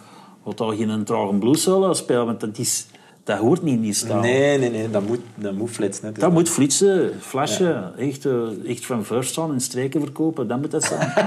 wat 0.43 0.61
al 0.61 0.75
geen 0.75 1.03
trage 1.03 1.33
blues 1.33 1.61
solo 1.61 1.93
spelen, 1.93 2.25
want 2.25 2.39
dat, 2.39 2.57
is, 2.57 2.87
dat 3.29 3.37
hoort 3.37 3.61
niet 3.61 3.75
in 3.75 3.81
die 3.81 3.93
stijl. 3.93 4.19
Nee, 4.19 4.57
nee, 4.57 4.69
nee, 4.69 4.89
dat 4.89 5.07
moet, 5.07 5.19
dat 5.35 5.53
moet 5.53 5.69
flitsen. 5.69 6.05
hè. 6.05 6.11
Dat 6.11 6.31
moet 6.31 6.49
flitsen, 6.49 7.13
flashen, 7.21 7.97
echt, 7.97 8.25
eh, 8.25 8.69
echt 8.69 8.85
van 8.85 9.05
first 9.05 9.31
staan 9.31 9.51
en 9.51 9.61
streken 9.61 10.01
verkopen, 10.01 10.47
dat 10.47 10.59
moet 10.59 10.71
dat 10.71 10.83
zijn. 10.83 11.11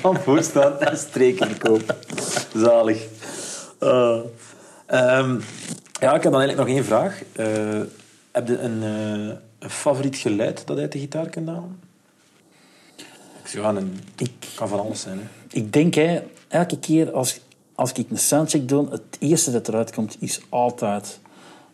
Van 0.00 0.16
voorstaan 0.16 0.80
en 0.80 0.96
streken 0.96 1.48
verkopen. 1.48 1.96
Zalig. 2.54 3.06
Eh, 3.78 4.20
ehm, 4.86 5.38
ja, 6.00 6.14
ik 6.14 6.22
heb 6.22 6.32
dan 6.32 6.40
eigenlijk 6.40 6.56
nog 6.56 6.68
één 6.68 6.84
vraag. 6.84 7.22
Eh, 7.32 7.46
heb 8.32 8.48
je 8.48 8.58
een, 8.58 8.82
een 9.58 9.70
favoriet 9.70 10.16
geluid 10.16 10.66
dat 10.66 10.78
uit 10.78 10.92
de 10.92 10.98
gitaar 10.98 11.28
kunt 11.28 11.48
halen? 11.48 11.80
Ik 13.42 13.46
zou 13.46 13.64
gaan 13.64 13.76
een... 13.76 13.98
ik, 14.16 14.30
kan 14.54 14.68
van 14.68 14.80
alles 14.80 15.00
zijn. 15.00 15.18
Hè. 15.18 15.24
ik 15.56 15.72
denk, 15.72 15.94
hè, 15.94 16.20
elke 16.48 16.78
keer 16.78 17.12
als, 17.12 17.40
als 17.78 17.92
ik 17.92 18.10
een 18.10 18.18
soundcheck 18.18 18.68
doe, 18.68 18.90
het 18.90 19.02
eerste 19.18 19.50
dat 19.50 19.68
eruit 19.68 19.92
komt, 19.92 20.16
is 20.20 20.40
altijd 20.48 21.18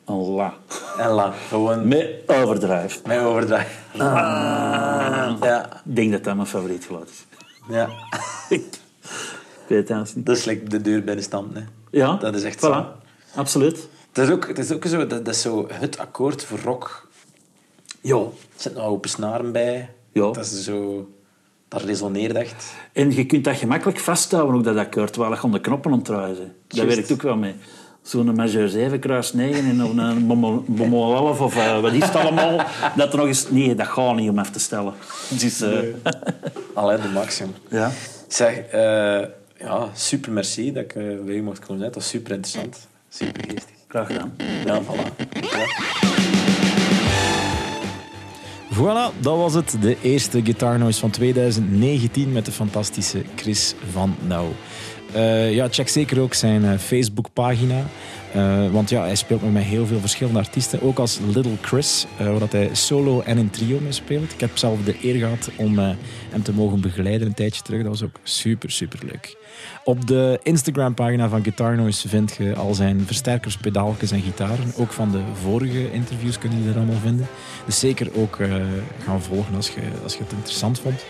Allah. 0.04 0.52
En 0.98 1.10
la. 1.10 1.32
Gewoon 1.48 1.88
Met 1.88 2.08
overdrive. 2.26 2.98
met 3.06 3.18
overdrijven. 3.20 3.72
Ja. 5.40 5.66
Ik 5.84 5.94
denk 5.96 6.12
dat 6.12 6.24
dat 6.24 6.34
mijn 6.34 6.46
favoriet 6.46 6.84
geluid 6.84 7.08
is. 7.10 7.24
ja. 7.68 7.88
Ik 8.48 8.64
weet 9.68 9.88
het 9.88 10.14
niet. 10.14 10.26
Dat 10.26 10.36
is 10.36 10.44
like 10.44 10.68
de 10.68 10.80
deur 10.80 11.04
bij 11.04 11.14
de 11.14 11.22
stand. 11.22 11.54
Hè. 11.54 11.60
Ja, 11.90 12.16
Dat 12.16 12.34
is 12.34 12.42
echt 12.42 12.56
voilà. 12.56 12.60
zo. 12.60 12.86
Absoluut. 13.34 13.88
Het 14.12 14.24
is 14.24 14.30
ook, 14.30 14.48
het 14.48 14.58
is 14.58 14.72
ook 14.72 14.84
zo, 14.84 15.06
dat, 15.06 15.24
dat 15.24 15.34
is 15.34 15.40
zo 15.40 15.66
het 15.72 15.98
akkoord 15.98 16.44
voor 16.44 16.58
rock. 16.64 17.08
Ja. 18.00 18.16
Er 18.16 18.28
zitten 18.56 18.80
nou 18.80 18.92
open 18.92 19.10
snaren 19.10 19.52
bij. 19.52 19.90
Ja. 20.12 20.22
Dat 20.30 20.44
is 20.44 20.64
zo... 20.64 21.08
Dat 21.74 21.82
resoneert 21.82 22.34
echt. 22.34 22.74
En 22.92 23.14
je 23.14 23.26
kunt 23.26 23.44
dat 23.44 23.56
gemakkelijk 23.56 23.98
vasthouden, 23.98 24.56
ook 24.56 24.64
dat 24.64 24.76
akkoord, 24.76 25.12
terwijl 25.12 25.40
je 25.42 25.50
de 25.50 25.60
knoppen 25.60 25.92
ontdraaien 25.92 26.36
bent. 26.36 26.52
Dat 26.68 26.78
Juist. 26.78 26.94
werkt 26.96 27.12
ook 27.12 27.22
wel 27.22 27.36
mee. 27.36 27.54
Zo'n 28.02 28.34
majeur 28.34 28.68
7, 28.68 28.98
kruis 28.98 29.32
9 29.32 29.64
en 29.64 29.84
of 29.84 29.96
een 29.96 30.26
bommel 30.26 30.64
bommel 30.66 31.14
11 31.14 31.40
of 31.40 31.56
eh, 31.56 31.80
wat 31.80 31.92
is 31.92 32.04
het 32.04 32.16
allemaal. 32.16 32.56
Dat 32.96 33.12
er 33.12 33.18
nog 33.18 33.26
eens... 33.26 33.50
Nee, 33.50 33.74
dat 33.74 33.86
gaat 33.86 34.16
niet 34.16 34.30
om 34.30 34.38
even 34.38 34.52
te 34.52 34.58
stellen. 34.58 34.92
Dus, 35.28 35.60
eh, 35.60 35.78
Alleen 36.74 37.00
de 37.00 37.08
maximum. 37.08 37.54
ja. 37.68 37.90
Zeg, 38.28 38.58
eh, 38.58 39.24
ja, 39.58 39.88
super 39.94 40.32
merci 40.32 40.72
dat 40.72 40.82
ik 40.82 40.94
uh, 40.94 41.20
bij 41.24 41.34
u 41.34 41.42
mocht 41.42 41.58
komen. 41.58 41.82
Dat 41.82 41.94
was 41.94 42.08
super 42.08 42.32
interessant. 42.32 42.88
Super 43.08 43.44
geestig. 43.48 43.74
Graag 43.88 44.06
gedaan. 44.06 44.34
Ja, 44.64 44.82
voilà. 44.82 45.26
Ja. 45.40 46.43
Voilà, 48.74 49.12
dat 49.20 49.36
was 49.36 49.54
het. 49.54 49.76
De 49.80 49.96
eerste 50.02 50.40
Guitar 50.44 50.78
Noise 50.78 51.00
van 51.00 51.10
2019 51.10 52.32
met 52.32 52.44
de 52.44 52.52
fantastische 52.52 53.24
Chris 53.34 53.74
van 53.92 54.16
Nauw. 54.26 54.52
Eh, 55.14 55.54
ja, 55.54 55.68
check 55.70 55.88
zeker 55.88 56.20
ook 56.20 56.34
zijn 56.34 56.64
eh, 56.64 56.78
Facebookpagina. 56.78 57.84
Eh, 58.32 58.70
want 58.70 58.90
ja, 58.90 59.02
hij 59.02 59.14
speelt 59.14 59.42
nog 59.42 59.52
met 59.52 59.62
heel 59.62 59.86
veel 59.86 60.00
verschillende 60.00 60.38
artiesten. 60.38 60.82
Ook 60.82 60.98
als 60.98 61.18
Little 61.34 61.56
Chris, 61.60 62.06
eh, 62.18 62.38
waar 62.38 62.48
hij 62.50 62.68
solo 62.72 63.20
en 63.20 63.38
in 63.38 63.50
trio 63.50 63.80
mee 63.80 63.92
speelt. 63.92 64.32
Ik 64.32 64.40
heb 64.40 64.56
zelf 64.56 64.82
de 64.84 64.96
eer 65.02 65.14
gehad 65.14 65.50
om 65.56 65.78
hem 65.78 66.42
te 66.42 66.52
mogen 66.52 66.80
begeleiden 66.80 67.26
een 67.26 67.34
tijdje 67.34 67.62
terug. 67.62 67.80
Dat 67.80 67.90
was 67.90 68.02
ook 68.02 68.20
super, 68.22 68.70
super 68.70 68.98
leuk. 69.02 69.36
Op 69.84 70.06
de 70.06 70.40
Instagram-pagina 70.42 71.28
van 71.28 71.42
Guitar 71.42 71.76
Noise 71.76 72.08
vind 72.08 72.36
je 72.38 72.54
al 72.54 72.74
zijn 72.74 73.06
versterkers, 73.06 73.56
pedaaltjes 73.56 74.10
en 74.10 74.20
gitaren. 74.22 74.72
Ook 74.76 74.92
van 74.92 75.10
de 75.10 75.20
vorige 75.42 75.92
interviews 75.92 76.38
kun 76.38 76.50
je 76.62 76.70
er 76.70 76.76
allemaal 76.76 77.00
vinden. 77.02 77.26
Dus 77.66 77.78
zeker 77.78 78.08
ook 78.14 78.38
gaan 79.04 79.22
volgen 79.22 79.54
als 79.54 79.68
je, 79.68 79.80
als 80.02 80.12
je 80.12 80.22
het 80.22 80.32
interessant 80.32 80.80
vond. 80.80 81.04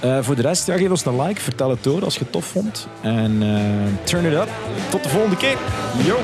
Eh, 0.00 0.18
voor 0.20 0.36
de 0.36 0.42
rest, 0.42 0.66
ja, 0.66 0.76
geef 0.76 0.90
ons 0.90 1.04
een 1.04 1.22
like, 1.22 1.40
vertel 1.40 1.70
het 1.70 1.82
door 1.82 2.04
als 2.04 2.14
je 2.14 2.20
het 2.20 2.32
tof 2.32 2.44
vond. 2.44 2.88
En 3.00 3.42
eh, 3.42 4.04
turn 4.04 4.24
it 4.24 4.32
up. 4.32 4.48
Tot 4.90 5.02
de 5.02 5.08
volgende 5.08 5.36
keer. 5.36 5.56
Yo! 6.04 6.18